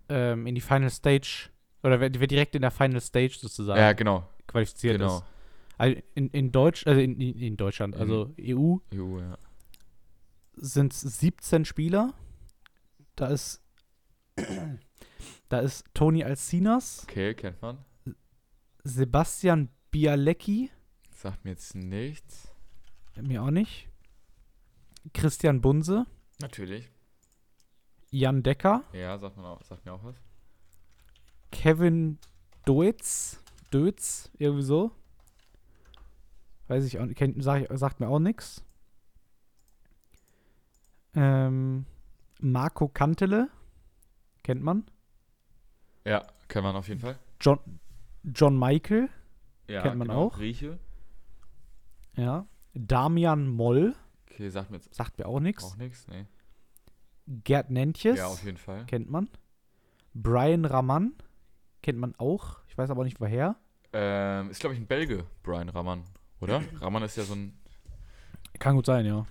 ähm, 0.08 0.46
in 0.46 0.54
die 0.54 0.60
Final 0.60 0.90
Stage 0.90 1.50
oder 1.82 2.00
wer, 2.00 2.10
wer 2.18 2.26
direkt 2.26 2.54
in 2.54 2.62
der 2.62 2.70
Final 2.70 3.00
Stage 3.00 3.36
sozusagen 3.38 3.78
ja, 3.80 3.92
genau, 3.92 4.28
qualifiziert 4.46 4.98
genau. 4.98 5.18
ist. 5.18 5.24
Also 5.76 6.00
in, 6.14 6.28
in 6.30 6.50
Deutsch, 6.50 6.86
also 6.86 7.00
in, 7.00 7.20
in, 7.20 7.56
Deutschland, 7.56 7.94
In- 7.94 8.00
also 8.00 8.34
EU 8.40 8.78
EU, 8.94 9.18
ja. 9.20 9.38
Sind 10.60 10.92
es 10.92 11.00
17 11.00 11.64
Spieler. 11.64 12.14
Da 13.16 13.26
ist 13.28 13.62
da 15.48 15.60
ist 15.60 15.84
Toni 15.94 16.22
Alcinas, 16.24 17.02
Okay, 17.04 17.34
kennt 17.34 17.60
man. 17.62 17.84
Sebastian 18.84 19.68
Bialecki, 19.90 20.70
Sagt 21.10 21.44
mir 21.44 21.50
jetzt 21.50 21.74
nichts. 21.74 22.48
mir 23.20 23.42
auch 23.42 23.50
nicht. 23.50 23.88
Christian 25.14 25.60
Bunse, 25.60 26.06
Natürlich. 26.40 26.88
Jan 28.10 28.42
Decker, 28.42 28.84
Ja, 28.92 29.18
sagt, 29.18 29.36
man 29.36 29.46
auch, 29.46 29.62
sagt 29.64 29.84
mir 29.84 29.92
auch 29.92 30.04
was. 30.04 30.14
Kevin 31.50 32.18
Doetz, 32.64 33.42
Dötz, 33.72 34.30
irgendwie 34.38 34.62
so. 34.62 34.92
Weiß 36.68 36.84
ich 36.84 36.98
auch 36.98 37.06
nicht, 37.06 37.18
sagt 37.42 38.00
mir 38.00 38.08
auch 38.08 38.18
nichts. 38.18 38.64
Ähm, 41.14 41.86
Marco 42.40 42.88
Kantele, 42.88 43.48
kennt 44.42 44.62
man. 44.62 44.84
Ja, 46.06 46.24
kennt 46.48 46.64
man 46.64 46.76
auf 46.76 46.88
jeden 46.88 47.00
Fall. 47.00 47.18
John, 47.40 47.58
John 48.24 48.58
Michael, 48.58 49.08
Ja, 49.68 49.82
Kennt 49.82 49.96
man 49.98 50.08
genau. 50.08 50.26
auch. 50.26 50.38
Rieche. 50.38 50.78
ja. 52.16 52.46
Damian 52.74 53.48
Moll, 53.48 53.94
Okay, 54.30 54.50
sagt 54.50 54.70
mir 54.70 54.76
jetzt 54.76 54.94
sagt 54.94 55.18
mir 55.18 55.26
auch 55.26 55.40
nichts. 55.40 55.64
auch 55.64 55.76
nichts, 55.76 56.06
nee. 56.08 56.26
Gerd 57.26 57.70
Nentjes, 57.70 58.18
Ja, 58.18 58.26
auf 58.28 58.44
jeden 58.44 58.56
Fall. 58.58 58.84
kennt 58.86 59.10
man. 59.10 59.28
Brian 60.14 60.64
Raman, 60.64 61.14
kennt 61.82 61.98
man 61.98 62.14
auch. 62.18 62.58
Ich 62.68 62.78
weiß 62.78 62.90
aber 62.90 63.04
nicht 63.04 63.20
woher. 63.20 63.56
Ähm, 63.92 64.50
ist, 64.50 64.60
glaube 64.60 64.74
ich, 64.74 64.80
ein 64.80 64.86
Belge, 64.86 65.24
Brian 65.42 65.68
Raman, 65.68 66.04
oder? 66.40 66.62
Raman 66.80 67.02
ist 67.02 67.16
ja 67.16 67.24
so 67.24 67.34
ein. 67.34 67.58
Kann 68.60 68.76
gut 68.76 68.86
sein, 68.86 69.04
ja. 69.04 69.26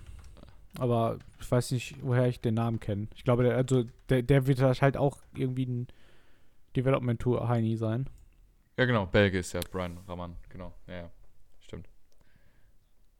Aber 0.78 1.18
ich 1.40 1.50
weiß 1.50 1.72
nicht, 1.72 1.96
woher 2.02 2.26
ich 2.28 2.40
den 2.40 2.54
Namen 2.54 2.80
kenne. 2.80 3.08
Ich 3.14 3.24
glaube, 3.24 3.42
der, 3.42 3.56
also 3.56 3.84
der, 4.08 4.22
der 4.22 4.46
wird 4.46 4.60
halt 4.60 4.96
auch 4.96 5.18
irgendwie 5.34 5.66
ein 5.66 5.88
Development 6.76 7.20
Tour 7.20 7.48
Heini 7.48 7.76
sein. 7.76 8.08
Ja, 8.76 8.84
genau, 8.84 9.06
Belge 9.06 9.38
ist 9.40 9.52
ja 9.52 9.60
Brian 9.70 9.98
Raman, 10.06 10.36
genau. 10.48 10.72
Ja, 10.86 10.94
ja. 10.94 11.10
Stimmt. 11.60 11.88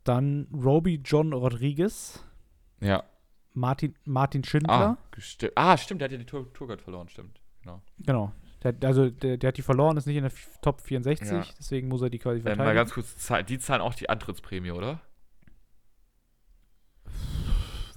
Dann 0.05 0.47
Roby 0.55 1.01
John 1.05 1.33
Rodriguez, 1.33 2.25
Ja. 2.81 3.03
Martin, 3.55 3.95
Martin 4.05 4.43
Ah, 4.45 4.47
Schindler. 4.49 4.99
gesti- 5.13 5.53
ah, 5.57 5.77
stimmt, 5.77 6.01
der 6.01 6.07
hat 6.07 6.13
ja 6.13 6.19
die 6.19 6.25
Tour 6.27 6.53
Tourcard 6.53 6.81
verloren, 6.81 7.09
stimmt. 7.09 7.41
Genau. 7.63 7.83
Genau. 7.99 8.33
Der, 8.63 8.75
also 8.89 9.11
der, 9.11 9.37
der 9.37 9.49
hat 9.49 9.57
die 9.57 9.63
verloren, 9.63 9.97
ist 9.97 10.07
nicht 10.07 10.17
in 10.17 10.23
der 10.23 10.33
Top 10.63 10.81
64, 10.81 11.29
Ja. 11.29 11.45
deswegen 11.59 11.89
muss 11.89 12.03
er 12.03 12.11
die 12.11 12.19
quasi 12.19 12.39
Ähm, 12.39 12.45
mal 12.45 12.55
verteidigen. 12.57 12.77
ganz 12.77 12.93
kurz, 12.93 13.47
die 13.49 13.59
zahlen 13.59 13.83
auch 13.83 13.95
die 13.95 14.09
Antrittsprämie, 14.09 14.71
oder? 14.71 15.01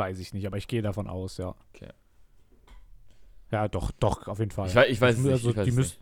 Weiß 0.01 0.19
ich 0.19 0.33
nicht, 0.33 0.45
aber 0.47 0.57
ich 0.57 0.67
gehe 0.67 0.81
davon 0.81 1.07
aus, 1.07 1.37
ja. 1.37 1.53
Okay. 1.73 1.89
Ja, 3.51 3.67
doch, 3.67 3.91
doch, 3.91 4.27
auf 4.27 4.39
jeden 4.39 4.51
Fall. 4.51 4.67
Ich, 4.67 4.75
wei- 4.75 4.87
ich 4.89 4.99
weiß 5.01 5.17
mü- 5.19 5.31
nicht. 5.31 5.45
ich 5.45 5.55
weiß 5.57 5.65
die 5.65 5.71
müssen, 5.71 5.97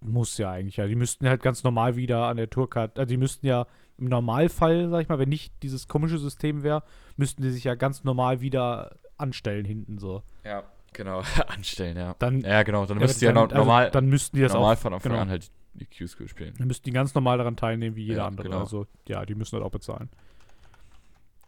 muss 0.00 0.38
ja 0.38 0.50
eigentlich, 0.50 0.76
ja. 0.76 0.86
Die 0.86 0.94
müssten 0.94 1.28
halt 1.28 1.42
ganz 1.42 1.62
normal 1.64 1.96
wieder 1.96 2.26
an 2.26 2.36
der 2.36 2.48
Tourkarte, 2.50 3.00
also 3.00 3.08
die 3.10 3.16
müssten 3.16 3.46
ja 3.46 3.66
im 3.98 4.08
Normalfall, 4.08 4.88
sag 4.88 5.02
ich 5.02 5.08
mal, 5.08 5.18
wenn 5.18 5.28
nicht 5.28 5.52
dieses 5.62 5.88
komische 5.88 6.18
System 6.18 6.62
wäre, 6.62 6.82
müssten 7.16 7.42
die 7.42 7.50
sich 7.50 7.64
ja 7.64 7.74
ganz 7.74 8.04
normal 8.04 8.40
wieder 8.40 8.96
anstellen 9.18 9.64
hinten 9.64 9.98
so. 9.98 10.14
nicht. 10.16 10.44
Ja, 10.46 10.62
genau. 10.92 11.22
Anstellen, 11.48 11.96
ja. 11.96 12.14
Dann, 12.18 12.40
Ja, 12.40 12.62
genau. 12.62 12.86
Dann 12.86 12.98
ja, 12.98 13.06
müsst 13.06 13.20
ihr 13.22 13.28
ja 13.28 13.34
no 13.34 13.46
normal, 13.46 13.84
also, 13.86 13.92
dann 13.92 14.06
müssten 14.08 14.36
die 14.36 14.42
das 14.42 14.52
normal 14.54 14.74
auch, 14.76 14.78
von 14.78 14.94
Anfang 14.94 15.12
genau. 15.12 15.22
an 15.22 15.28
halt 15.30 15.50
die 15.74 15.86
Q-School 15.86 16.28
spielen. 16.28 16.54
dann 16.58 16.66
müssten 16.68 16.84
die 16.84 16.92
ganz 16.92 17.14
normal 17.14 17.38
daran 17.38 17.56
teilnehmen 17.56 17.96
wie 17.96 18.04
jeder 18.04 18.18
Ja, 18.18 18.26
andere. 18.26 18.48
genau. 18.48 18.60
Also, 18.60 18.86
ja, 19.08 19.24
die 19.26 19.34
müssen 19.34 19.56
das 19.56 19.64
auch 19.64 19.70
bezahlen. 19.70 20.10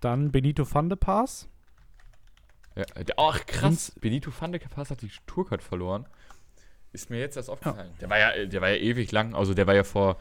Dann 0.01 0.31
Benito 0.33 0.67
van 0.71 0.89
de 0.89 0.97
Paas. 0.97 1.49
Ja, 2.77 2.85
der- 2.85 3.19
ach, 3.19 3.47
krass. 3.47 3.93
Benito 4.01 4.31
van 4.39 4.53
de 4.53 4.61
Pass 4.61 4.91
hat 4.91 5.01
die 5.03 5.11
Tourcard 5.27 5.63
verloren. 5.63 6.07
Ist 6.93 7.11
mir 7.11 7.19
jetzt 7.21 7.37
erst 7.37 7.51
aufgefallen. 7.51 7.91
Der, 8.01 8.09
war 8.11 8.19
ja, 8.19 8.47
der 8.47 8.61
war 8.61 8.69
ja 8.71 8.77
ewig 8.77 9.11
lang. 9.13 9.35
Also 9.35 9.53
der 9.55 9.67
war 9.67 9.75
ja 9.75 9.85
vor 9.85 10.17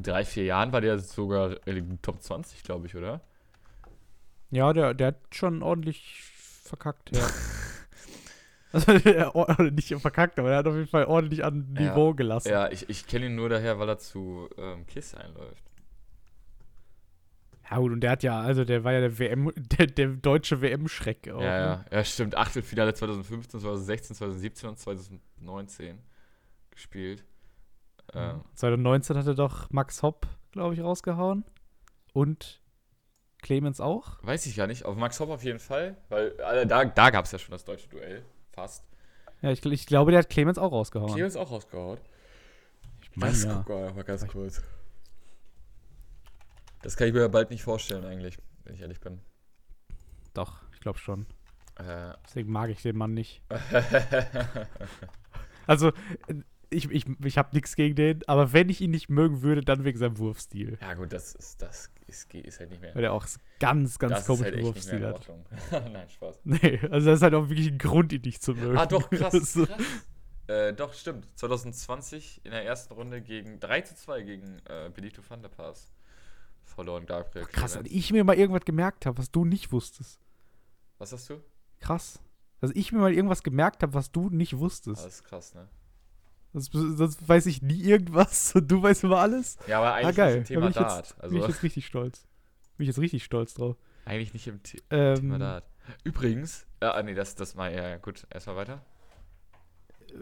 drei, 0.00 0.24
vier 0.24 0.44
Jahren, 0.44 0.72
war 0.72 0.80
der 0.80 0.98
sogar 0.98 1.56
Top 2.02 2.22
20, 2.22 2.62
glaube 2.62 2.86
ich, 2.86 2.96
oder? 2.96 3.20
Ja, 4.50 4.72
der, 4.72 4.94
der 4.94 5.08
hat 5.08 5.16
schon 5.32 5.62
ordentlich 5.62 6.22
verkackt, 6.62 7.14
ja. 7.16 7.26
also, 8.72 8.98
der, 8.98 9.34
or- 9.34 9.62
nicht 9.70 9.94
verkackt, 10.00 10.38
aber 10.38 10.50
er 10.52 10.58
hat 10.58 10.66
auf 10.66 10.74
jeden 10.74 10.88
Fall 10.88 11.04
ordentlich 11.06 11.44
an 11.44 11.74
Ja. 11.78 11.82
Niveau 11.90 12.14
gelassen. 12.14 12.48
Ja, 12.50 12.70
ich, 12.70 12.88
ich 12.88 13.06
kenne 13.06 13.26
ihn 13.26 13.34
nur 13.34 13.48
daher, 13.48 13.78
weil 13.78 13.88
er 13.88 13.98
zu 13.98 14.48
ähm, 14.58 14.86
Kiss 14.86 15.14
einläuft. 15.14 15.62
Ja, 17.70 17.78
gut, 17.78 17.92
und 17.92 18.00
der 18.00 18.10
hat 18.10 18.22
ja, 18.22 18.40
also 18.40 18.64
der 18.64 18.84
war 18.84 18.92
ja 18.92 19.00
der 19.00 19.18
WM, 19.18 19.52
der, 19.56 19.86
der 19.86 20.08
deutsche 20.08 20.60
WM-Schreck. 20.60 21.30
auch, 21.30 21.40
Ja, 21.40 21.76
ne? 21.76 21.84
ja, 21.90 21.96
ja, 21.98 22.04
stimmt. 22.04 22.36
Achtelfinale 22.36 22.94
2015, 22.94 23.60
2016, 23.60 24.16
2017 24.16 24.68
und 24.68 24.78
2019 24.78 25.98
gespielt. 26.70 27.24
Ähm, 28.12 28.42
2019 28.54 29.16
hat 29.16 29.26
er 29.26 29.34
doch 29.34 29.70
Max 29.70 30.02
Hopp, 30.02 30.26
glaube 30.52 30.74
ich, 30.74 30.80
rausgehauen. 30.80 31.44
Und 32.12 32.60
Clemens 33.42 33.80
auch. 33.80 34.22
weiß 34.22 34.46
ich 34.46 34.56
gar 34.56 34.66
nicht. 34.66 34.84
Auf 34.84 34.96
Max 34.96 35.18
Hopp 35.20 35.30
auf 35.30 35.42
jeden 35.42 35.58
Fall, 35.58 35.96
weil 36.08 36.34
äh, 36.38 36.66
da, 36.66 36.84
da 36.84 37.10
gab 37.10 37.24
es 37.24 37.32
ja 37.32 37.38
schon 37.38 37.52
das 37.52 37.64
deutsche 37.64 37.88
Duell. 37.88 38.24
Fast. 38.52 38.84
Ja, 39.42 39.50
ich, 39.50 39.64
ich 39.64 39.86
glaube, 39.86 40.10
der 40.10 40.20
hat 40.20 40.30
Clemens 40.30 40.58
auch 40.58 40.72
rausgehauen. 40.72 41.12
Clemens 41.12 41.36
auch 41.36 41.50
rausgehauen. 41.50 41.98
Ich 43.02 43.16
mein, 43.16 43.34
ja. 43.34 43.62
guck 43.66 43.68
mal, 43.68 43.92
mal 43.92 44.04
ganz 44.04 44.26
kurz. 44.26 44.62
Das 46.84 46.96
kann 46.96 47.08
ich 47.08 47.14
mir 47.14 47.20
ja 47.20 47.28
bald 47.28 47.48
nicht 47.48 47.62
vorstellen, 47.62 48.04
eigentlich, 48.04 48.36
wenn 48.64 48.74
ich 48.74 48.82
ehrlich 48.82 49.00
bin. 49.00 49.18
Doch, 50.34 50.60
ich 50.74 50.80
glaube 50.80 50.98
schon. 50.98 51.24
Äh, 51.76 52.12
Deswegen 52.26 52.52
mag 52.52 52.68
ich 52.68 52.82
den 52.82 52.96
Mann 52.96 53.14
nicht. 53.14 53.42
Also, 55.66 55.92
ich, 56.68 56.90
ich, 56.90 57.06
ich 57.24 57.38
habe 57.38 57.48
nichts 57.54 57.74
gegen 57.74 57.94
den, 57.94 58.20
aber 58.26 58.52
wenn 58.52 58.68
ich 58.68 58.82
ihn 58.82 58.90
nicht 58.90 59.08
mögen 59.08 59.40
würde, 59.40 59.62
dann 59.62 59.82
wegen 59.82 59.98
seinem 59.98 60.18
Wurfstil. 60.18 60.76
ja, 60.78 60.92
gut, 60.92 61.10
das 61.10 61.34
ist, 61.34 61.62
das 61.62 61.90
ist, 62.06 62.34
ist 62.34 62.60
halt 62.60 62.68
nicht 62.68 62.82
mehr. 62.82 62.94
Weil 62.94 63.04
er 63.04 63.14
auch 63.14 63.26
ganz, 63.60 63.98
ganz 63.98 64.12
das 64.12 64.20
ist 64.20 64.26
komischen 64.26 64.44
halt 64.44 64.56
echt 64.56 64.74
nicht 64.74 64.92
mehr 64.92 65.12
Wurfstil 65.14 65.70
hat. 65.70 65.90
Nein, 65.90 66.10
Spaß. 66.10 66.40
Nee, 66.44 66.80
also 66.90 67.06
das 67.06 67.16
ist 67.16 67.22
halt 67.22 67.32
auch 67.32 67.48
wirklich 67.48 67.68
ein 67.68 67.78
Grund, 67.78 68.12
ihn 68.12 68.20
nicht 68.20 68.42
zu 68.42 68.52
mögen. 68.52 68.76
Ah, 68.76 68.84
doch, 68.84 69.08
krass. 69.08 69.32
So. 69.54 69.64
krass. 69.64 69.80
Äh, 70.48 70.74
doch, 70.74 70.92
stimmt. 70.92 71.26
2020 71.38 72.42
in 72.44 72.50
der 72.50 72.66
ersten 72.66 72.92
Runde 72.92 73.22
gegen 73.22 73.58
3 73.58 73.80
zu 73.80 73.96
2 73.96 74.22
gegen 74.22 74.58
äh, 74.66 74.90
Benito 74.94 75.22
van 75.26 75.40
der 75.40 75.48
Paas 75.48 75.94
verloren, 76.74 77.06
Gabriel. 77.06 77.46
Krass, 77.46 77.72
Clemens. 77.72 77.76
als 77.76 77.90
ich 77.90 78.12
mir 78.12 78.24
mal 78.24 78.36
irgendwas 78.36 78.64
gemerkt 78.64 79.06
habe, 79.06 79.18
was 79.18 79.30
du 79.30 79.44
nicht 79.44 79.72
wusstest. 79.72 80.20
Was 80.98 81.12
hast 81.12 81.28
du? 81.30 81.40
Krass. 81.80 82.20
Dass 82.60 82.70
ich 82.72 82.92
mir 82.92 82.98
mal 83.00 83.12
irgendwas 83.12 83.42
gemerkt 83.42 83.82
habe, 83.82 83.94
was 83.94 84.10
du 84.12 84.30
nicht 84.30 84.54
Ah, 84.54 84.58
wusstest. 84.58 85.04
das 85.04 85.14
ist 85.16 85.24
krass, 85.24 85.54
ne? 85.54 85.68
Sonst, 86.52 86.70
sonst 86.72 87.28
weiß 87.28 87.46
ich 87.46 87.62
nie 87.62 87.80
irgendwas 87.82 88.54
und 88.54 88.70
du 88.70 88.82
weißt 88.82 89.04
immer 89.04 89.18
alles. 89.18 89.56
Ja, 89.66 89.78
aber 89.78 89.94
eigentlich 89.94 90.06
ah, 90.08 90.12
geil. 90.12 90.38
nicht 90.38 90.50
Da 90.50 90.54
im 90.54 90.60
bin 90.60 90.72
Thema 90.72 90.86
ich, 90.86 90.88
Dart. 90.88 91.04
jetzt, 91.06 91.14
bin 91.16 91.22
Also 91.24 91.36
ich 91.36 91.46
jetzt 91.48 91.62
richtig 91.62 91.86
stolz. 91.86 92.26
Bin 92.76 92.84
ich 92.84 92.88
jetzt 92.88 92.98
richtig 93.00 93.24
stolz 93.24 93.54
drauf. 93.54 93.76
eigentlich 94.04 94.32
nicht 94.34 94.46
im 94.46 94.60
The 94.64 94.80
Thema 94.80 95.34
Ähm, 95.34 95.38
Dart. 95.40 95.64
Übrigens, 96.04 96.66
äh, 96.80 96.86
ah, 96.86 97.02
nee, 97.02 97.14
das, 97.14 97.34
das 97.34 97.54
mal, 97.54 97.72
ja, 97.74 97.88
ja, 97.88 97.96
gut, 97.98 98.26
erstmal 98.30 98.56
weiter. 98.56 98.80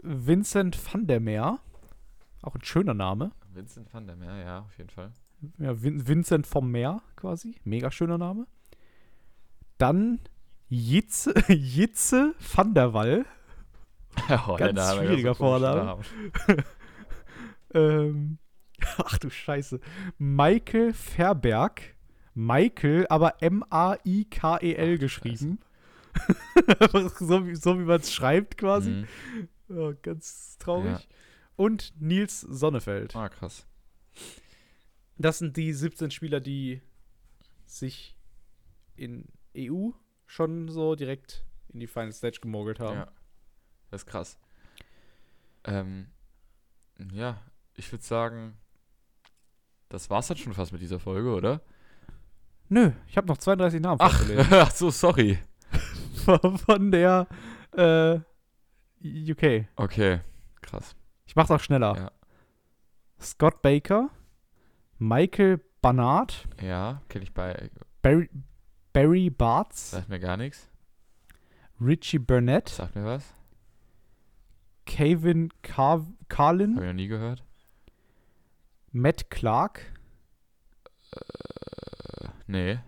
Vincent 0.01 0.77
van 0.91 1.07
der 1.07 1.19
Meer. 1.19 1.59
Auch 2.41 2.55
ein 2.55 2.63
schöner 2.63 2.93
Name. 2.93 3.31
Vincent 3.53 3.93
van 3.93 4.07
der 4.07 4.15
Meer, 4.15 4.35
ja, 4.37 4.59
auf 4.61 4.77
jeden 4.77 4.89
Fall. 4.89 5.11
Ja, 5.57 5.81
Vin 5.81 6.07
Vincent 6.07 6.47
vom 6.47 6.71
Meer 6.71 7.01
quasi. 7.15 7.55
Mega 7.63 7.91
schöner 7.91 8.17
Name. 8.17 8.47
Dann 9.77 10.19
Jitze, 10.69 11.33
Jitze 11.47 12.33
van 12.55 12.73
der 12.73 12.93
Wall. 12.93 13.25
oh, 14.47 14.55
Ganz 14.55 14.59
der 14.59 14.73
Name, 14.73 15.07
schwieriger 15.07 15.35
Vorname. 15.35 15.83
Name. 15.85 16.03
Ähm, 17.75 18.37
ach 18.97 19.17
du 19.17 19.31
Scheiße. 19.31 19.79
Michael 20.19 20.93
Verberg. 20.93 21.81
Michael, 22.35 23.07
aber 23.09 23.41
M-A-I-K-E-L 23.41 24.97
geschrieben. 24.99 25.59
So, 27.19 27.47
wie, 27.47 27.55
so 27.55 27.79
wie 27.79 27.83
man 27.83 27.99
es 28.01 28.13
schreibt 28.13 28.57
quasi. 28.57 28.91
Mhm. 28.91 29.07
Ja, 29.69 29.91
ganz 30.01 30.57
traurig. 30.59 30.91
Ja. 30.91 30.99
Und 31.55 31.93
Nils 31.99 32.41
Sonnefeld. 32.41 33.15
Ah, 33.15 33.29
krass. 33.29 33.65
Das 35.17 35.39
sind 35.39 35.57
die 35.57 35.73
17 35.73 36.11
Spieler, 36.11 36.39
die 36.39 36.81
sich 37.65 38.17
in 38.95 39.27
EU 39.57 39.91
schon 40.25 40.69
so 40.69 40.95
direkt 40.95 41.45
in 41.69 41.79
die 41.79 41.87
Final 41.87 42.11
Stage 42.11 42.39
gemogelt 42.41 42.79
haben. 42.79 42.97
Ja. 42.97 43.11
Das 43.91 44.01
ist 44.01 44.05
krass. 44.07 44.39
Ähm, 45.65 46.07
ja, 47.11 47.41
ich 47.75 47.91
würde 47.91 48.03
sagen, 48.03 48.57
das 49.89 50.09
war's 50.09 50.27
dann 50.27 50.37
schon 50.37 50.53
fast 50.53 50.71
mit 50.71 50.81
dieser 50.81 50.99
Folge, 50.99 51.33
oder? 51.33 51.61
Nö, 52.69 52.91
ich 53.07 53.17
habe 53.17 53.27
noch 53.27 53.37
32 53.37 53.81
Namen 53.81 53.99
Ach, 54.01 54.23
ach 54.51 54.71
so, 54.71 54.89
sorry. 54.89 55.37
von, 56.25 56.57
von 56.57 56.91
der 56.91 57.27
äh, 57.71 58.19
UK. 59.03 59.67
Okay, 59.75 60.21
krass. 60.61 60.95
Ich 61.25 61.35
mach's 61.35 61.51
auch 61.51 61.59
schneller. 61.59 61.95
Ja. 61.95 62.11
Scott 63.19 63.61
Baker, 63.61 64.09
Michael 65.07 65.59
Barnard, 65.81 66.47
Ja, 66.61 67.01
kenne 67.09 67.23
ich 67.25 67.33
bei, 67.33 67.69
Barry, 68.01 68.29
Barry 68.93 69.29
Bartz, 69.29 69.91
sagt 69.91 70.07
mir 70.07 70.19
gar 70.19 70.37
nichts. 70.37 70.69
Richie 71.81 72.19
Burnett, 72.19 72.69
Sagt 72.69 72.95
mir 72.95 73.03
was? 73.03 73.33
Kevin 74.85 75.49
Car 75.61 76.05
Carlin, 76.29 76.75
Habe 76.75 76.85
ich 76.85 76.89
noch 76.91 76.95
nie 76.95 77.07
gehört. 77.07 77.43
Matt 78.93 79.29
Clark, 79.29 79.91
Äh, 81.11 82.27
nee. 82.47 82.79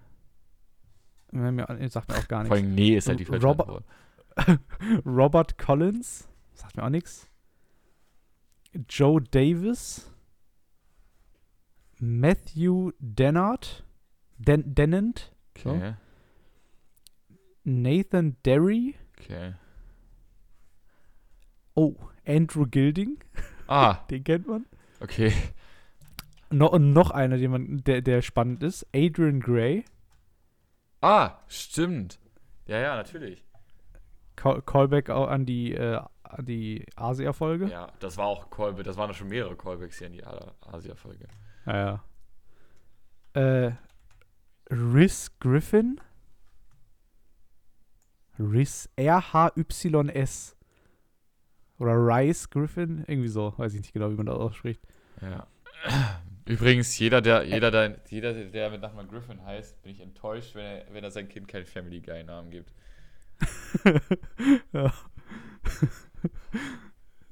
mir- 1.32 1.90
sagt 1.90 2.10
mir 2.10 2.18
auch 2.18 2.28
gar 2.30 2.46
Vor 2.46 2.56
nichts. 2.56 2.64
allem 2.66 2.76
nee 2.76 2.96
ist 2.96 3.10
halt 3.10 3.20
die 3.20 3.26
falsche 3.26 3.46
Robert-. 3.46 3.84
Robert 5.06 5.58
Collins, 5.58 6.30
sagt 6.54 6.78
mir 6.78 6.84
auch 6.86 6.90
nichts. 6.90 7.28
Joe 8.90 9.22
Davis, 9.22 10.10
Matthew 12.00 12.92
Dennard, 13.00 13.84
Den 14.38 14.76
Dennant, 14.76 15.32
So. 15.58 15.72
Okay, 15.72 15.94
Nathan 17.64 18.38
Derry, 18.44 18.96
okay. 19.18 19.54
oh, 21.76 21.96
Andrew 22.28 22.66
Gilding, 22.66 23.18
Ah, 23.68 23.96
den 24.10 24.24
kennt 24.24 24.48
man. 24.48 24.66
okay. 25.00 25.34
No, 26.52 26.68
und 26.70 26.94
noch 26.94 27.10
einer, 27.12 27.38
den 27.38 27.52
man, 27.52 27.84
der, 27.84 28.02
der 28.02 28.22
spannend 28.22 28.62
ist, 28.64 28.86
Adrian 28.94 29.40
Gray, 29.40 29.84
Ah, 31.02 31.40
stimmt. 31.48 32.20
Ja, 32.68 32.80
ja, 32.80 32.96
natürlich. 32.96 33.44
Call, 34.36 34.62
Callback 34.64 35.10
auch 35.12 35.28
an 35.28 35.46
die, 35.46 35.74
äh, 35.74 36.00
an 36.24 36.46
die 36.46 36.84
Asia-Folge. 36.96 37.68
Ja, 37.68 37.92
das 38.00 38.18
war 38.18 38.26
auch 38.26 38.50
Callback, 38.50 38.86
das 38.86 38.98
waren 38.98 39.14
schon 39.14 39.28
mehrere 39.28 39.56
Callbacks 39.56 40.00
hier 40.00 40.08
in 40.08 40.14
die 40.14 40.24
Asia-Folge. 40.26 41.28
Ja, 41.66 42.04
ja. 43.36 43.68
Äh, 43.68 43.72
Riz 44.70 45.32
Griffin. 45.40 46.00
Riz, 48.40 48.90
R-H-Y-S. 48.96 50.56
Oder 51.78 51.94
Rice 51.94 52.50
Griffin, 52.50 53.04
irgendwie 53.08 53.28
so. 53.28 53.54
Weiß 53.58 53.74
ich 53.74 53.82
nicht 53.82 53.94
genau, 53.94 54.10
wie 54.10 54.16
man 54.16 54.26
das 54.26 54.36
ausspricht. 54.36 54.82
Ja. 55.22 55.48
Übrigens, 56.48 56.98
jeder, 57.00 57.22
der, 57.22 57.44
jeder, 57.44 57.72
der, 57.72 58.00
jeder, 58.08 58.34
der 58.34 58.70
mit 58.70 58.82
Nachnamen 58.82 59.10
Griffin 59.10 59.44
heißt, 59.44 59.82
bin 59.82 59.92
ich 59.92 60.00
enttäuscht, 60.00 60.54
wenn 60.54 60.64
er, 60.64 60.86
wenn 60.94 61.04
er 61.04 61.12
sein 61.12 61.28
Kind 61.28 61.48
keinen 61.48 61.66
Family 61.66 62.02
Guy-Namen 62.02 62.52
gibt. 62.52 62.72
ja. 64.74 64.94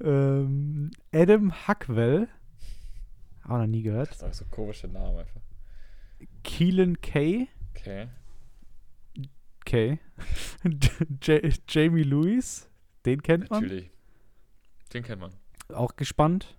ähm, 0.00 0.90
Adam 1.12 1.52
Huckwell. 1.68 2.28
Auch 3.44 3.58
noch 3.58 3.66
nie 3.66 3.82
gehört. 3.82 4.10
Das 4.10 4.16
ist 4.16 4.22
auch 4.24 4.32
so 4.32 4.44
komische 4.46 4.88
Namen 4.88 5.18
einfach. 5.18 5.40
Keelan 6.42 7.00
Kay. 7.00 7.48
Okay. 7.70 8.08
Okay. 9.60 9.98
Jamie 11.68 12.02
Lewis, 12.02 12.70
den 13.04 13.22
kennt 13.22 13.50
man. 13.50 13.62
Natürlich. 13.62 13.90
Den 14.92 15.02
kennt 15.02 15.20
man. 15.20 15.32
Auch 15.72 15.96
gespannt. 15.96 16.56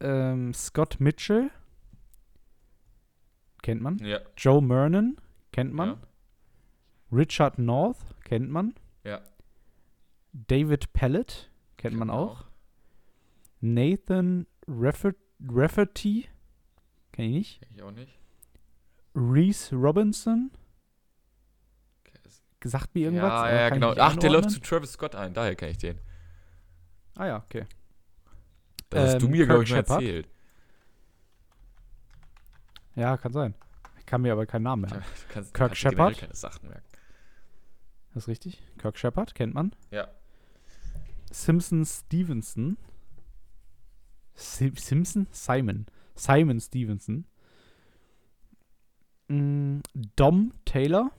Ähm, 0.00 0.52
Scott 0.52 1.00
Mitchell. 1.00 1.50
Kennt 3.62 3.80
man. 3.80 3.98
Ja. 3.98 4.20
Joe 4.36 4.60
Mernon. 4.62 5.16
Kennt 5.52 5.72
man. 5.72 5.88
Ja. 5.88 5.98
Richard 7.12 7.58
North. 7.58 7.98
Kennt 8.24 8.50
man. 8.50 8.74
Ja. 9.04 9.22
David 10.32 10.92
Pellet. 10.92 11.50
Kennt 11.76 11.96
man 11.96 12.10
auch. 12.10 12.44
Nathan 13.60 14.46
Raffer 14.68 15.12
Rafferty. 15.48 16.28
Kenn 17.12 17.26
ich 17.26 17.32
nicht. 17.32 17.60
Kenn 17.62 17.70
ich 17.74 17.82
auch 17.82 17.90
nicht. 17.92 18.18
Reese 19.14 19.74
Robinson. 19.76 20.50
Okay, 22.00 22.18
Gesagt 22.60 22.94
mir 22.94 23.04
irgendwas. 23.04 23.30
Ja, 23.30 23.54
ja, 23.54 23.68
kann 23.70 23.80
genau. 23.80 23.90
Ach, 23.98 24.16
der 24.16 24.30
läuft 24.30 24.46
einordnen. 24.46 24.50
zu 24.50 24.60
Travis 24.60 24.92
Scott 24.92 25.14
ein. 25.14 25.32
Daher 25.34 25.54
kenne 25.54 25.70
ich 25.72 25.78
den. 25.78 25.98
Ah 27.16 27.26
ja, 27.26 27.36
okay. 27.38 27.64
Das 28.90 29.14
hast 29.14 29.22
du 29.22 29.26
Ähm, 29.26 29.32
mir, 29.32 29.46
glaube 29.46 29.62
ich, 29.64 29.68
Shepard. 29.70 30.02
erzählt. 30.02 30.28
Ja, 32.94 33.16
kann 33.16 33.32
sein. 33.32 33.54
Ich 33.98 34.06
kann 34.06 34.22
mir 34.22 34.32
aber 34.32 34.46
keinen 34.46 34.62
Namen 34.62 34.84
Ja, 34.88 34.96
merken. 34.96 35.04
du 35.28 35.32
kannst, 35.34 35.54
Kirk 35.54 35.68
kannst 35.70 35.82
generell 35.82 36.14
Shepard? 36.14 36.18
keine 36.20 36.34
Sachen 36.34 36.68
merken. 36.68 36.86
Das 38.14 38.24
ist 38.24 38.28
richtig. 38.28 38.62
Kirk 38.78 38.96
Shepard, 38.98 39.34
kennt 39.34 39.54
man. 39.54 39.74
Ja. 39.90 40.08
Simpson 41.30 41.84
Stevenson. 41.84 42.78
Sim 44.36 44.76
Simpson? 44.76 45.26
Simon. 45.32 45.86
Simon 46.14 46.60
Stevenson. 46.60 47.24
Mm, 49.28 49.80
Dom 50.14 50.52
Taylor. 50.64 51.10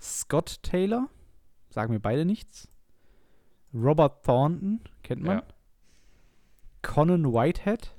Scott 0.00 0.62
Taylor. 0.62 1.08
Sagen 1.70 1.92
mir 1.92 2.00
beide 2.00 2.24
nichts. 2.24 2.68
Robert 3.72 4.24
Thornton, 4.24 4.80
kennt 5.02 5.22
man. 5.22 5.38
Ja. 5.38 5.44
Conan 6.82 7.32
Whitehead. 7.32 7.92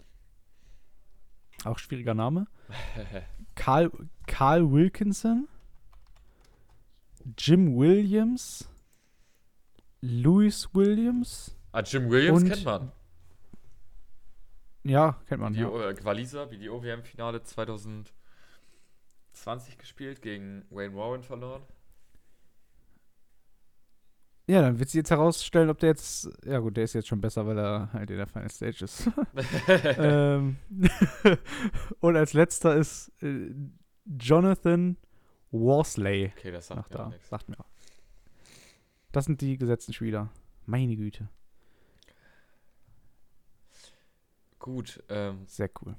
Auch 1.65 1.79
schwieriger 1.79 2.13
Name. 2.13 2.47
Carl, 3.55 3.91
Carl 4.27 4.71
Wilkinson. 4.71 5.47
Jim 7.37 7.75
Williams. 7.75 8.69
Louis 10.01 10.69
Williams. 10.73 11.55
ah, 11.71 11.81
Jim 11.81 12.09
Williams 12.09 12.43
kennt 12.45 12.63
man. 12.63 12.91
Ja, 14.85 15.19
kennt 15.27 15.41
man. 15.41 15.53
Die 15.53 15.59
Ja. 15.61 15.89
äh, 15.89 16.03
Waliser, 16.05 16.51
wie 16.51 16.57
die 16.57 16.69
OWM-Finale 16.69 17.41
2020 17.43 18.13
gespielt, 19.79 20.21
gegen 20.21 20.63
Wayne 20.69 20.95
Warren 20.95 21.23
verloren. 21.23 21.63
ja, 24.47 24.61
dann 24.61 24.77
wird 24.77 24.89
sich 24.89 24.99
jetzt 24.99 25.09
herausstellen, 25.09 25.71
ob 25.71 25.79
der 25.79 25.89
jetzt. 25.89 26.29
Ja, 26.45 26.59
gut, 26.59 26.77
der 26.77 26.83
ist 26.83 26.93
jetzt 26.93 27.07
schon 27.07 27.19
besser, 27.19 27.47
weil 27.47 27.57
er 27.57 27.91
halt 27.93 28.11
in 28.11 28.17
der 28.17 28.27
Final 28.27 28.51
Stage 28.51 28.85
ist. 28.85 29.09
ähm, 29.97 30.57
und 31.99 32.15
als 32.15 32.33
letzter 32.33 32.75
ist 32.75 33.11
äh, 33.23 33.49
Jonathan 34.05 34.97
Worsley. 35.49 36.31
okay, 36.37 36.51
das 36.51 36.67
sagt 36.67 36.91
mir 36.91 36.97
da. 36.97 37.09
nichts. 37.09 37.27
Sagt 37.29 37.49
mir 37.49 37.59
auch. 37.59 37.69
Das 39.11 39.25
sind 39.25 39.41
die 39.41 39.57
gesetzten 39.57 39.93
Spieler. 39.93 40.29
Meine 40.67 40.95
Güte. 40.95 41.27
Gut, 44.65 45.03
ähm, 45.09 45.43
Sehr 45.45 45.69
cool. 45.83 45.95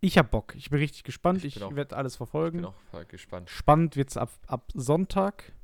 Ich 0.00 0.18
hab 0.18 0.30
Bock. 0.30 0.54
Ich 0.54 0.68
bin 0.68 0.78
richtig 0.78 1.04
gespannt. 1.04 1.42
Ich 1.42 1.56
Ich, 1.56 1.74
werde 1.74 1.96
alles 1.96 2.12
ich 2.12 2.16
verfolgen. 2.18 2.58
bin 2.58 2.66
auch 2.66 2.78
voll 2.90 3.06
gespannt. 3.06 3.48
Spannend 3.48 3.96
wird's 3.96 4.18
ab, 4.18 4.28
ab 4.46 4.70
Sonntag. 4.74 5.54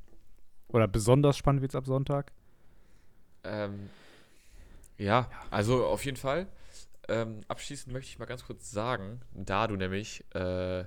Oder 0.69 0.89
besonders 0.89 1.37
spannend 1.37 1.61
wird's 1.61 1.75
ab 1.75 1.85
Sonntag. 1.85 2.33
Ähm, 3.45 3.91
ja, 4.97 5.31
also 5.51 5.85
auf 5.85 6.03
jeden 6.07 6.17
Fall. 6.17 6.47
Ähm, 7.09 7.43
abschließend 7.47 7.93
möchte 7.93 8.09
ich 8.09 8.19
mal 8.19 8.25
ganz 8.25 8.43
kurz 8.47 8.71
sagen, 8.71 9.21
da 9.35 9.67
du 9.67 9.77
nämlich 9.77 10.25
äh, 10.35 10.85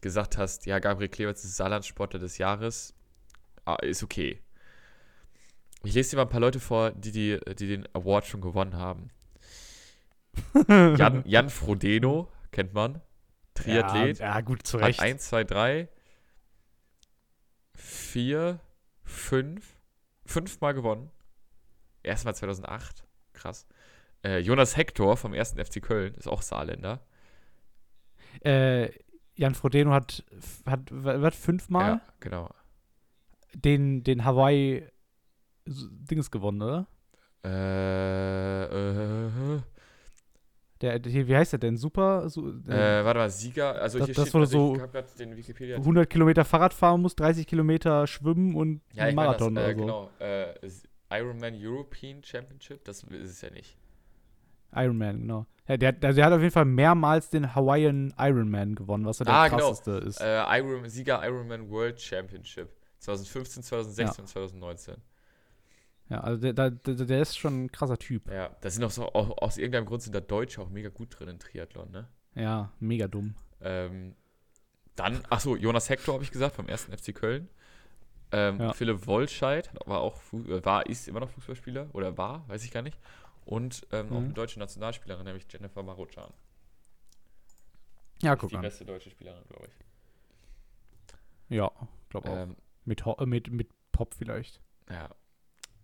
gesagt 0.00 0.38
hast, 0.38 0.64
ja, 0.64 0.78
Gabriel 0.78 1.10
Clemens 1.10 1.44
ist 1.44 1.56
Saarland-Sportler 1.56 2.20
des 2.20 2.38
Jahres, 2.38 2.94
ah, 3.66 3.76
ist 3.82 4.02
okay. 4.02 4.40
Ich 5.84 5.92
lese 5.92 6.12
dir 6.12 6.16
mal 6.16 6.22
ein 6.22 6.30
paar 6.30 6.40
Leute 6.40 6.58
vor, 6.58 6.92
die, 6.92 7.12
die, 7.12 7.38
die 7.58 7.68
den 7.68 7.86
Award 7.94 8.24
schon 8.24 8.40
gewonnen 8.40 8.76
haben. 8.76 9.10
Jan, 10.68 11.22
Jan 11.26 11.50
Frodeno, 11.50 12.30
kennt 12.50 12.72
man. 12.74 13.00
Triathlet. 13.54 14.18
Ja, 14.18 14.34
ja 14.34 14.40
gut, 14.42 14.66
zu 14.66 14.78
Hat 14.78 14.88
Recht. 14.88 15.00
1, 15.00 15.28
2, 15.28 15.44
3, 15.44 15.88
4, 17.74 18.60
5, 19.04 19.76
fünfmal 20.26 20.74
gewonnen. 20.74 21.10
Erstmal 22.02 22.34
2008. 22.34 23.04
Krass. 23.32 23.66
Äh, 24.24 24.38
Jonas 24.38 24.76
Hector 24.76 25.16
vom 25.16 25.32
1. 25.34 25.52
FC 25.52 25.80
Köln 25.82 26.14
ist 26.14 26.26
auch 26.28 26.42
Saarländer. 26.42 27.00
Äh, 28.44 28.90
Jan 29.34 29.54
Frodeno 29.54 29.92
hat, 29.92 30.24
hat 30.66 30.80
was, 30.90 31.36
fünfmal 31.36 31.86
Ja, 31.96 32.00
genau. 32.20 32.50
den, 33.54 34.02
den 34.02 34.24
Hawaii 34.24 34.86
S- 35.66 35.88
Dings 35.90 36.30
gewonnen, 36.30 36.62
oder? 36.62 36.86
Äh, 37.44 38.64
äh, 38.64 39.60
Der, 40.86 40.98
der, 41.00 41.26
wie 41.26 41.36
heißt 41.36 41.52
der 41.52 41.58
denn? 41.58 41.76
Super? 41.76 42.28
So, 42.28 42.48
äh, 42.48 43.04
warte 43.04 43.18
mal, 43.18 43.30
Sieger. 43.30 43.80
Also 43.80 43.98
Das- 43.98 44.06
hier 44.06 44.14
das 44.14 44.28
steht, 44.28 44.34
also 44.40 44.74
ich 44.74 44.80
so 44.80 45.18
den 45.18 45.36
Wikipedia. 45.36 45.76
100 45.78 46.08
Kilometer 46.08 46.44
Fahrrad 46.44 46.72
fahren 46.72 47.02
muss, 47.02 47.16
30 47.16 47.46
Kilometer 47.46 48.06
schwimmen 48.06 48.54
und 48.54 48.80
ja, 48.92 49.10
Marathon 49.12 49.54
das, 49.56 49.64
äh, 49.68 49.74
so. 49.74 49.80
genau. 49.80 50.10
Äh, 50.20 50.54
Ironman 51.10 51.54
European 51.56 52.22
Championship, 52.22 52.84
das 52.84 53.02
ist 53.02 53.30
es 53.30 53.40
ja 53.40 53.50
nicht. 53.50 53.76
Ironman, 54.74 55.20
genau. 55.20 55.46
Ja, 55.68 55.76
der, 55.76 55.88
hat- 55.88 56.04
also 56.04 56.16
der 56.16 56.26
hat 56.26 56.32
auf 56.32 56.40
jeden 56.40 56.52
Fall 56.52 56.64
mehrmals 56.64 57.30
den 57.30 57.54
Hawaiian 57.54 58.12
Ironman 58.18 58.74
gewonnen, 58.74 59.04
was 59.06 59.18
so 59.18 59.24
der 59.24 59.34
Ah, 59.34 59.48
genau. 59.48 59.68
krasseste 59.68 59.90
ist. 60.06 60.20
Äh, 60.20 60.42
Iron, 60.58 60.88
Sieger 60.88 61.24
Ironman 61.24 61.68
World 61.70 62.00
Championship. 62.00 62.68
2015, 62.98 63.62
2016 63.62 64.22
und 64.24 64.28
2019. 64.28 64.94
Ja, 66.08 66.20
also 66.20 66.40
der, 66.52 66.70
der, 66.70 66.70
der, 66.94 67.20
ist 67.22 67.36
schon 67.36 67.64
ein 67.64 67.72
krasser 67.72 67.98
Typ. 67.98 68.30
Ja, 68.30 68.50
da 68.60 68.70
sind 68.70 68.84
auch 68.84 68.90
so, 68.90 69.12
auch, 69.12 69.38
aus 69.42 69.58
irgendeinem 69.58 69.86
Grund 69.86 70.02
sind 70.02 70.14
da 70.14 70.20
Deutsche 70.20 70.60
auch 70.62 70.68
mega 70.68 70.88
gut 70.88 71.18
drin 71.18 71.28
in 71.28 71.38
Triathlon, 71.40 71.90
ne? 71.90 72.08
Ja, 72.34 72.72
mega 72.78 73.08
dumm. 73.08 73.34
Ähm, 73.60 74.14
dann, 74.94 75.24
achso, 75.30 75.56
Jonas 75.56 75.88
Hector 75.90 76.14
habe 76.14 76.22
ich 76.24 76.30
gesagt, 76.30 76.54
vom 76.54 76.68
1. 76.68 76.84
FC 76.96 77.12
Köln. 77.14 77.48
Ähm, 78.30 78.60
Ja. 78.60 78.72
Philipp 78.72 79.06
Wollscheid 79.06 79.70
war 79.84 80.00
auch, 80.00 80.20
äh, 80.32 80.64
war, 80.64 80.86
ist 80.86 81.08
immer 81.08 81.20
noch 81.20 81.30
Fußballspieler 81.30 81.88
oder 81.92 82.16
war, 82.16 82.48
weiß 82.48 82.62
ich 82.64 82.70
gar 82.70 82.82
nicht. 82.82 82.98
Und 83.44 83.86
ähm, 83.92 84.06
auch 84.08 84.10
Mhm. 84.20 84.24
eine 84.26 84.34
deutsche 84.34 84.58
Nationalspielerin, 84.60 85.24
nämlich 85.24 85.46
Jennifer 85.50 85.82
Maruchan. 85.82 86.32
Ja, 88.22 88.32
Ist 88.34 88.40
guck 88.40 88.50
die 88.50 88.56
an. 88.56 88.62
beste 88.62 88.84
deutsche 88.84 89.10
Spielerin, 89.10 89.42
glaube 89.48 89.66
ich. 89.66 91.56
Ja, 91.56 91.70
glaub 92.10 92.28
auch. 92.28 92.36
Ähm, 92.36 92.56
mit, 92.84 93.04
äh, 93.06 93.26
mit, 93.26 93.50
mit 93.50 93.68
Pop 93.92 94.14
vielleicht. 94.14 94.60
ja. 94.88 95.08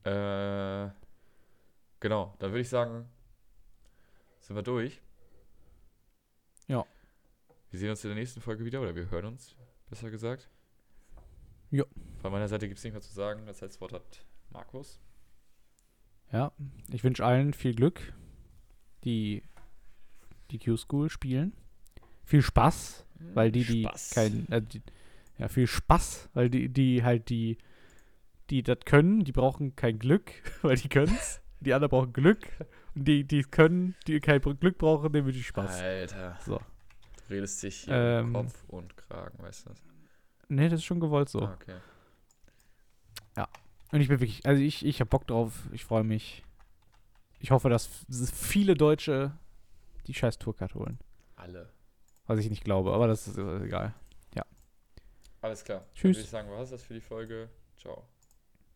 Äh, 0.04 0.90
genau, 2.00 2.34
dann 2.38 2.50
würde 2.50 2.60
ich 2.60 2.68
sagen, 2.68 3.08
sind 4.40 4.56
wir 4.56 4.62
durch. 4.62 5.00
Ja. 6.66 6.84
Wir 7.70 7.78
sehen 7.78 7.90
uns 7.90 8.04
in 8.04 8.10
der 8.10 8.18
nächsten 8.18 8.40
Folge 8.40 8.64
wieder, 8.64 8.80
oder 8.80 8.94
wir 8.94 9.10
hören 9.10 9.26
uns, 9.26 9.56
besser 9.88 10.10
gesagt. 10.10 10.48
Ja. 11.70 11.84
Von 12.20 12.32
meiner 12.32 12.48
Seite 12.48 12.68
gibt 12.68 12.78
es 12.78 12.84
nichts 12.84 12.94
mehr 12.94 13.02
zu 13.02 13.14
sagen. 13.14 13.46
Das 13.46 13.60
letzte 13.60 13.80
Wort 13.80 13.94
hat 13.94 14.24
Markus. 14.50 15.00
Ja, 16.30 16.52
ich 16.90 17.02
wünsche 17.04 17.24
allen 17.24 17.52
viel 17.52 17.74
Glück, 17.74 18.12
die 19.04 19.42
die 20.50 20.58
Q-School 20.58 21.10
spielen. 21.10 21.54
Viel 22.24 22.42
Spaß, 22.42 23.06
weil 23.34 23.50
die, 23.50 23.64
die 23.64 23.82
Spaß. 23.82 24.10
kein, 24.10 24.50
äh, 24.50 24.62
die, 24.62 24.82
ja, 25.38 25.48
viel 25.48 25.66
Spaß, 25.66 26.28
weil 26.34 26.50
die, 26.50 26.68
die 26.68 27.02
halt 27.02 27.28
die, 27.28 27.58
die 28.50 28.62
das 28.62 28.78
können, 28.84 29.24
die 29.24 29.32
brauchen 29.32 29.76
kein 29.76 29.98
Glück, 29.98 30.32
weil 30.62 30.76
die 30.76 30.88
können's. 30.88 31.40
Die 31.60 31.72
anderen 31.74 31.90
brauchen 31.90 32.12
Glück. 32.12 32.48
Und 32.94 33.06
die, 33.06 33.24
die 33.24 33.40
es 33.40 33.50
können, 33.50 33.94
die 34.06 34.20
kein 34.20 34.40
Glück 34.40 34.78
brauchen, 34.78 35.12
denen 35.12 35.26
wünsche 35.26 35.38
ich 35.38 35.46
Spaß. 35.46 35.80
Alter. 35.80 36.38
So. 36.44 36.58
Du 36.58 37.34
redest 37.34 37.62
dich 37.62 37.76
hier 37.84 37.94
Ähm, 37.94 38.32
Kopf 38.32 38.64
und 38.68 38.96
Kragen, 38.96 39.38
weißt 39.42 39.66
du 39.66 39.70
das? 39.70 39.82
Nee, 40.48 40.68
das 40.68 40.80
ist 40.80 40.84
schon 40.84 41.00
gewollt 41.00 41.28
so. 41.28 41.40
Ah, 41.40 41.54
okay. 41.54 41.76
Und 43.92 44.00
ich 44.00 44.08
bin 44.08 44.20
wirklich, 44.20 44.46
also 44.46 44.62
ich, 44.62 44.86
ich 44.86 45.00
habe 45.00 45.10
Bock 45.10 45.26
drauf, 45.26 45.68
ich 45.70 45.84
freue 45.84 46.02
mich. 46.02 46.42
Ich 47.40 47.50
hoffe, 47.50 47.68
dass 47.68 47.90
viele 48.32 48.74
Deutsche 48.74 49.32
die 50.06 50.14
scheiß 50.14 50.38
Tourcard 50.38 50.74
holen. 50.74 50.98
Alle. 51.36 51.68
Was 52.26 52.38
ich 52.38 52.48
nicht 52.48 52.64
glaube, 52.64 52.94
aber 52.94 53.06
das 53.06 53.28
ist 53.28 53.36
egal. 53.36 53.94
Alles 55.42 55.64
klar. 55.64 55.80
Dann 55.80 55.94
Tschüss. 55.94 56.16
würde 56.16 56.20
ich 56.20 56.30
sagen, 56.30 56.50
war 56.50 56.60
es 56.60 56.70
das 56.70 56.84
für 56.84 56.94
die 56.94 57.00
Folge. 57.00 57.50
Ciao. 57.76 58.06